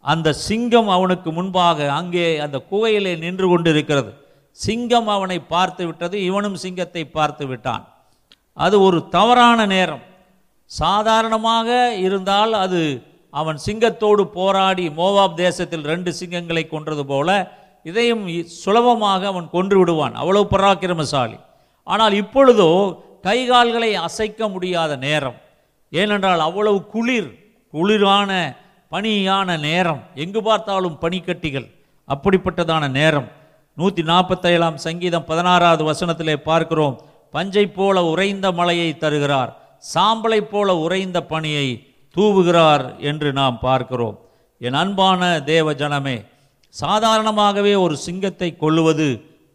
அந்த 0.00 0.32
சிங்கம் 0.32 0.88
அவனுக்கு 0.88 1.32
முன்பாக 1.32 1.92
அங்கே 1.92 2.38
அந்த 2.38 2.62
குகையிலே 2.70 3.18
நின்று 3.18 3.48
கொண்டிருக்கிறது. 3.48 4.12
சிங்கம் 4.50 5.08
அவனை 5.08 5.38
பார்த்து 5.38 5.86
விட்டது 5.86 6.24
இவனும் 6.24 6.54
சிங்கத்தை 6.54 7.04
பார்த்து 7.04 7.46
விட்டான். 7.46 7.88
அது 8.54 8.80
ஒரு 8.80 9.08
தவறான 9.08 9.66
நேரம். 9.66 10.02
சாதாரணமாக 10.64 11.94
இருந்தால் 11.94 12.52
அது 12.52 13.02
அவன் 13.30 13.58
சிங்கத்தோடு 13.66 14.22
போராடி 14.22 14.88
மோவாப் 14.88 15.34
தேசத்தில் 15.34 15.84
ரெண்டு 15.84 16.14
சிங்கங்களை 16.20 16.68
கொன்றது 16.68 17.06
போல 17.06 17.58
இதையும் 17.82 18.44
சுலபமாக 18.44 19.26
அவன் 19.26 19.50
கொன்று 19.50 19.78
விடுவான். 19.78 20.14
அவ்வளவு 20.14 20.48
பராக்கிரமசாலி. 20.50 21.38
ஆனால் 21.92 22.14
இப்பொழுதோ 22.22 22.70
கைகால்களை 23.26 23.90
அசைக்க 24.06 24.48
முடியாத 24.48 24.92
நேரம். 25.06 25.38
ஏனென்றால் 25.92 26.42
அவ்வளவு 26.48 26.78
குளிர் 26.94 27.30
குளிரான 27.74 28.30
பனியான 28.92 29.58
நேரம். 29.68 30.00
எங்கு 30.14 30.40
பார்த்தாலும் 30.42 30.96
பனிக்கட்டிகள். 31.00 31.68
அப்படிப்பட்டதான 32.08 32.84
நேரம். 32.90 33.28
நூற்றி 33.76 34.02
நாற்பத்தேழாம் 34.02 34.78
சங்கீதம் 34.86 35.28
பதினாறாவது 35.30 35.82
வசனத்திலே 35.90 36.36
பார்க்கிறோம். 36.48 36.96
பஞ்சை 37.34 37.66
போல 37.66 37.96
உறைந்த 38.04 38.46
மலையை 38.52 38.90
தருகிறார். 38.98 39.50
சாம்பலை 39.94 40.40
போல 40.52 40.68
உறைந்த 40.76 41.18
பனியை 41.32 41.66
தூவுகிறார் 42.16 42.84
என்று 43.10 43.28
நாம் 43.32 43.58
பார்க்கிறோம். 43.58 44.16
என் 44.60 44.78
அன்பான 44.82 45.28
தேவ 45.52 45.72
ஜனமே 45.82 46.16
சாதாரணமாகவே 46.74 47.74
ஒரு 47.84 47.94
சிங்கத்தை 47.96 48.48
கொள்ளுவது 48.56 49.06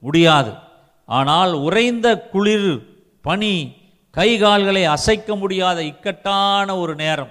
முடியாது. 0.04 0.52
ஆனால் 1.06 1.53
உறைந்த 1.53 2.28
குளிர் 2.30 2.82
பனி 3.22 3.76
கை 4.12 4.38
கால்களை 4.39 4.84
அசைக்க 4.84 5.36
முடியாத 5.36 5.84
இக்கட்டான 5.84 6.78
ஒரு 6.78 6.95
நேரம். 6.95 7.30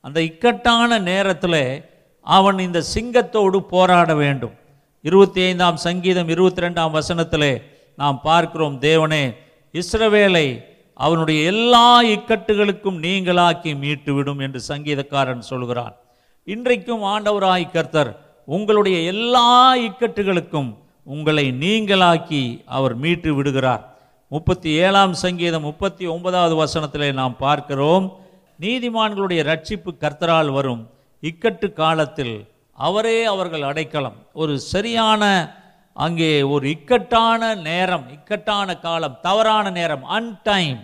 அந்த 0.00 0.22
இக்கட்டான 0.22 0.98
நேரத்தில் 0.98 1.84
அவன் 2.20 2.58
இந்த 2.58 2.82
சிங்கத்தோடு 2.94 3.56
போராட 3.56 4.14
வேண்டும். 4.14 4.54
இருபத்தி 5.02 5.40
ஐந்தாம் 5.42 5.76
சங்கீதம் 5.76 6.28
இருபத்தி 6.28 6.62
ரெண்டாம் 6.62 6.90
வசனத்தில் 6.90 7.62
நாம் 7.96 8.20
பார்க்கிறோம் 8.20 8.80
தேவனே 8.80 9.36
இஸ்ரவேலை 9.72 10.64
அவனுடைய 10.94 11.44
எல்லா 11.44 12.02
இக்கட்டுகளுக்கும் 12.02 12.98
நீங்களாக்கி 13.00 13.72
மீட்டுவிடும் 13.84 14.40
என்று 14.40 14.60
சங்கீதக்காரன் 14.68 15.38
சொல்கிறான். 15.38 15.96
இன்றைக்கும் 16.44 17.02
ஆண்டவராய் 17.02 17.70
கர்த்தர் 17.70 18.20
உங்களுடைய 18.44 19.00
எல்லா 19.00 19.76
இக்கட்டுகளுக்கும் 19.76 20.76
உங்களை 21.02 21.50
நீங்களாக்கி 21.50 22.62
அவர் 22.66 22.94
மீட்டு 22.94 23.34
விடுகிறார். 23.34 23.98
முப்பத்தி 24.28 24.70
ஏழாம் 24.70 25.14
சங்கீதம் 25.14 25.62
முப்பத்தி 25.62 26.06
ஒன்பதாவது 26.06 26.64
வசனத்திலே 26.64 27.12
நாம் 27.12 27.36
பார்க்கிறோம் 27.36 28.18
நீதிமான்களுடைய 28.60 29.42
ரட்சிப்பு 29.42 29.96
கர்த்தரால் 30.00 30.50
வரும். 30.50 30.90
இக்கட்டு 31.22 31.72
காலத்தில் 31.72 32.46
அவரே 32.72 33.24
அவர்கள் 33.24 33.62
அடைக்கலம். 33.62 34.26
ஒரு 34.32 34.58
சரியான 34.58 35.54
அங்கே 35.94 36.42
ஒரு 36.42 36.70
இக்கட்டான 36.70 37.54
நேரம் 37.54 38.08
இக்கட்டான 38.10 38.76
காலம் 38.76 39.18
தவறான 39.22 39.70
நேரம் 39.70 40.04
அன்டைம். 40.04 40.80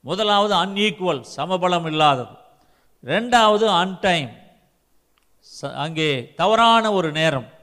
முதலாவது 0.00 0.54
அன்ஈக்குவல் 0.54 1.24
சமபலம் 1.36 1.86
இல்லாதது. 1.86 2.30
ரெண்டாவது 3.04 3.64
அன்டைம். 3.64 4.30
ச- 5.62 5.74
அங்கே 5.74 6.32
தவறான 6.36 6.92
ஒரு 6.92 7.12
நேரம் 7.12 7.56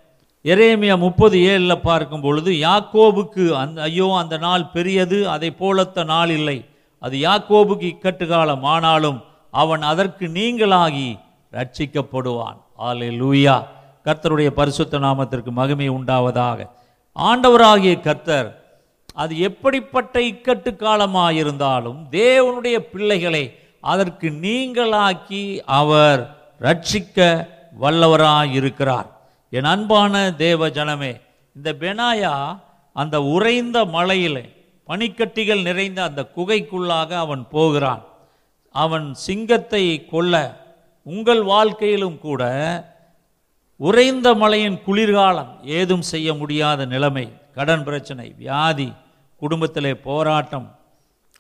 எரேமியா 0.46 0.96
முப்பது 1.04 1.38
ஏழில் 1.52 1.84
பார்க்கும் 1.86 2.24
பொழுது 2.26 2.52
யாக்கோபுக்கு 2.66 3.46
அந்த 3.62 3.82
ஐயோ 3.82 4.08
அந்த 4.22 4.36
நாள் 4.38 4.66
பெரியது 4.76 5.20
அதை 5.36 5.50
போலத்த 5.62 6.04
நாள் 6.12 6.32
இல்லை. 6.40 6.58
அது 7.02 7.16
யாக்கோபுக்கு 7.28 7.86
இக்கட்டு 7.94 8.26
காலம் 8.28 8.66
ஆனாலும் 8.74 9.18
அவன் 9.54 9.84
அதற்கு 9.92 10.26
நீங்களாகி 10.38 11.10
ரட்சிக்கப்படுவான் 11.54 12.60
ஆலே 12.88 13.10
லூயா 13.22 13.56
கர்த்தருடைய 14.06 14.50
பரிசுத்த 14.60 15.00
நாமத்திற்கு 15.06 15.52
மகிமை 15.60 15.88
உண்டாவதாக. 15.98 16.60
ஆண்டவராகிய 17.16 17.96
கர்த்தர் 18.08 18.50
அது 19.24 19.34
எப்படிப்பட்ட 19.50 20.16
இக்கட்டு 20.32 20.72
காலமாயிருந்தாலும் 20.84 22.00
தேவனுடைய 22.20 22.78
பிள்ளைகளை 22.94 23.44
அதற்கு 23.84 24.28
நீங்களாக்கி 24.46 25.44
அவர் 25.80 26.22
ரட்சிக்க 26.62 27.20
வல்லவராக 27.84 28.48
இருக்கிறார் 28.60 29.10
என் 29.50 29.64
அன்பான 29.64 30.32
தேவ 30.32 30.68
ஜனமே 30.70 31.22
இந்த 31.54 31.74
பெனாயா 31.74 32.60
அந்த 32.94 33.24
உறைந்த 33.24 33.86
மலையில் 33.86 34.54
பனிக்கட்டிகள் 34.90 35.62
நிறைந்த 35.62 36.04
அந்த 36.04 36.32
குகைக்குள்ளாக 36.36 37.10
அவன் 37.18 37.48
போகிறான். 37.50 38.04
அவன் 38.72 39.14
சிங்கத்தை 39.14 40.06
கொல்ல 40.06 40.64
உங்கள் 41.04 41.44
வாழ்க்கையிலும் 41.44 42.20
கூட 42.20 42.44
உறைந்த 43.80 44.36
மலையின் 44.36 44.82
குளிர்காலம் 44.84 45.64
ஏதும் 45.64 46.02
செய்ய 46.02 46.34
முடியாத 46.34 46.86
நிலைமை 46.86 47.34
கடன் 47.54 47.84
பிரச்சனை 47.84 48.34
வியாதி 48.38 48.94
குடும்பத்திலே 49.38 49.94
போராட்டம் 49.94 50.76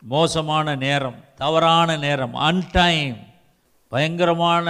மோசமான 0.03 0.75
நேரம் 0.75 1.15
தவறான 1.35 1.97
நேரம் 1.97 2.35
அன்டைம் 2.35 3.17
பயங்கரமான 3.89 4.67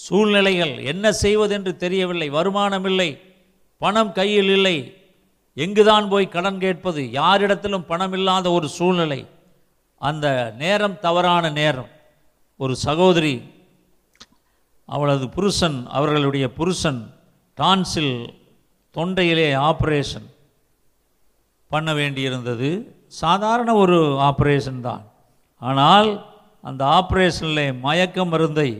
சூழ்நிலைகள் 0.00 0.74
என்ன 0.92 1.12
செய்வதென்று 1.12 1.76
தெரியவில்லை 1.76 2.28
வருமானம் 2.28 2.84
இல்லை 2.84 3.08
பணம் 3.76 4.12
கையில் 4.12 4.48
இல்லை. 4.48 4.76
எங்குதான் 5.54 6.06
போய் 6.08 6.34
கடன் 6.34 6.58
கேட்பது? 6.58 7.02
யாரிடத்திலும் 7.12 7.84
பணம் 7.86 8.12
இல்லாத 8.12 8.50
ஒரு 8.50 8.68
சூழ்நிலை. 8.68 9.26
அந்த 10.00 10.54
நேரம் 10.58 11.00
தவறான 11.00 11.50
நேரம். 11.50 11.90
ஒரு 12.56 12.74
சகோதரி 12.76 13.34
அவளது 14.84 15.28
புருஷன் 15.28 15.78
அவர்களுடைய 15.88 16.46
புருஷன் 16.52 17.00
டான்சில் 17.58 18.14
தொண்டையிலே 18.96 19.48
ஆப்ரேஷன் 19.70 20.28
பண்ண 21.68 21.92
வேண்டியிருந்தது. 21.92 22.70
சாதாரண 23.06 23.74
ஒரு 23.74 23.98
ஆப்ரேஷன் 24.30 24.80
தான். 24.80 25.04
ஆனால் 25.58 26.10
அந்த 26.62 26.82
ஆப்ரேஷனில் 26.98 27.80
மயக்க 27.80 28.24
மருந்தை 28.24 28.70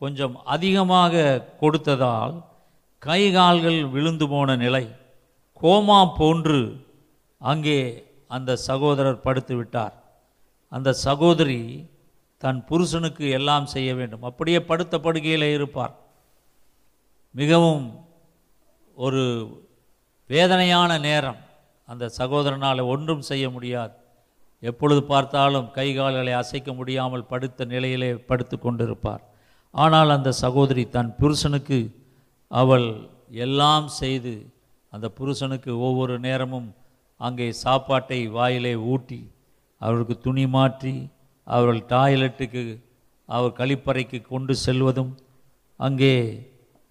கொஞ்சம் 0.00 0.34
அதிகமாக 0.44 1.44
கொடுத்ததால் 1.60 2.34
கை 2.98 3.32
கால்கள் 3.32 3.78
விழுந்து 3.86 4.26
போன 4.28 4.56
நிலை. 4.56 4.84
கோமா 5.62 6.00
போன்று 6.18 6.60
அங்கே 7.40 7.78
அந்த 8.36 8.56
சகோதரர் 8.68 9.24
படுத்து 9.26 9.54
விட்டார். 9.56 9.94
அந்த 10.72 10.90
சகோதரி 11.06 11.60
தன் 12.42 12.60
புருஷனுக்கு 12.64 13.24
எல்லாம் 13.30 13.66
செய்ய 13.66 13.90
வேண்டும். 13.94 14.22
அப்படியே 14.22 14.60
படுத்த 14.60 14.98
படுகையில் 14.98 15.46
இருப்பார். 15.52 15.94
மிகவும் 17.34 17.86
ஒரு 18.94 19.22
வேதனையான 20.30 20.90
நேரம். 20.98 21.40
அந்த 21.88 22.04
சகோதரனால் 22.18 22.88
ஒன்றும் 22.92 23.24
செய்ய 23.30 23.46
முடியாது. 23.50 23.94
எப்பொழுது 24.62 25.02
பார்த்தாலும் 25.12 25.70
கை 25.70 25.88
கால்களை 25.96 26.32
அசைக்க 26.32 26.70
முடியாமல் 26.72 27.28
படுத்த 27.32 27.64
நிலையிலே 27.64 28.10
படுத்து 28.30 28.56
கொண்டிருப்பார். 28.56 29.24
ஆனால் 29.76 30.10
அந்த 30.10 30.30
சகோதரி 30.44 30.82
தன் 30.88 31.12
புருஷனுக்கு 31.18 31.78
அவள் 32.50 32.86
எல்லாம் 33.44 33.88
செய்து 34.00 34.34
அந்த 34.92 35.06
புருஷனுக்கு 35.08 35.72
ஒவ்வொரு 35.78 36.14
நேரமும் 36.18 36.68
அங்கே 37.20 37.46
சாப்பாட்டை 37.64 38.20
வாயிலே 38.28 38.74
ஊட்டி 38.92 39.20
அவர்களுக்கு 39.80 40.16
துணி 40.18 40.46
மாற்றி 40.46 40.94
அவர்கள் 41.46 41.80
டாய்லெட்டுக்கு 41.88 42.62
அவர் 43.28 43.52
கழிப்பறைக்கு 43.52 44.18
கொண்டு 44.22 44.54
செல்வதும் 44.66 45.12
அங்கே 45.80 46.14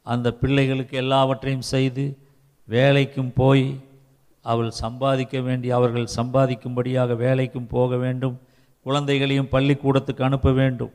அந்த 0.06 0.28
பிள்ளைகளுக்கு 0.32 0.96
எல்லாவற்றையும் 0.98 1.68
செய்து 1.74 2.06
வேலைக்கும் 2.68 3.34
போய் 3.34 3.66
அவள் 4.46 4.72
சம்பாதிக்க 4.84 5.40
வேண்டிய 5.42 5.76
அவர்கள் 5.76 6.16
சம்பாதிக்கும்படியாக 6.18 7.16
வேலைக்கும் 7.16 7.68
போக 7.68 7.98
வேண்டும் 7.98 8.36
குழந்தைகளையும் 8.86 9.50
பள்ளிக்கூடத்துக்கு 9.50 10.24
அனுப்ப 10.24 10.52
வேண்டும். 10.52 10.94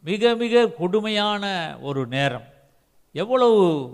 மிக 0.00 0.34
மிக 0.34 0.68
கொடுமையான 0.68 1.76
ஒரு 1.80 2.06
நேரம். 2.06 2.44
எவ்வளவு 3.12 3.90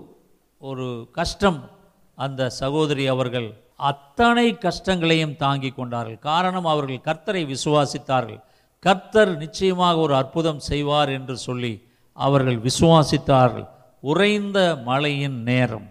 ஒரு 0.59 1.09
கஷ்டம் 1.11 1.69
அந்த 2.15 2.49
சகோதரி 2.49 3.07
அவர்கள் 3.07 3.63
அத்தனை 3.75 4.57
கஷ்டங்களையும் 4.57 5.35
தாங்கிக் 5.35 5.75
கொண்டார்கள். 5.75 6.19
காரணம் 6.19 6.65
அவர்கள் 6.65 7.01
கர்த்தரை 7.03 7.55
விசுவாசித்தார்கள். 7.55 8.41
கர்த்தர் 8.79 9.37
நிச்சயமாக 9.37 9.97
ஒரு 9.97 10.15
அற்புதம் 10.15 10.59
செய்வார் 10.59 11.09
என்று 11.09 11.37
சொல்லி 11.37 11.87
அவர்கள் 12.13 12.59
விசுவாசித்தார்கள். 12.59 13.67
உறைந்த 13.99 14.81
மழையின் 14.83 15.43
நேரம். 15.43 15.89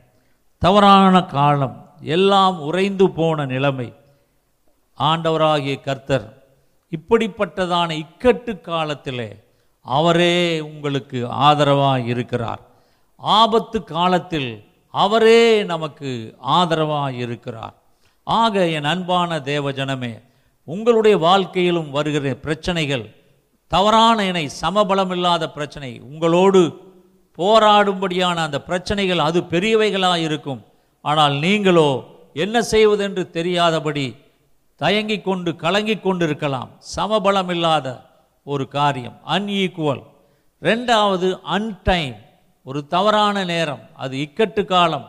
தவறான 0.58 1.22
காலம். 1.22 1.92
எல்லாம் 2.00 2.60
உறைந்து 2.60 3.10
போன 3.10 3.44
நிலைமை. 3.44 3.94
ஆண்டவராகிய 4.98 5.80
கர்த்தர் 5.80 6.44
இப்படிப்பட்டதான 6.90 8.02
இக்கட்டு 8.02 8.60
காலத்திலே 8.60 9.43
அவரே 9.86 10.60
உங்களுக்கு 10.60 11.18
ஆதரவாக 11.46 12.00
இருக்கிறார். 12.12 12.62
ஆபத்து 13.20 13.78
காலத்தில் 13.84 14.50
அவரே 14.94 15.42
நமக்கு 15.62 16.10
ஆதரவாக 16.58 17.12
இருக்கிறார். 17.24 17.74
ஆக 18.26 18.64
என் 18.68 18.88
அன்பான 18.92 19.38
தேவஜனமே 19.50 20.14
உங்களுடைய 20.68 21.16
வாழ்க்கையிலும் 21.18 21.90
வருகிற 21.90 22.34
பிரச்சனைகள் 22.44 23.04
தவறான 23.72 24.18
இணை 24.24 24.44
சமபலமில்லாத 24.62 25.44
பிரச்சனை 25.56 25.90
உங்களோடு 26.10 26.62
போராடும்படியான 27.38 28.36
அந்த 28.46 28.58
பிரச்சனைகள் 28.62 29.18
அது 29.18 29.40
பெரியவைகளாக 29.52 30.18
இருக்கும். 30.28 30.60
ஆனால் 31.04 31.34
நீங்களோ 31.44 31.88
என்ன 32.44 32.56
செய்வதென்று 32.62 33.22
தெரியாதபடி 33.30 34.06
தயங்கிக் 34.80 35.24
கொண்டு 35.24 35.50
கலங்கிக் 35.56 36.02
கொண்டு 36.02 36.24
இருக்கலாம் 36.24 36.70
சமபலம் 36.96 37.50
இல்லாத 37.54 37.88
ஒரு 38.44 38.68
காரியம் 38.68 39.16
அன்ஈக்குவல் 39.28 40.02
ரெண்டாவது 40.62 41.40
அன்டைம் 41.42 42.16
ஒரு 42.64 42.86
தவறான 42.86 43.44
நேரம் 43.44 43.80
அது 43.94 44.16
இக்கட்டு 44.16 44.64
காலம். 44.64 45.08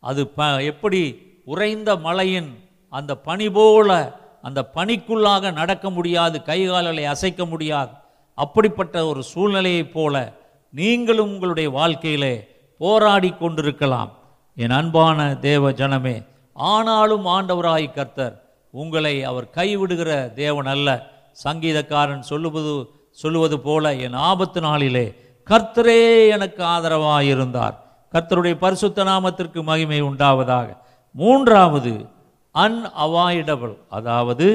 அது 0.00 0.28
ப 0.28 0.62
எப்படி 0.62 1.02
உறைந்த 1.44 1.96
மலையின் 1.96 2.50
அந்த 2.88 3.16
பனி 3.16 3.50
போல 3.50 4.16
அந்த 4.42 4.70
பனிக்குள்ளாக 4.74 5.52
நடக்க 5.52 5.90
முடியாது 5.90 6.42
கைகால்களை 6.42 7.04
அசைக்க 7.04 7.44
முடியாது. 7.44 7.90
அப்படிப்பட்ட 8.34 9.06
ஒரு 9.06 9.22
சூழ்நிலையைப் 9.34 9.92
போல 9.92 10.32
நீங்களும் 10.70 11.32
உங்களுடைய 11.32 11.70
வாழ்க்கையிலே 11.70 12.48
போராடி 12.78 13.30
கொண்டிருக்கலாம். 13.30 14.12
என் 14.56 14.70
அன்பான 14.70 15.36
தேவ 15.36 15.72
ஜனமே 15.72 16.26
ஆனாலும் 16.52 17.26
ஆண்டவராய் 17.26 17.92
கர்த்தர் 17.92 18.34
உங்களை 18.70 19.24
அவர் 19.24 19.52
கைவிடுகிற 19.54 20.32
தேவன் 20.32 20.66
அல்ல. 20.66 21.12
சங்கீதக்காரன் 21.44 22.20
சொல்லுவது 22.20 22.90
சொல்லுவது 23.10 23.60
போல 23.60 23.94
என் 23.94 24.12
ஆபத்து 24.12 24.60
நாளிலே 24.60 25.06
கர்த்தரே 25.50 26.28
எனக்கு 26.28 26.62
ஆதரவாக 26.64 27.24
இருந்தார் 27.24 27.82
கர்த்தருடைய 28.12 28.54
பரிசுத்த 28.54 29.04
நாமத்திற்கு 29.04 29.62
மகிமை 29.62 30.02
உண்டாவதாக. 30.02 30.76
மூன்றாவது 31.10 32.06
அன்அவாய்டபிள் 32.54 33.74
அதாவது 33.88 34.46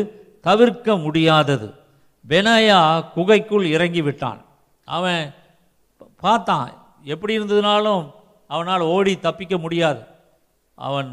தவிர்க்க 0.42 0.96
முடியாதது. 0.96 1.68
பெனாயா 2.28 3.12
குகைக்குள் 3.14 3.66
இறங்கி 3.66 4.02
விட்டான் 4.02 4.46
அவன் 4.86 5.34
பார்த்தான் 6.18 6.70
எப்படி 7.04 7.40
இருந்ததுனாலும் 7.40 8.12
அவனால் 8.48 8.82
ஓடி 8.82 9.20
தப்பிக்க 9.20 9.58
முடியாது. 9.58 10.02
அவன் 10.76 11.12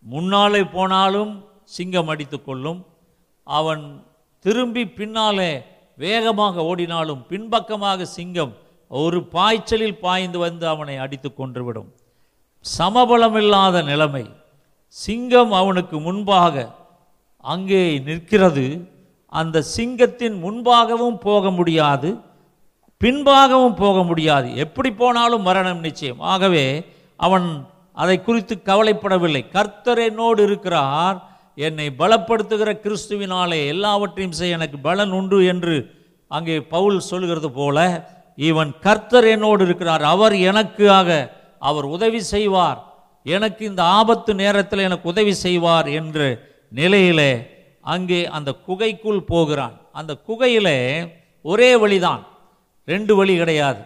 முன்னாலே 0.00 0.64
போனாலும் 0.64 1.44
சிங்கம் 1.64 2.08
அடித்து 2.08 2.44
கொள்ளும். 2.44 2.86
அவன் 3.44 3.84
திரும்பி 4.44 4.82
பின்னாலே 4.98 5.62
வேகமாக 5.96 6.62
ஓடினாலும் 6.62 7.24
பின்பக்கமாக 7.28 8.04
சிங்கம் 8.04 8.52
ஒரு 8.88 9.18
பாய்ச்சலில் 9.34 9.98
பாய்ந்து 9.98 10.38
வந்து 10.38 10.64
அவனை 10.68 10.96
அடித்து 10.96 11.28
கொன்றுவிடும். 11.32 11.90
சமபலமில்லாத 12.78 13.84
நிலைமை. 13.84 14.24
சிங்கம் 14.86 15.52
அவனுக்கு 15.52 16.00
முன்பாக 16.00 16.64
அங்கே 17.38 17.98
நிற்கிறது. 17.98 18.66
அந்த 19.28 19.62
சிங்கத்தின் 19.76 20.36
முன்பாகவும் 20.44 21.18
போக 21.20 21.50
முடியாது 21.50 22.10
பின்பாகவும் 23.00 23.76
போக 23.76 24.02
முடியாது. 24.02 24.56
எப்படி 24.56 24.90
போனாலும் 24.92 25.42
மரணம் 25.42 25.80
நிச்சயம். 25.80 26.20
ஆகவே 26.20 26.84
அவன் 27.16 27.46
அதை 27.92 28.16
குறித்து 28.22 28.54
கவலைப்படவில்லை. 28.64 29.42
கர்த்தர் 29.48 29.98
என்னோடு 29.98 30.42
இருக்கிறார். 30.42 31.16
என்னை 31.54 31.86
பலப்படுத்துகிற 31.98 32.70
கிறிஸ்துவினாலே 32.84 33.66
எல்லாவற்றையும் 33.66 34.38
செய்ய 34.38 34.58
எனக்கு 34.58 34.78
பலன் 34.78 35.10
உண்டு 35.10 35.38
என்று 35.44 35.76
அங்கே 36.28 36.60
பவுல் 36.60 37.00
சொல்கிறது 37.00 37.50
போல 37.50 37.78
இவன் 38.36 38.70
கர்த்தர் 38.80 39.24
என்னோடு 39.24 39.64
இருக்கிறார். 39.64 40.02
அவர் 40.02 40.34
எனக்காக 40.50 41.08
அவர் 41.58 41.84
உதவி 41.84 42.20
செய்வார். 42.20 42.78
எனக்கு 43.22 43.64
இந்த 43.64 43.82
ஆபத்து 43.82 44.34
நேரத்தில் 44.34 44.86
எனக்கு 44.88 45.08
உதவி 45.08 45.32
செய்வார் 45.32 45.88
என்ற 45.88 46.18
நிலையிலே 46.68 47.32
அங்கே 47.80 48.26
அந்த 48.26 48.50
குகைக்குள் 48.52 49.22
போகிறான். 49.22 49.74
அந்த 49.92 50.12
குகையிலே 50.28 50.78
ஒரே 51.42 51.76
வழிதான். 51.76 52.26
ரெண்டு 52.84 53.16
வழி 53.16 53.36
கிடையாது. 53.36 53.82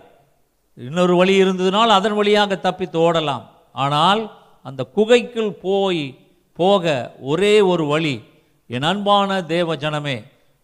இன்னொரு 0.75 1.17
வழி 1.17 1.43
இருந்ததுனால் 1.43 1.93
அதன் 1.99 2.15
வழியாக 2.15 2.57
தப்பித்து 2.57 2.99
ஓடலாம். 2.99 3.45
ஆனால் 3.73 4.23
அந்த 4.63 4.85
குகைக்குள் 4.85 5.53
போய் 5.53 6.19
போக 6.57 6.85
ஒரே 7.33 7.55
ஒரு 7.73 7.85
வழி 7.87 8.17
என் 8.71 8.87
அன்பான 8.91 9.31
தேவ 9.55 9.77
ஜனமே 9.77 10.17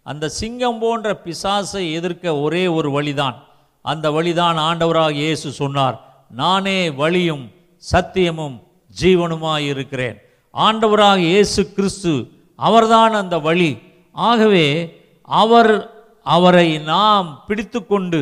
அந்த 0.07 0.28
சிங்கம் 0.28 0.78
போன்ற 0.78 1.09
பிசாசை 1.24 1.82
எதிர்க்க 1.93 2.40
ஒரே 2.45 2.62
ஒரு 2.66 2.90
வழிதான். 2.90 3.36
அந்த 3.84 4.07
வழிதான் 4.11 4.59
ஆண்டவராக 4.68 5.12
இயேசு 5.12 5.49
சொன்னார் 5.51 5.97
நானே 6.40 6.78
வழியும் 6.90 7.45
சத்தியமும் 7.93 8.57
ஜீவனுமாய் 9.01 9.66
இருக்கிறேன். 9.72 10.16
ஆண்டவராக 10.55 11.18
இயேசு 11.18 11.61
கிறிஸ்து 11.72 12.12
அவர்தான் 12.59 13.12
அந்த 13.12 13.36
வழி. 13.38 13.70
ஆகவே 14.14 14.66
அவர் 15.28 15.72
அவரை 16.36 16.68
நாம் 16.78 17.28
பிடித்துக்கொண்டு 17.47 18.20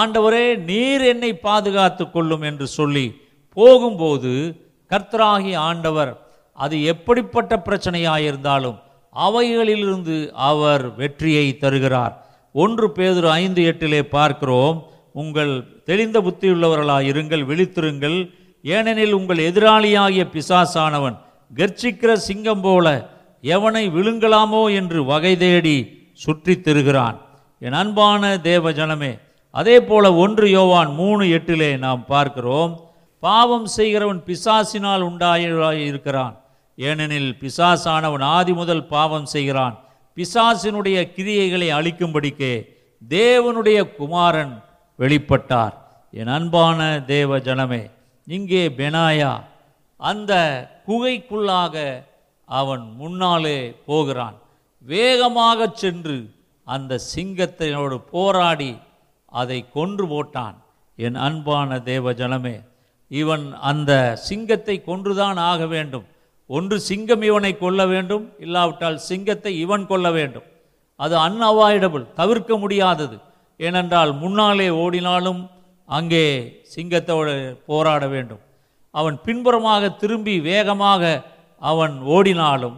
ஆண்டவரே 0.00 0.46
நீர் 0.70 1.04
என்னை 1.12 1.30
பாதுகாத்து 1.46 2.04
கொள்ளும் 2.10 2.42
என்று 2.42 2.66
சொல்லி 2.78 3.06
போகும்போது 3.56 4.32
கர்த்தராகி 4.90 5.52
ஆண்டவர் 5.68 6.12
அது 6.64 6.76
எப்படிப்பட்ட 6.84 7.62
பிரச்சனையாயிருந்தாலும் 7.64 8.78
அவைகளிலிருந்து 9.14 10.16
அவர் 10.50 10.94
வெற்றியை 10.94 11.46
தருகிறார். 11.56 12.14
ஒன்று 12.52 12.86
பேதுரு 12.96 13.28
ஐந்து 13.42 13.62
எட்டிலே 13.70 14.02
பார்க்கிறோம். 14.16 14.76
உங்கள் 15.12 15.52
தெளிந்த 15.82 16.20
புத்தியுள்ளவர்களாக 16.20 17.08
இருங்கள் 17.12 17.44
விழித்திருங்கள். 17.50 18.18
ஏனெனில் 18.62 19.12
உங்கள் 19.12 19.40
எதிராளியாகிய 19.50 20.24
பிசாசானவன் 20.34 21.16
கர்ச்சிக்கிற 21.56 22.12
சிங்கம் 22.26 22.60
போல 22.60 22.86
எவனை 23.42 23.84
விழுங்கலாமோ 23.96 24.62
என்று 24.74 25.04
வகை 25.04 25.34
தேடி 25.36 25.76
சுற்றித் 26.12 26.68
திருகிறான். 26.68 27.16
என் 27.58 27.78
அன்பான 27.82 28.38
தேவ 28.50 28.72
ஜனமே 28.72 29.12
அதே 29.50 29.76
போல 29.80 30.14
ஒன்று 30.14 30.46
யோவான் 30.50 30.92
மூணு 30.94 31.24
எட்டிலே 31.24 31.70
நாம் 31.78 32.04
பார்க்கிறோம். 32.06 32.72
பாவம் 33.22 33.66
செய்கிறவன் 33.76 34.22
பிசாசினால் 34.26 35.02
உண்டாயிருக்கிறான் 35.08 36.36
ஏனெனில் 36.88 37.30
பிசாசானவன் 37.40 38.24
ஆதி 38.36 38.52
முதல் 38.60 38.84
பாவம் 38.92 39.28
செய்கிறான். 39.34 39.76
பிசாசினுடைய 40.16 40.98
கிரியைகளை 41.16 41.68
அழிக்கும்படிக்கே 41.78 42.54
தேவனுடைய 43.02 43.78
குமாரன் 43.98 44.54
வெளிப்பட்டார். 44.98 45.74
என் 46.20 46.32
அன்பான 46.36 46.80
தேவ 47.14 47.38
ஜனமே 47.48 47.82
இங்கே 48.36 48.62
பெனாயா 48.78 49.32
அந்த 50.00 50.32
குகைக்குள்ளாக 50.88 51.74
அவன் 52.48 52.84
முன்னாலே 53.00 53.58
போகிறான். 53.88 54.36
வேகமாக 54.86 55.68
சென்று 55.82 56.18
அந்த 56.66 56.92
சிங்கத்தினோடு 57.12 57.96
போராடி 58.14 58.72
அதை 59.40 59.58
கொன்று 59.76 60.04
போட்டான். 60.12 60.56
என் 60.98 61.18
அன்பான 61.26 61.78
தேவ 61.90 62.12
ஜனமே 62.20 62.56
இவன் 63.10 63.44
அந்த 63.70 63.92
சிங்கத்தை 64.28 64.76
கொன்றுதான் 64.88 65.38
ஆக 65.50 65.60
வேண்டும். 65.74 66.06
ஒன்று 66.56 66.76
சிங்கம் 66.88 67.22
இவனை 67.28 67.50
கொல்ல 67.58 67.80
வேண்டும் 67.92 68.24
இல்லாவிட்டால் 68.44 68.96
சிங்கத்தை 69.08 69.52
இவன் 69.64 69.84
கொல்ல 69.90 70.06
வேண்டும். 70.16 70.46
அது 71.00 71.14
அன்அவாய்டபுள் 71.26 72.06
தவிர்க்க 72.20 72.56
முடியாதது. 72.62 73.16
ஏனென்றால் 73.60 74.12
முன்னாலே 74.22 74.68
ஓடினாலும் 74.82 75.40
அங்கே 75.88 76.24
சிங்கத்தோடு 76.74 77.34
போராட 77.68 78.02
வேண்டும். 78.14 78.42
அவன் 78.94 79.16
பின்புறமாக 79.26 79.92
திரும்பி 80.02 80.34
வேகமாக 80.50 81.02
அவன் 81.62 81.94
ஓடினாலும் 82.16 82.76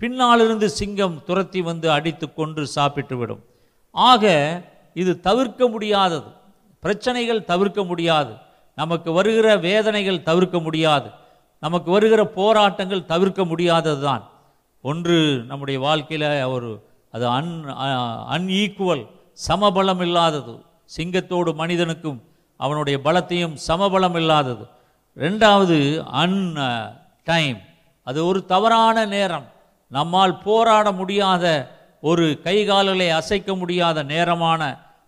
பின்னாலிருந்து 0.00 0.66
சிங்கம் 0.80 1.16
துரத்தி 1.26 1.60
வந்து 1.70 1.88
அடித்து 1.96 2.26
கொன்று 2.34 2.64
சாப்பிட்டுவிடும் 2.76 3.42
ஆக 3.94 4.24
இது 5.02 5.12
தவிர்க்க 5.28 5.62
முடியாதது. 5.74 6.28
பிரச்சனைகள் 6.82 7.48
தவிர்க்க 7.50 7.80
முடியாது. 7.90 8.32
நமக்கு 8.78 9.10
வருகிற 9.12 9.48
வேதனைகள் 9.68 10.24
தவிர்க்க 10.28 10.58
முடியாது. 10.66 11.08
நமக்கு 11.62 11.88
வருகிற 11.90 12.22
போராட்டங்கள் 12.38 13.10
தவிர்க்க 13.12 13.42
முடியாதது 13.44 14.00
தான் 14.00 14.24
ஒன்று 14.84 15.18
நம்முடைய 15.50 15.78
வாழ்க்கையில் 15.86 16.28
ஒரு 16.54 16.70
அது 17.14 17.24
அன் 17.38 17.50
அன்ஈக்குவல் 18.34 19.04
சமபலம் 19.48 20.02
இல்லாதது 20.06 20.54
சிங்கத்தோடு 20.96 21.50
மனிதனுக்கும் 21.54 22.18
அவனுடைய 22.60 22.96
பலத்தையும் 23.04 23.54
சமபலம் 23.68 24.16
இல்லாதது 24.20 24.64
ரெண்டாவது 25.16 25.78
அன் 26.22 26.40
டைம் 27.26 27.58
அது 28.06 28.20
ஒரு 28.26 28.40
தவறான 28.52 29.04
நேரம். 29.06 29.46
நம்மால் 29.90 30.34
போராட 30.44 30.86
முடியாத 30.92 31.44
ஒரு 32.00 32.26
கைகாலலை 32.44 33.08
அசைக்க 33.20 33.54
முடியாத 33.54 33.98
நேரமான 34.12 34.62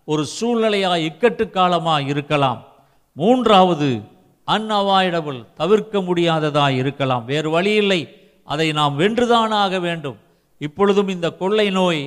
ஒரு 0.08 0.22
சூழ்நிலையாக 0.36 1.04
இக்கட்டு 1.08 1.44
காலமாக 1.50 2.10
இருக்கலாம். 2.12 2.60
மூன்றாவது 3.16 3.88
அன்அவாய்டபுள் 4.48 5.40
தவிர்க்க 5.60 6.00
முடியாததாக 6.08 6.78
இருக்கலாம். 6.82 7.24
வேறு 7.24 7.50
வழி 7.50 7.72
இல்லை 7.82 8.00
அதை 8.44 8.66
நாம் 8.78 8.98
வென்றுதான் 8.98 9.54
ஆக 9.64 9.78
வேண்டும். 9.78 10.18
இப்பொழுதும் 10.60 11.08
இந்த 11.08 11.28
கொள்ளை 11.40 11.68
நோய் 11.70 12.02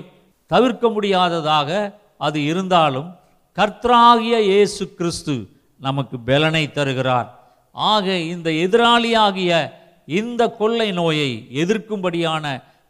தவிர்க்க 0.52 0.88
முடியாததாக 0.90 1.70
அது 2.18 2.40
இருந்தாலும் 2.52 3.10
கர்த்தராகிய 3.58 4.36
இயேசு 4.52 4.84
கிறிஸ்து 4.98 5.36
நமக்கு 5.80 6.16
பலனை 6.20 6.64
தருகிறார். 6.72 7.28
ஆக 7.72 8.06
இந்த 8.34 8.50
எதிராளியாகிய 8.66 9.52
இந்த 10.20 10.42
கொள்ளை 10.60 10.90
நோயை 10.92 11.32
எதிர்க்கும்படியான 11.62 12.46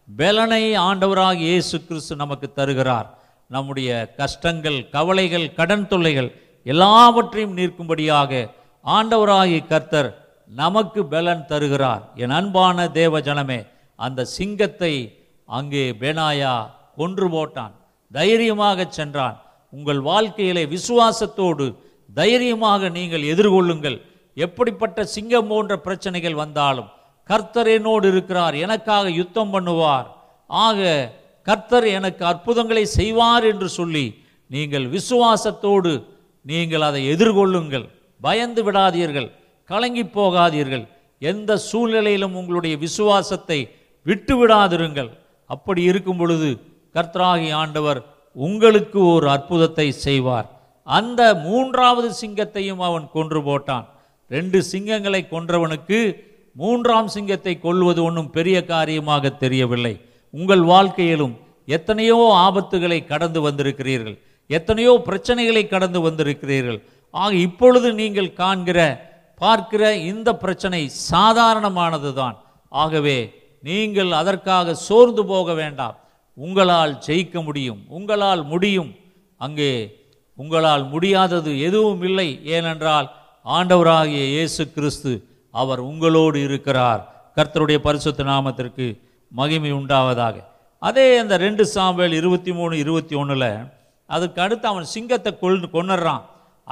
பலனை 0.08 0.64
ஆண்டவராகிய 0.88 1.48
இயேசு 1.54 1.78
கிறிஸ்து 1.88 2.16
நமக்கு 2.16 2.48
தருகிறார். 2.60 3.08
நம்முடைய 3.50 3.90
கஷ்டங்கள் 4.18 4.80
கவலைகள் 4.96 5.48
கடன் 5.54 5.88
தொல்லைகள் 5.88 6.30
எல்லாவற்றையும் 6.64 7.58
நிற்கும்படியாக 7.60 8.32
ஆண்டவராகிய 8.96 9.60
கர்த்தர் 9.72 10.10
நமக்கு 10.62 11.02
பலன் 11.14 11.48
தருகிறார். 11.52 12.04
என் 12.22 12.36
அன்பான 12.40 12.88
தேவ 13.00 13.20
ஜனமே 13.28 13.60
அந்த 14.00 14.26
சிங்கத்தை 14.38 14.94
அங்கே 15.58 15.84
பெனாயா 16.02 16.54
கொன்று 17.00 17.28
போட்டான். 17.34 17.74
தைரியமாக 18.12 18.86
சென்றான். 18.98 19.38
உங்கள் 19.74 20.02
வாழ்க்கையிலே 20.10 20.64
விசுவாசத்தோடு 20.76 21.66
தைரியமாக 22.20 22.90
நீங்கள் 22.98 23.26
எதிர்கொள்ளுங்கள். 23.34 23.98
எப்படிப்பட்ட 24.38 25.06
சிங்கம் 25.16 25.50
போன்ற 25.52 25.74
பிரச்சனைகள் 25.88 26.40
வந்தாலும் 26.44 26.90
கர்த்தர் 27.30 27.70
என்னோடு 27.78 28.06
இருக்கிறார். 28.14 28.56
எனக்காக 28.66 29.06
யுத்தம் 29.20 29.54
பண்ணுவார். 29.56 30.08
ஆக 30.50 30.80
கர்த்தர் 31.48 31.88
எனக்கு 31.98 32.24
அற்புதங்களை 32.32 32.86
செய்வார் 33.00 33.46
என்று 33.52 33.68
சொல்லி 33.78 34.06
நீங்கள் 34.52 34.86
விசுவாசத்தோடு 34.96 35.92
நீங்கள் 36.46 36.86
அதை 36.90 37.02
எதிர்கொள்ளுங்கள். 37.14 37.88
பயந்து 38.22 38.62
விடாதீர்கள் 38.68 39.30
கலங்கி 39.70 40.04
போகாதீர்கள். 40.18 40.86
எந்த 41.22 41.52
சூழ்நிலையிலும் 41.70 42.36
உங்களுடைய 42.40 42.76
விசுவாசத்தை 42.86 43.60
விட்டு 44.06 44.36
விடாதிருங்கள். 44.40 45.10
அப்படி 45.50 45.82
இருக்கும் 45.92 46.20
பொழுது 46.22 46.50
கர்த்தராகி 46.96 47.50
ஆண்டவர் 47.62 48.00
உங்களுக்கு 48.36 49.00
ஒரு 49.14 49.28
அற்புதத்தை 49.36 49.88
செய்வார். 50.06 50.48
அந்த 50.88 51.22
மூன்றாவது 51.48 52.10
சிங்கத்தையும் 52.22 52.82
அவன் 52.88 53.06
கொன்று 53.16 53.40
போட்டான். 53.48 53.86
ரெண்டு 54.32 54.60
சிங்கங்களை 54.72 55.22
கொன்றவனுக்கு 55.34 56.00
மூன்றாம் 56.56 57.10
சிங்கத்தை 57.16 57.54
கொல்வது 57.66 58.00
ஒன்றும் 58.08 58.32
பெரிய 58.38 58.58
காரியமாக 58.72 59.30
தெரியவில்லை. 59.44 59.94
உங்கள் 60.34 60.64
வாழ்க்கையிலும் 60.74 61.36
எத்தனையோ 61.68 62.18
ஆபத்துகளை 62.48 63.00
கடந்து 63.12 63.40
வந்திருக்கிறீர்கள். 63.48 64.18
எத்தனையோ 64.50 64.94
பிரச்சனைகளை 65.08 65.64
கடந்து 65.68 66.00
வந்திருக்கிறீர்கள். 66.08 66.80
ஆக 67.14 67.32
இப்பொழுது 67.48 67.94
நீங்கள் 67.94 68.32
காண்கிற 68.34 68.80
பார்க்கிற 69.42 69.84
இந்த 70.12 70.30
பிரச்சனை 70.44 70.82
சாதாரணமானது 71.12 72.12
தான் 72.14 72.38
ஆகவே 72.72 73.18
நீங்கள் 73.64 74.12
அதற்காக 74.12 74.74
சோர்ந்து 74.88 75.24
போக 75.26 75.54
வேண்டாம். 75.54 75.96
உங்களால் 76.38 76.94
ஜெயிக்க 77.06 77.44
முடியும். 77.44 77.80
உங்களால் 77.98 78.44
முடியும். 78.52 78.92
அங்கே 79.40 79.72
உங்களால் 80.38 80.84
முடியாதது 80.94 81.52
எதுவும் 81.68 82.04
இல்லை. 82.10 82.28
ஏனென்றால் 82.56 83.08
ஆண்டவராகிய 83.46 84.24
இயேசு 84.36 84.64
கிறிஸ்து 84.76 85.12
அவர் 85.54 85.82
உங்களோடு 85.90 86.38
இருக்கிறார். 86.48 87.02
கர்த்தருடைய 87.38 87.80
பரிசுத்த 87.88 88.24
நாமத்திற்கு 88.24 88.86
மகிமை 89.32 89.72
உண்டாவதாக. 89.80 90.36
அதே 90.82 91.08
அந்த 91.20 91.36
ரெண்டு 91.38 91.64
சாம்பல் 91.66 92.14
இருபத்தி 92.22 92.52
மூணு 92.60 92.74
இருபத்தி 92.84 93.16
ஒன்றில் 93.22 93.50
அதுக்கு 94.10 94.40
அடுத்து 94.46 94.66
அவன் 94.68 94.88
சிங்கத்தை 94.96 95.32
கொல் 95.40 95.58
கொன்னுறான் 95.76 96.24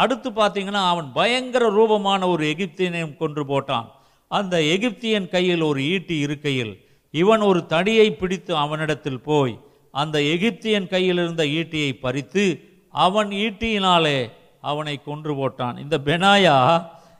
அடுத்து 0.02 0.30
பார்த்தீங்கன்னா 0.32 0.84
அவன் 0.94 1.10
பயங்கர 1.14 1.70
ரூபமான 1.70 2.28
ஒரு 2.28 2.44
எகிப்தியனையும் 2.46 3.18
கொன்று 3.18 3.44
போட்டான். 3.52 3.88
அந்த 4.32 4.56
எகிப்தியன் 4.76 5.28
கையில் 5.30 5.62
ஒரு 5.62 5.82
ஈட்டி 5.92 6.16
இருக்கையில் 6.18 6.74
இவன் 7.12 7.42
ஒரு 7.42 7.60
தடியை 7.66 8.08
பிடித்து 8.12 8.56
அவனிடத்தில் 8.56 9.22
போய் 9.22 9.54
அந்த 9.92 10.20
எகிப்தியன் 10.20 10.88
கையில் 10.88 11.18
இருந்த 11.18 11.44
ஈட்டியை 11.44 11.92
பறித்து 12.02 12.46
அவன் 12.92 13.30
ஈட்டியினாலே 13.46 14.18
அவனை 14.62 14.96
கொன்று 15.06 15.34
போட்டான். 15.34 15.76
இந்த 15.80 15.98
பெனாயா 16.06 16.58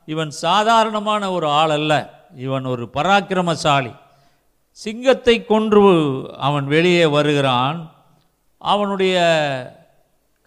இவன் 0.06 0.32
சாதாரணமான 0.46 1.32
ஒரு 1.32 1.48
ஆள் 1.62 1.70
அல்ல. 1.70 1.94
இவன் 2.46 2.66
ஒரு 2.66 2.86
பராக்கிரமசாலி. 2.94 3.94
சிங்கத்தை 4.70 5.36
கொன்று 5.46 5.82
அவன் 6.38 6.66
வெளியே 6.68 7.06
வருகிறான். 7.06 7.78
அவனுடைய 8.58 9.16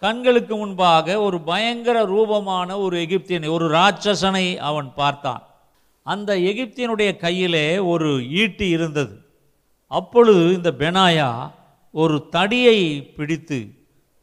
கண்களுக்கு 0.00 0.56
முன்பாக 0.56 1.20
ஒரு 1.20 1.40
பயங்கர 1.40 2.04
ரூபமான 2.04 2.78
ஒரு 2.78 2.96
எகிப்தியனை 2.98 3.50
ஒரு 3.50 3.70
ராட்சசனை 3.70 4.56
அவன் 4.56 4.92
பார்த்தான். 4.94 5.42
அந்த 6.02 6.36
எகிப்தியனுடைய 6.36 7.16
கையிலே 7.16 7.78
ஒரு 7.78 8.30
ஈட்டி 8.30 8.68
இருந்தது. 8.68 9.14
அப்பொழுது 9.86 10.44
இந்த 10.54 10.70
பெனாயா 10.78 11.50
ஒரு 11.90 12.28
தடியை 12.30 12.78
பிடித்து 13.16 13.58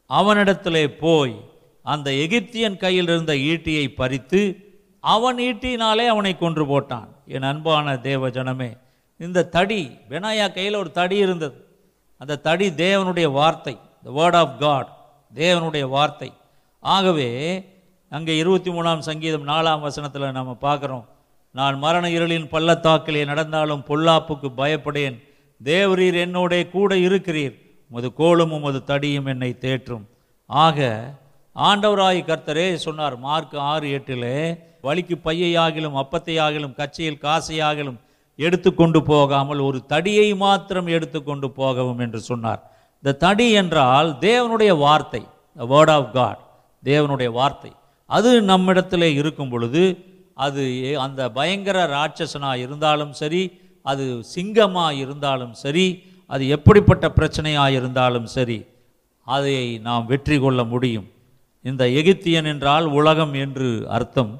அவனிடத்திலே 0.09 0.87
போய் 0.87 1.35
அந்த 1.81 2.11
எகிப்தியன் 2.11 2.77
கையில் 2.77 3.07
இருந்த 3.07 3.33
ஈட்டியை 3.33 3.87
பறித்து 3.87 4.41
அவன் 4.99 5.37
ஈட்டினாலே 5.37 6.05
அவனை 6.07 6.37
கொன்று 6.37 6.65
போட்டான். 6.65 7.07
என் 7.25 7.43
அன்பான 7.43 7.97
தேவ 7.97 8.29
ஜனமே 8.29 8.77
இந்த 9.17 9.45
தடி 9.45 9.81
பெனாயா 10.09 10.53
கையில் 10.53 10.75
ஒரு 10.75 10.91
தடி 10.91 11.17
இருந்தது. 11.17 11.57
அந்த 12.17 12.35
தடி 12.37 12.67
தேவனுடைய 12.69 13.27
வார்த்தை 13.31 13.77
த 14.03 14.11
வேர்ட் 14.11 14.35
ஆஃப் 14.35 14.59
காட் 14.59 14.89
தேவனுடைய 15.33 15.89
வார்த்தை. 15.89 16.33
ஆகவே 16.79 17.29
அங்கே 18.09 18.37
இருபத்தி 18.37 18.71
மூணாம் 18.71 18.97
சங்கீதம் 18.97 19.47
நாலாம் 19.47 19.79
வசனத்தில் 19.79 20.31
நம்ம 20.31 20.57
பார்க்குறோம். 20.61 21.05
நான் 21.51 21.77
மரண 21.77 22.07
இருளின் 22.07 22.51
பள்ளத்தாக்கிலே 22.51 23.25
நடந்தாலும் 23.25 23.83
பொல்லாப்புக்கு 23.87 24.49
பயப்படேன். 24.57 25.23
தேவரீர் 25.63 26.17
என்னோட 26.25 26.69
கூட 26.69 26.95
இருக்கிறீர். 26.95 27.55
உமது 27.87 28.13
கோலும் 28.17 28.51
உமது 28.51 28.83
தடியும் 28.87 29.25
என்னை 29.25 29.57
தேற்றும். 29.59 30.05
ஆக 30.45 31.07
ஆண்டவராய் 31.55 32.19
கர்த்தரே 32.27 32.73
சொன்னார் 32.73 33.17
மார்க் 33.17 33.55
ஆறு 33.55 33.87
எட்டிலே 33.97 34.59
வழிக்கு 34.81 35.19
பையையாகிலும் 35.23 35.99
அப்பத்தையாகிலும் 36.01 36.73
கச்சையில் 36.73 37.21
காசையாகிலும் 37.21 37.99
எடுத்துக்கொண்டு 38.35 39.03
போகாமல் 39.03 39.59
ஒரு 39.59 39.85
தடியை 39.87 40.35
மாத்திரம் 40.35 40.87
எடுத்துக்கொண்டு 40.87 41.49
போகவும் 41.49 41.99
என்று 41.99 42.19
சொன்னார். 42.19 42.74
இந்த 43.05 43.13
தடி 43.23 43.45
என்றால் 43.59 44.07
தேவனுடைய 44.23 44.71
வார்த்தை 44.83 45.19
த 45.57 45.65
வேர்ட் 45.71 45.91
ஆஃப் 45.95 46.07
காட் 46.15 46.39
தேவனுடைய 46.83 47.29
வார்த்தை. 47.35 47.69
அது 48.09 48.29
நம்மிடத்தில் 48.51 49.05
இருக்கும் 49.19 49.51
பொழுது 49.51 49.83
அது 50.45 50.63
அந்த 51.03 51.21
பயங்கர 51.35 51.77
ராட்சசனாக 51.93 52.63
இருந்தாலும் 52.65 53.13
சரி 53.21 53.43
அது 53.85 54.05
சிங்கமாக 54.33 54.97
இருந்தாலும் 55.03 55.53
சரி 55.63 55.85
அது 56.31 56.43
எப்படிப்பட்ட 56.57 57.05
பிரச்சனையாக 57.19 57.77
இருந்தாலும் 57.79 58.27
சரி 58.35 58.59
அதை 59.27 59.55
நாம் 59.87 60.09
வெற்றி 60.11 60.39
கொள்ள 60.39 60.63
முடியும். 60.73 61.07
இந்த 61.65 61.83
எகிப்தியன் 62.01 62.49
என்றால் 62.53 62.87
உலகம் 62.99 63.35
என்று 63.45 63.69
அர்த்தம். 63.97 64.33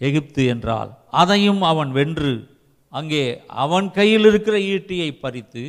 எகிப்து 0.00 0.44
என்றால் 0.54 0.90
அதையும் 1.22 1.62
அவன் 1.72 1.92
வென்று 1.98 2.34
அங்கே 2.92 3.24
அவன் 3.64 3.88
கையில் 3.98 4.28
இருக்கிற 4.32 4.56
ஈட்டியை 4.74 5.10
பறித்து 5.24 5.64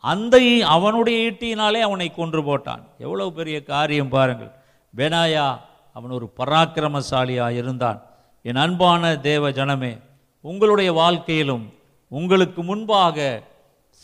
அந்த 0.00 0.42
ஈ- 0.42 0.60
அவனுடைய 0.60 1.30
ஈட்டியினாலே 1.30 1.80
அவனை 1.80 2.14
கொன்று 2.14 2.42
போட்டான். 2.42 2.82
எவ்வளவு 2.98 3.32
பெரிய 3.32 3.62
காரியம் 3.62 4.08
பாருங்கள். 4.08 4.50
பெனாயா 4.96 5.58
அவன் 5.92 6.10
ஒரு 6.10 6.32
பராக்கிரமசாலியாக 6.36 7.50
இருந்தான். 7.50 8.02
என் 8.42 8.56
அன்பான 8.56 9.16
தேவ 9.16 9.50
ஜனமே 9.50 10.00
உங்களுடைய 10.40 10.92
வாழ்க்கையிலும் 10.92 11.72
உங்களுக்கு 12.08 12.62
முன்பாக 12.62 13.42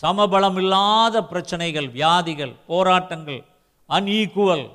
சமபலம் 0.02 0.56
இல்லாத 0.56 1.24
பிரச்சனைகள் 1.24 1.88
வியாதிகள் 1.88 2.54
போராட்டங்கள் 2.66 3.44
அன்ஈக்குவல் 3.88 4.70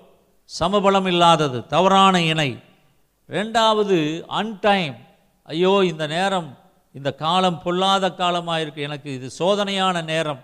சமபலம் 0.59 1.07
இல்லாதது 1.07 1.67
தவறான 1.67 2.21
இணை. 2.21 2.59
ரெண்டாவது 3.29 4.25
அன்டைம். 4.25 4.95
ஐயோ 5.43 5.81
இந்த 5.83 6.07
நேரம் 6.07 6.57
இந்த 6.93 7.13
காலம் 7.13 7.61
பொல்லாத 7.61 8.11
காலமாக 8.11 8.61
இருக்குது 8.61 8.81
எனக்கு 8.81 9.13
இது 9.13 9.29
சோதனையான 9.39 10.03
நேரம். 10.03 10.39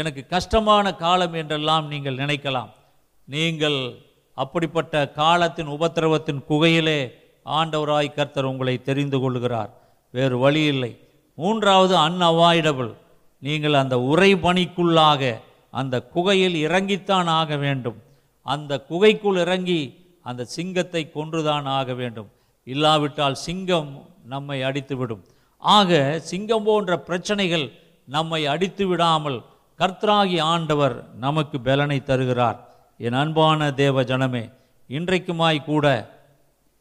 எனக்கு 0.00 0.22
கஷ்டமான 0.34 0.86
காலம் 1.04 1.34
என்றெல்லாம் 1.40 1.86
நீங்கள் 1.92 2.20
நினைக்கலாம். 2.22 2.70
நீங்கள் 3.28 3.78
அப்படிப்பட்ட 4.36 4.94
காலத்தின் 5.20 5.70
உபத்திரவத்தின் 5.76 6.40
குகையிலே 6.50 7.00
ஆண்டவராய் 7.46 8.16
கர்த்தர் 8.16 8.50
உங்களை 8.50 8.74
தெரிந்து 8.88 9.18
கொள்கிறார். 9.20 9.70
வேறு 10.14 10.36
வழி 10.44 10.62
இல்லை. 10.72 10.92
மூன்றாவது 11.38 11.94
அன்அவாய்டபிள் 12.06 12.92
நீங்கள் 13.42 13.76
அந்த 13.82 13.96
உரை 14.10 14.30
பணிக்குள்ளாக 14.44 15.22
அந்த 15.80 15.96
குகையில் 16.14 16.56
இறங்கித்தான் 16.66 17.28
ஆக 17.40 17.56
வேண்டும். 17.64 17.98
அந்த 18.46 18.72
குகைக்குள் 18.90 19.38
இறங்கி 19.44 19.80
அந்த 20.30 20.42
சிங்கத்தை 20.56 21.02
கொன்றுதான் 21.16 21.66
ஆக 21.78 21.94
வேண்டும். 22.00 22.30
இல்லாவிட்டால் 22.66 23.36
சிங்கம் 23.46 23.90
நம்மை 24.32 24.58
அடித்துவிடும். 24.68 25.22
ஆக 25.62 26.00
சிங்கம் 26.30 26.66
போன்ற 26.68 26.92
பிரச்சனைகள் 27.08 27.66
நம்மை 28.16 28.40
அடித்து 28.52 28.84
விடாமல் 28.90 29.38
கர்த்தராகி 29.78 30.40
ஆண்டவர் 30.40 30.94
நமக்கு 31.18 31.60
பலனை 31.60 32.02
தருகிறார். 32.02 32.58
என் 32.98 33.12
அன்பான 33.12 33.72
தேவ 33.72 34.02
ஜனமே 34.02 34.52
இன்றைக்குமாய் 34.88 35.64
கூட 35.64 35.86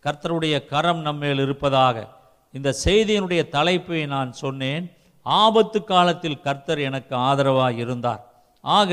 கர்த்தருடைய 0.06 0.66
கரம் 0.66 1.02
நம்மேல் 1.02 1.40
இருப்பதாக 1.40 2.08
இந்த 2.54 2.76
செய்தியினுடைய 2.86 3.50
தலைப்பை 3.50 4.06
நான் 4.06 4.32
சொன்னேன். 4.34 4.92
ஆபத்து 5.22 5.84
காலத்தில் 5.84 6.42
கர்த்தர் 6.42 6.80
எனக்கு 6.80 7.16
ஆதரவாக 7.16 7.74
இருந்தார். 7.74 8.22
ஆக 8.62 8.92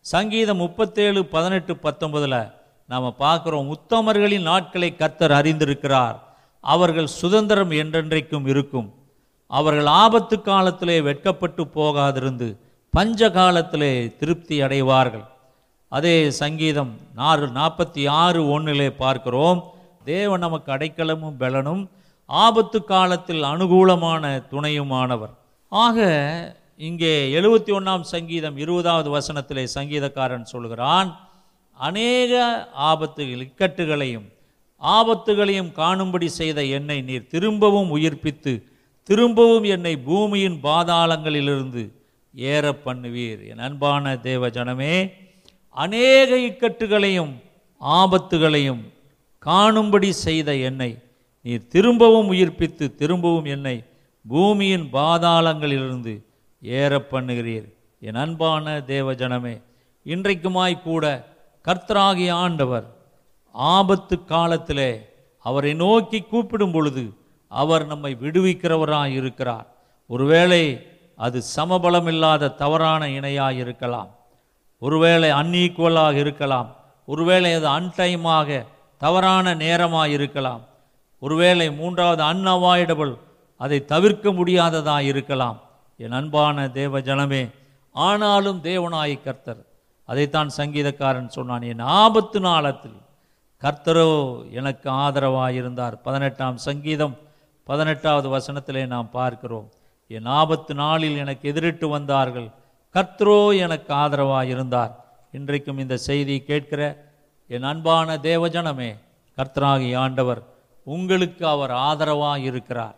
சங்கீதம் 0.00 0.56
முப்பத்தேழு 0.56 1.24
பதினெட்டு 1.24 1.74
பத்தொன்பதில் 1.74 2.52
நாம் 2.86 3.14
பார்க்குறோம் 3.18 3.72
உத்தமர்களின் 3.76 4.42
நாட்களை 4.42 4.96
கர்த்தர் 4.96 5.30
அறிந்திருக்கிறார். 5.30 6.16
அவர்கள் 6.60 7.14
சுதந்திரம் 7.20 7.70
என்றென்றைக்கும் 7.70 8.46
இருக்கும். 8.46 8.94
அவர்கள் 9.46 9.86
ஆபத்து 9.86 10.40
காலத்திலே 10.40 11.00
வெட்கப்பட்டு 11.00 11.64
போகாதிருந்து 11.74 12.48
பஞ்ச 12.96 13.28
காலத்திலே 13.36 13.92
திருப்தி 14.18 14.56
அடைவார்கள். 14.64 15.24
அதே 15.92 16.16
சங்கீதம் 16.42 16.92
நாறு 17.20 17.46
நாற்பத்தி 17.56 18.02
ஆறு 18.22 18.40
ஒன்றிலே 18.54 18.88
பார்க்கிறோம். 19.02 19.60
தேவன் 20.10 20.44
நமக்கு 20.46 20.68
அடைக்கலமும் 20.76 21.38
பலனும் 21.42 21.82
ஆபத்து 22.28 22.78
காலத்தில் 22.92 23.42
அனுகூலமான 23.52 24.24
துணையுமானவர். 24.52 25.32
ஆக 25.72 25.98
இங்கே 26.88 27.12
எழுபத்தி 27.38 27.72
ஒன்றாம் 27.78 28.04
சங்கீதம் 28.12 28.56
இருபதாவது 28.64 29.08
வசனத்திலே 29.16 29.64
சங்கீதக்காரன் 29.76 30.46
சொல்கிறான் 30.52 31.10
அநேக 31.78 32.32
ஆபத்து 32.90 33.22
இக்கட்டுகளையும் 33.46 34.28
ஆபத்துகளையும் 34.82 35.72
காணும்படி 35.80 36.28
செய்த 36.40 36.62
என்னை 36.78 36.98
நீர் 37.08 37.28
திரும்பவும் 37.34 37.92
உயிர்ப்பித்து 37.96 38.54
திரும்பவும் 39.08 39.66
என்னை 39.74 39.94
பூமியின் 40.08 40.58
பாதாளங்களிலிருந்து 40.62 41.84
ஏற 42.34 42.64
பண்ணுவீர். 42.84 43.40
என் 43.50 43.58
அன்பான 43.58 44.16
தேவ 44.16 44.48
ஜனமே 44.48 44.94
அநேக 45.76 46.36
இக்கட்டுகளையும் 46.48 47.32
ஆபத்துகளையும் 47.80 48.82
காணும்படி 49.38 50.10
செய்த 50.26 50.50
என்னை 50.68 50.90
நீர் 51.44 51.68
திரும்பவும் 51.68 52.28
உயிர்ப்பித்து 52.28 52.94
திரும்பவும் 52.94 53.44
என்னை 53.44 53.76
பூமியின் 54.24 54.86
பாதாளங்களிலிருந்து 54.92 56.14
ஏற 56.62 56.98
பண்ணுகிறீர். 57.10 57.66
என் 58.00 58.14
அன்பான 58.14 58.80
தேவ 58.92 59.12
ஜனமே 59.12 59.54
இன்றைக்குமாய் 60.06 60.76
கூட 60.82 61.04
கர்த்தராகிய 61.64 62.30
ஆண்டவர் 62.44 62.86
ஆபத்து 63.54 64.24
காலத்திலே 64.24 64.90
அவரை 65.46 65.74
நோக்கி 65.74 66.18
கூப்பிடும் 66.22 66.72
பொழுது 66.72 67.04
அவர் 67.48 67.84
நம்மை 67.86 68.12
விடுவிக்கிறவராக 68.20 69.10
இருக்கிறார் 69.20 69.66
ஒருவேளை 70.06 70.62
அது 71.16 71.42
சமபலம் 71.56 72.06
இல்லாத 72.06 72.48
தவறான 72.48 73.08
இணையாக 73.08 73.54
இருக்கலாம். 73.54 74.10
ஒருவேளை 74.78 75.30
அன்ஈக்குவலாக 75.30 76.14
இருக்கலாம். 76.14 76.76
ஒருவேளை 77.06 77.50
அது 77.54 77.68
அன்டைமாக 77.68 78.66
தவறான 78.98 79.54
நேரமாக 79.54 80.08
இருக்கலாம். 80.08 80.62
ஒருவேளை 81.18 81.70
மூன்றாவது 81.70 82.22
அன்அவாய்டபிள் 82.22 83.14
அதை 83.60 83.84
தவிர்க்க 83.84 84.32
முடியாததாக 84.32 85.02
இருக்கலாம். 85.02 85.58
என் 85.96 86.12
அன்பான 86.12 86.68
தேவ 86.68 87.00
ஜனமே 87.00 87.50
ஆனாலும் 87.94 88.60
தேவனாய் 88.62 89.22
கர்த்தர் 89.22 89.62
அதைத்தான் 90.04 90.50
சங்கீதக்காரன் 90.56 91.28
சொன்னான் 91.28 91.62
என் 91.62 91.78
ஆபத்து 91.78 92.40
நாளத்தில் 92.40 92.98
கர்த்தரோ 93.62 94.08
எனக்கு 94.50 94.90
ஆதரவாக 94.90 95.52
இருந்தார் 95.52 96.00
பதினெட்டாம் 96.00 96.56
சங்கீதம் 96.56 97.14
பதினெட்டாவது 97.64 98.28
வசனத்திலே 98.36 98.86
நாம் 98.86 99.10
பார்க்கிறோம். 99.10 99.68
என் 100.08 100.28
ஆபத்து 100.40 100.74
நாளில் 100.74 101.16
எனக்கு 101.16 101.44
எதிரிட்டு 101.52 101.88
வந்தார்கள். 101.88 102.48
கர்த்ரோ 102.94 103.38
எனக்கு 103.64 103.94
ஆதரவாக 103.94 104.46
இருந்தார் 104.46 104.92
இன்றைக்கும் 105.32 105.78
இந்த 105.78 105.96
செய்தி 105.96 106.34
கேட்கிற 106.50 106.82
என் 107.50 107.62
அன்பான 107.62 108.16
தேவஜனமே 108.16 108.90
கர்த்தராகி 109.38 109.96
ஆண்டவர் 109.96 110.42
உங்களுக்கு 110.86 111.46
அவர் 111.46 111.70
ஆதரவாக 111.70 112.40
இருக்கிறார் 112.50 112.96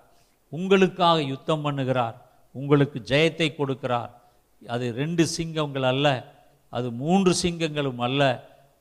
உங்களுக்காக 0.52 1.22
யுத்தம் 1.22 1.64
பண்ணுகிறார். 1.64 2.16
உங்களுக்கு 2.54 2.98
ஜெயத்தை 3.10 3.48
கொடுக்கிறார். 3.56 4.10
அது 4.62 4.86
ரெண்டு 4.92 5.26
சிங்கங்கள் 5.26 5.86
அல்ல 5.92 6.06
அது 6.68 6.88
மூன்று 6.90 7.32
சிங்கங்களும் 7.42 8.02
அல்ல 8.06 8.22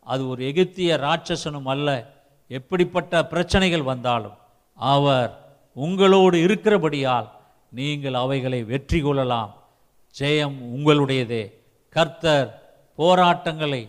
அது 0.02 0.22
ஒரு 0.28 0.42
எகிப்திய 0.52 0.98
ராட்சசனும் 1.06 1.70
அல்ல. 1.74 1.90
எப்படிப்பட்ட 2.48 3.14
பிரச்சனைகள் 3.26 3.90
வந்தாலும் 3.92 4.38
அவர் 4.78 5.32
உங்களோடு 5.74 6.38
இருக்கிறபடியால் 6.48 7.28
நீங்கள் 7.78 8.22
அவைகளை 8.24 8.60
வெற்றி 8.72 9.00
கொள்ளலாம். 9.02 9.52
ஜெயம் 10.16 10.58
உங்களுடையதே. 10.76 11.44
கர்த்தர் 11.96 12.50
போராட்டங்களை 13.00 13.84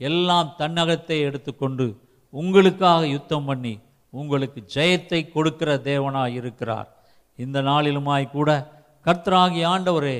எல்லாம் 0.00 0.50
தன்னகத்தை 0.58 1.16
எடுத்துக்கொண்டு 1.28 1.86
உங்களுக்காக 2.34 3.02
யுத்தம் 3.06 3.46
பண்ணி 3.48 3.74
உங்களுக்கு 4.12 4.60
ஜெயத்தை 4.74 5.20
கொடுக்கிற 5.32 5.70
தேவனாய் 5.88 6.36
இருக்கிறார். 6.40 6.88
இந்த 7.38 7.58
நாளிலுமாய் 7.62 8.26
கூட 8.30 8.50
கர்த்தராகி 9.06 9.62
ஆண்டவரே 9.72 10.18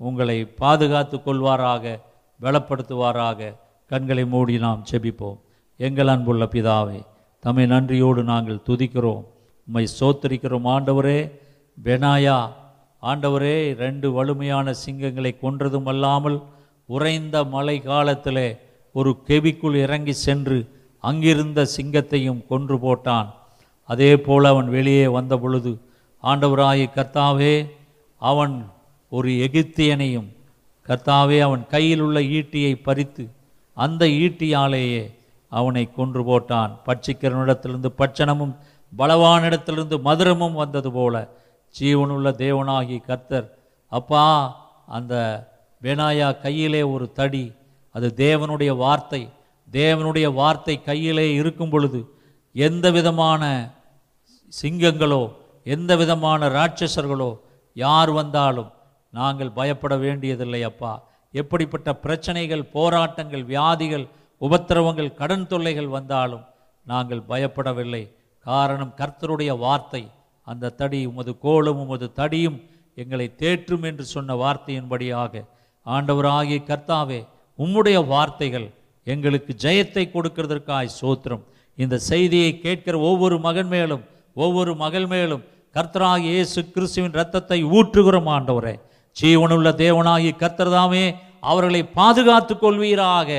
உங்களை 0.00 0.38
பாதுகாத்து 0.62 1.16
கொள்வாராக 1.18 1.84
பலப்படுத்துவாராக. 2.40 3.40
கண்களை 3.90 4.24
மூடி 4.32 4.54
நாம் 4.58 4.84
செபிப்போம் 4.90 5.38
எங்கள் 5.80 6.10
அன்புள்ள 6.12 6.44
பிதாவே 6.54 7.00
தம்மை 7.42 7.64
நன்றியோடு 7.66 8.22
நாங்கள் 8.32 8.64
துதிக்கிறோம். 8.68 9.24
உம்மை 9.68 9.84
சோத்தரிக்கிறோம் 10.00 10.68
ஆண்டவரே. 10.74 11.18
பெனாயா 11.78 12.38
ஆண்டவரே 13.10 13.56
ரெண்டு 13.84 14.06
வலிமையான 14.12 14.74
சிங்கங்களை 14.84 15.32
கொன்றதும் 15.42 15.88
அல்லாமல் 15.92 16.38
உறைந்த 16.88 17.36
மழை 17.54 17.76
காலத்தில் 17.82 18.46
ஒரு 18.94 19.10
கெவிக்குள் 19.28 19.76
இறங்கி 19.84 20.14
சென்று 20.26 20.58
அங்கிருந்த 21.04 21.60
சிங்கத்தையும் 21.76 22.40
கொன்று 22.50 22.76
போட்டான். 22.84 23.28
அதே 23.88 24.10
போல் 24.26 24.46
அவன் 24.52 24.68
வெளியே 24.76 25.06
வந்த 25.16 25.34
பொழுது 25.38 25.72
ஆண்டவராய 26.22 26.86
கர்த்தாவே 26.96 27.54
அவன் 28.20 28.54
ஒரு 29.12 29.30
எகிப்தியனையும் 29.46 30.28
கர்த்தாவே 30.86 31.38
அவன் 31.46 31.64
கையில் 31.66 32.02
உள்ள 32.06 32.18
ஈட்டியை 32.38 32.72
பறித்து 32.86 33.24
அந்த 33.76 34.02
ஈட்டியாலேயே 34.24 35.04
அவனை 35.52 35.84
கொன்று 35.98 36.22
போட்டான். 36.30 36.72
பட்சிக்கிறனிடத்திலிருந்து 36.86 37.90
பட்சணமும் 38.00 38.54
பலவானிடத்திலிருந்து 38.92 39.96
மதுரமும் 40.08 40.58
வந்தது 40.62 40.90
போல 40.92 41.14
ஜீவனுள்ள 41.78 42.28
தேவனாகி 42.44 42.96
கர்த்தர் 43.04 43.48
அப்பா 43.88 44.24
அந்த 44.86 45.14
பெனாயா 45.82 46.28
கையிலே 46.40 46.82
ஒரு 46.82 47.12
தடி 47.12 47.52
அது 47.94 48.14
தேவனுடைய 48.16 48.76
வார்த்தை. 48.76 49.22
தேவனுடைய 49.72 50.26
வார்த்தை 50.32 50.82
கையிலே 50.82 51.26
இருக்கும் 51.34 51.70
பொழுது 51.70 52.00
எந்த 52.52 52.86
விதமான 52.90 53.42
சிங்கங்களோ 54.62 55.22
எந்த 55.62 55.92
விதமான 55.96 56.48
ராட்சசர்களோ 56.48 57.30
யார் 57.76 58.10
வந்தாலும் 58.10 58.70
நாங்கள் 59.10 59.50
பயப்பட 59.50 59.96
வேண்டியதில்லை 59.96 60.62
அப்பா. 60.62 60.92
எப்படிப்பட்ட 61.32 61.88
பிரச்சனைகள் 61.94 62.64
போராட்டங்கள் 62.64 63.44
வியாதிகள் 63.44 64.06
உபத்திரவங்கள் 64.40 65.14
கடன் 65.14 65.46
தொல்லைகள் 65.46 65.88
வந்தாலும் 65.88 66.44
நாங்கள் 66.86 67.22
பயப்படவில்லை. 67.28 68.02
காரணம் 68.46 68.94
கர்த்தருடைய 68.96 69.58
வார்த்தை. 69.58 70.02
அந்த 70.46 70.72
தடி 70.80 71.00
உமது 71.10 71.32
கோலும் 71.44 71.80
உமது 71.84 72.06
தடியும் 72.20 72.58
எங்களை 73.02 73.26
தேற்றும் 73.42 73.84
என்று 73.90 74.04
சொன்ன 74.14 74.34
வார்த்தையின்படியாக. 74.42 75.32
ஆண்டவராகிய 75.86 76.58
கர்த்தாவே 76.70 77.20
உம்முடைய 77.58 77.98
வார்த்தைகள் 78.12 78.66
எங்களுக்கு 79.06 79.52
ஜெயத்தை 79.64 80.04
கொடுக்கிறதற்காய் 80.12 80.96
சோத்திரம். 81.00 81.42
இந்த 81.78 81.96
செய்தியை 82.10 82.50
கேட்கிற 82.64 82.94
ஒவ்வொரு 83.10 83.36
மகன் 83.46 83.70
மேலும் 83.74 84.04
ஒவ்வொரு 84.44 84.72
மகள் 84.82 85.06
மேலும் 85.06 85.42
கர்த்தராகிய 85.76 86.32
இயேசு 86.36 86.60
கிறிஸ்துவின் 86.74 87.16
ரத்தத்தை 87.20 87.58
ஊற்றுகிறோம் 87.76 88.28
ஆண்டவரே. 88.36 88.74
ஜீவனுள்ள 89.16 89.68
தேவனாகி 89.82 90.30
கர்த்தர்தாமே 90.42 91.04
அவர்களை 91.50 91.82
பாதுகாத்து 91.98 92.54
கொள்வீராக. 92.56 93.30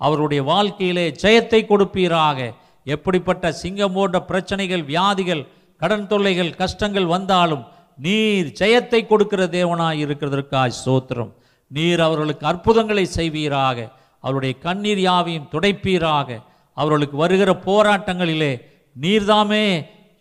அவருடைய 0.00 0.42
வாழ்க்கையிலே 0.52 1.06
ஜெயத்தை 1.22 1.60
கொடுப்பீராக. 1.66 2.38
எப்படிப்பட்ட 2.86 3.52
சிங்கம் 3.62 3.94
போன்ற 3.96 4.16
பிரச்சனைகள் 4.30 4.84
வியாதிகள் 4.92 5.42
கடன் 5.82 6.08
தொல்லைகள் 6.10 6.50
கஷ்டங்கள் 6.60 7.06
வந்தாலும் 7.12 7.62
நீர் 7.98 8.48
ஜெயத்தை 8.60 9.00
கொடுக்கிற 9.06 9.42
தேவனாய் 9.56 10.02
இருக்கிறதற்காய் 10.04 10.80
சோத்திரம் 10.84 11.32
நீர் 11.70 12.00
அவர்களுக்கு 12.06 12.44
அற்புதங்களை 12.50 13.04
செய்வீராக. 13.18 13.78
அவருடைய 14.24 14.54
கண்ணீர் 14.66 15.00
யாவையும் 15.08 15.48
துடைப்பீராக. 15.52 16.28
அவர்களுக்கு 16.76 17.16
வருகிற 17.16 17.50
போராட்டங்களிலே 17.66 18.52
நீர்தாமே 18.96 19.64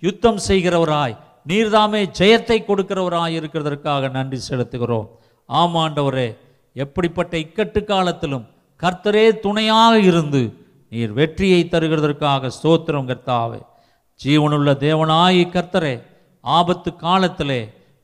யுத்தம் 0.03 0.41
செய்கிறவராய் 0.47 1.16
நீர்தாமே 1.47 2.01
ஜெயத்தை 2.20 2.57
கொடுக்கிறவராய் 2.70 3.38
இருக்கிறதற்காக 3.39 4.09
நன்றி 4.18 4.39
செலுத்துகிறோம். 4.49 5.07
ஆமாண்டவரே 5.49 6.30
எப்படிப்பட்ட 6.76 7.34
இக்கட்டு 7.38 7.82
காலத்திலும் 7.84 8.45
கர்த்தரே 8.80 9.26
துணையாக 9.39 9.93
இருந்து 9.99 10.41
நீர் 10.91 11.14
வெற்றியை 11.14 11.62
தருகிறதற்காக 11.66 12.51
ஸ்தோத்திரம் 12.57 13.09
கர்த்தாவே. 13.12 13.59
ஜீவனுள்ள 14.24 14.70
தேவனாய் 14.86 15.40
கர்த்தரே 15.54 15.94
ஆபத்து 16.42 16.90
காலத்திலே 16.96 17.62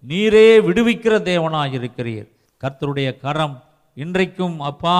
நீரே 0.07 0.47
விடுவிக்கிற 0.67 1.13
தேவனாய் 1.29 1.73
இருக்கிறீர். 1.77 2.27
கர்த்தருடைய 2.61 3.09
கரம் 3.17 3.55
இன்றைக்கும் 3.93 4.59
அப்பா 4.59 4.97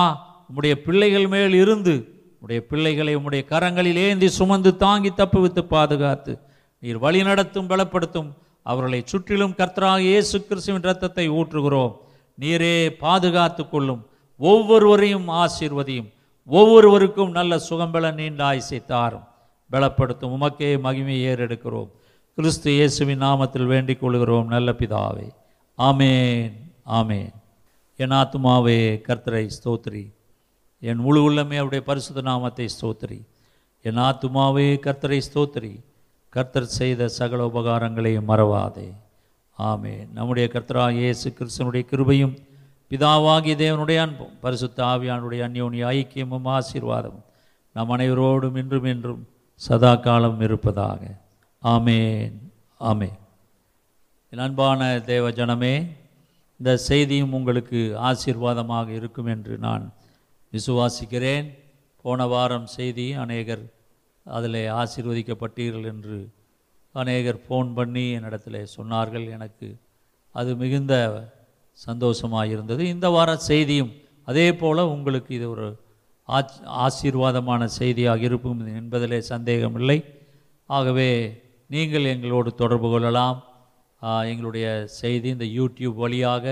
உம்முடைய 0.48 0.74
பிள்ளைகள் 0.74 1.26
மேல் 1.26 1.52
இருந்து 1.52 1.94
உம்முடைய 2.32 2.60
பிள்ளைகளை 2.70 3.16
உம்முடைய 3.16 3.42
கரங்களில் 3.52 4.00
ஏந்தி 4.06 4.28
சுமந்து 4.28 4.76
தாங்கி 4.76 5.10
தப்புவித்து 5.16 5.62
பாதுகாத்து 5.74 6.34
நீர் 6.82 6.98
வழி 6.98 7.22
நடத்தும் 7.22 7.70
பலப்படுத்தும் 7.70 8.30
அவர்களை 8.62 9.00
சுற்றிலும் 9.04 9.56
கர்த்தராக 9.58 9.98
இயேசு 9.98 10.36
கிறிஸ்துவின் 10.44 10.82
ரத்தத்தை 10.82 11.30
ஊற்றுகிறோம். 11.30 11.94
நீரே 12.40 12.74
பாதுகாத்து 13.04 13.68
கொள்ளும். 13.68 14.02
ஒவ்வொருவரையும் 14.36 15.28
ஆசீர்வதியும். 15.28 16.12
ஒவ்வொருவருக்கும் 16.46 17.30
நல்ல 17.30 17.58
சுகம்பல 17.68 18.14
நீண்ட 18.14 18.44
ஆயுசை 18.44 18.84
தாரும் 18.84 19.27
பலப்படுத்தும். 19.72 20.34
உமக்கே 20.36 20.70
மகிமையை 20.86 21.24
ஏறெடுக்கிறோம். 21.32 21.90
கிறிஸ்து 22.34 22.70
இயேசுவின் 22.72 23.22
நாமத்தில் 23.22 23.66
வேண்டிக் 23.66 24.00
கொள்கிறோம் 24.00 24.46
நல்ல 24.46 24.72
பிதாவே. 24.72 25.28
ஆமேன். 25.78 26.52
ஆமேன். 26.86 27.32
என் 27.96 28.10
ஆத்துமாவே 28.10 28.78
கர்த்தரை 29.08 29.50
ஸ்தோத்திரி. 29.56 30.12
என் 30.80 30.96
முழு 30.96 31.30
உள்ளமே 31.30 31.56
அவருடைய 31.56 31.84
பரிசுத்த 31.84 32.20
நாமத்தை 32.20 32.68
ஸ்தோத்ரி 32.80 33.20
என் 33.80 33.96
ஆத்துமாவே 33.96 34.68
கர்த்தரை 34.86 35.20
ஸ்தோத்திரி. 35.34 35.80
கர்த்தர் 36.28 36.66
செய்த 36.66 37.08
சகல 37.08 37.46
உபகாரங்களையும் 37.46 38.28
மறவாதே. 38.28 38.88
ஆமே 39.58 40.12
நம்முடைய 40.12 40.50
கர்த்தரா 40.52 40.90
இயேசு 40.92 41.34
கிறிஸ்தனுடைய 41.38 41.82
கிருபையும் 41.90 42.34
பிதாவாகிய 42.90 43.54
தேவனுடைய 43.62 43.98
அன்பும் 44.00 44.34
பரிசுத்த 44.40 44.84
ஆவியானுடைய 44.84 45.40
அந்யோனிய 45.48 45.84
ஐக்கியமும் 45.96 46.46
ஆசீர்வாதமும் 46.56 47.24
நம் 47.72 47.90
அனைவரோடும் 47.90 48.56
இன்றும் 48.56 48.84
என்றும் 48.84 49.28
சதா 49.60 49.92
காலம் 49.94 50.40
இருப்பதாக. 50.46 51.00
ஆமேன். 51.62 52.34
ஆமே 52.90 53.08
என் 54.32 54.42
அன்பான 54.44 54.80
தேவ 55.08 55.30
ஜனமே 55.38 55.72
இந்த 56.60 56.72
செய்தியும் 56.88 57.34
உங்களுக்கு 57.38 57.80
ஆசீர்வாதமாக 58.08 58.88
இருக்கும் 58.98 59.30
என்று 59.34 59.54
நான் 59.66 59.84
விசுவாசிக்கிறேன். 60.52 61.48
போன 62.04 62.26
வாரம் 62.32 62.68
செய்தி 62.76 63.06
அநேகர் 63.24 63.64
அதில் 64.26 64.60
ஆசீர்வதிக்கப்பட்டீர்கள் 64.80 65.88
என்று 65.92 66.18
அநேகர் 66.94 67.40
ஃபோன் 67.44 67.68
பண்ணி 67.78 68.06
என்னிடத்தில் 68.18 68.60
சொன்னார்கள். 68.76 69.26
எனக்கு 69.36 69.68
அது 70.34 70.50
மிகுந்த 70.62 70.94
சந்தோஷமாக 71.72 72.52
இருந்தது 72.54 72.82
இந்த 72.94 73.08
வார 73.16 73.36
செய்தியும் 73.50 73.92
அதே 74.28 74.46
போல் 74.62 74.90
உங்களுக்கு 74.94 75.32
இது 75.38 75.46
ஒரு 75.50 75.68
ஆசீர்வாதமான 76.84 77.62
செய்தியாக 77.80 78.22
இருக்கும் 78.28 78.60
என்பதிலே 78.80 79.18
சந்தேகமில்லை. 79.32 79.98
ஆகவே 80.68 81.10
நீங்கள் 81.74 82.10
எங்களோடு 82.14 82.50
தொடர்பு 82.62 82.88
கொள்ளலாம். 82.92 83.38
எங்களுடைய 84.30 84.66
செய்தி 85.00 85.28
இந்த 85.36 85.46
யூடியூப் 85.58 85.96
வழியாக 86.04 86.44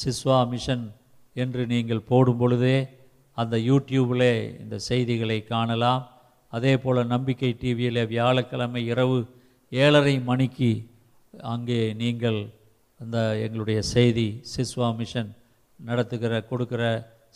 சிஸ்வா 0.00 0.38
மிஷன் 0.52 0.84
என்று 1.42 1.62
நீங்கள் 1.72 2.06
போடும் 2.10 2.40
பொழுதே 2.42 2.76
அந்த 3.36 3.56
யூடியூபில் 3.68 4.28
இந்த 4.62 4.76
செய்திகளை 4.88 5.38
காணலாம். 5.52 6.02
அதே 6.56 6.74
போல் 6.82 7.00
நம்பிக்கை 7.14 7.50
டிவியில் 7.62 8.02
வியாழக்கிழமை 8.12 8.82
இரவு 8.92 9.18
ஏழரை 9.72 10.14
மணிக்கு 10.28 10.70
அங்கே 11.54 11.80
நீங்கள் 12.02 12.38
அந்த 13.00 13.18
எங்களுடைய 13.44 13.80
செய்தி 13.94 14.28
சிஸ்வா 14.52 14.90
மிஷன் 15.00 15.32
நடத்துகிற 15.80 16.32
கொடுக்கிற 16.50 16.82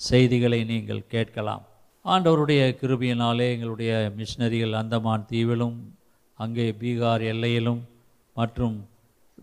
செய்திகளை 0.08 0.60
நீங்கள் 0.70 1.08
கேட்கலாம். 1.14 1.64
ஆண்டவருடைய 2.12 2.62
கிருபியினாலே 2.80 3.46
எங்களுடைய 3.54 4.12
மிஷினரிகள் 4.16 4.72
அந்தமான் 4.72 5.26
தீவிலும் 5.30 5.78
அங்கே 6.34 6.74
பீகார் 6.80 7.22
எல்லையிலும் 7.32 7.80
மற்றும் 8.34 8.76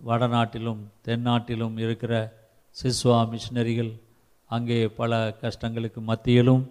வடநாட்டிலும் 0.05 0.81
தென்னாட்டிலும் 1.05 1.77
இருக்கிற 1.77 2.13
சிஸ்வா 2.83 3.17
மிஷினரிகள் 3.29 3.91
அங்கே 4.49 4.87
பல 4.87 5.35
கஷ்டங்களுக்கு 5.41 6.01
மத்தியிலும் 6.01 6.63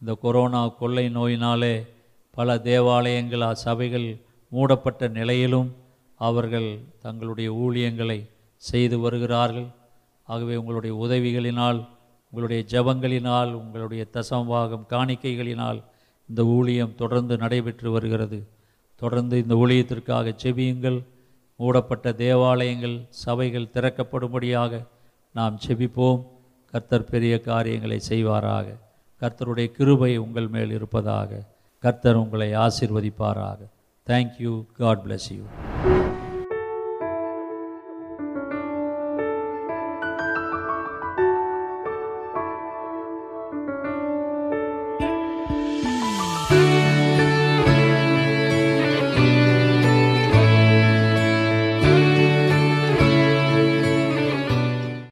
இந்த 0.00 0.14
கொரோனா 0.14 0.68
கொள்ளை 0.68 1.06
நோயினாலே 1.08 1.86
பல 2.30 2.58
தேவாலயங்கள் 2.58 3.40
அசபைகள் 3.40 3.62
சபைகள் 3.62 4.18
மூடப்பட்ட 4.48 5.08
நிலையிலும் 5.08 5.76
அவர்கள் 6.14 6.80
தங்களுடைய 7.02 7.52
ஊழியங்களை 7.52 8.28
செய்து 8.56 8.98
வருகிறார்கள். 8.98 9.68
ஆகவே 10.28 10.56
உங்களுடைய 10.56 10.96
உதவிகளினால் 10.96 11.88
உங்களுடைய 12.30 12.64
ஜெபங்களினால் 12.70 13.52
உங்களுடைய 13.52 14.06
தசம்பாகம் 14.12 14.86
காணிக்கைகளினால் 14.88 15.82
இந்த 16.28 16.44
ஊழியம் 16.44 16.94
தொடர்ந்து 16.94 17.36
நடைபெற்று 17.36 17.90
வருகிறது. 17.90 18.48
தொடர்ந்து 18.96 19.38
இந்த 19.38 19.54
ஊழியத்திற்காக 19.54 20.34
செபியுங்கள். 20.42 21.04
மூடப்பட்ட 21.56 22.12
தேவாலயங்கள் 22.12 23.06
சபைகள் 23.08 23.70
திறக்கப்படும்படியாக 23.72 24.86
நாம் 25.32 25.58
செபிப்போம். 25.66 26.26
கர்த்தர் 26.70 27.04
பெரிய 27.04 27.40
காரியங்களை 27.40 28.00
செய்வாராக. 28.08 28.76
கர்த்தருடைய 29.20 29.66
கிருபை 29.66 30.16
உங்கள் 30.16 30.48
மேல் 30.48 30.70
இருப்பதாக. 30.70 31.42
கர்த்தர் 31.78 32.14
உங்களை 32.14 32.52
ஆசிர்வதிப்பாராக. 32.52 33.58
Thank you 34.06 34.64
God 34.76 35.00
bless 35.06 35.28
you 35.30 35.42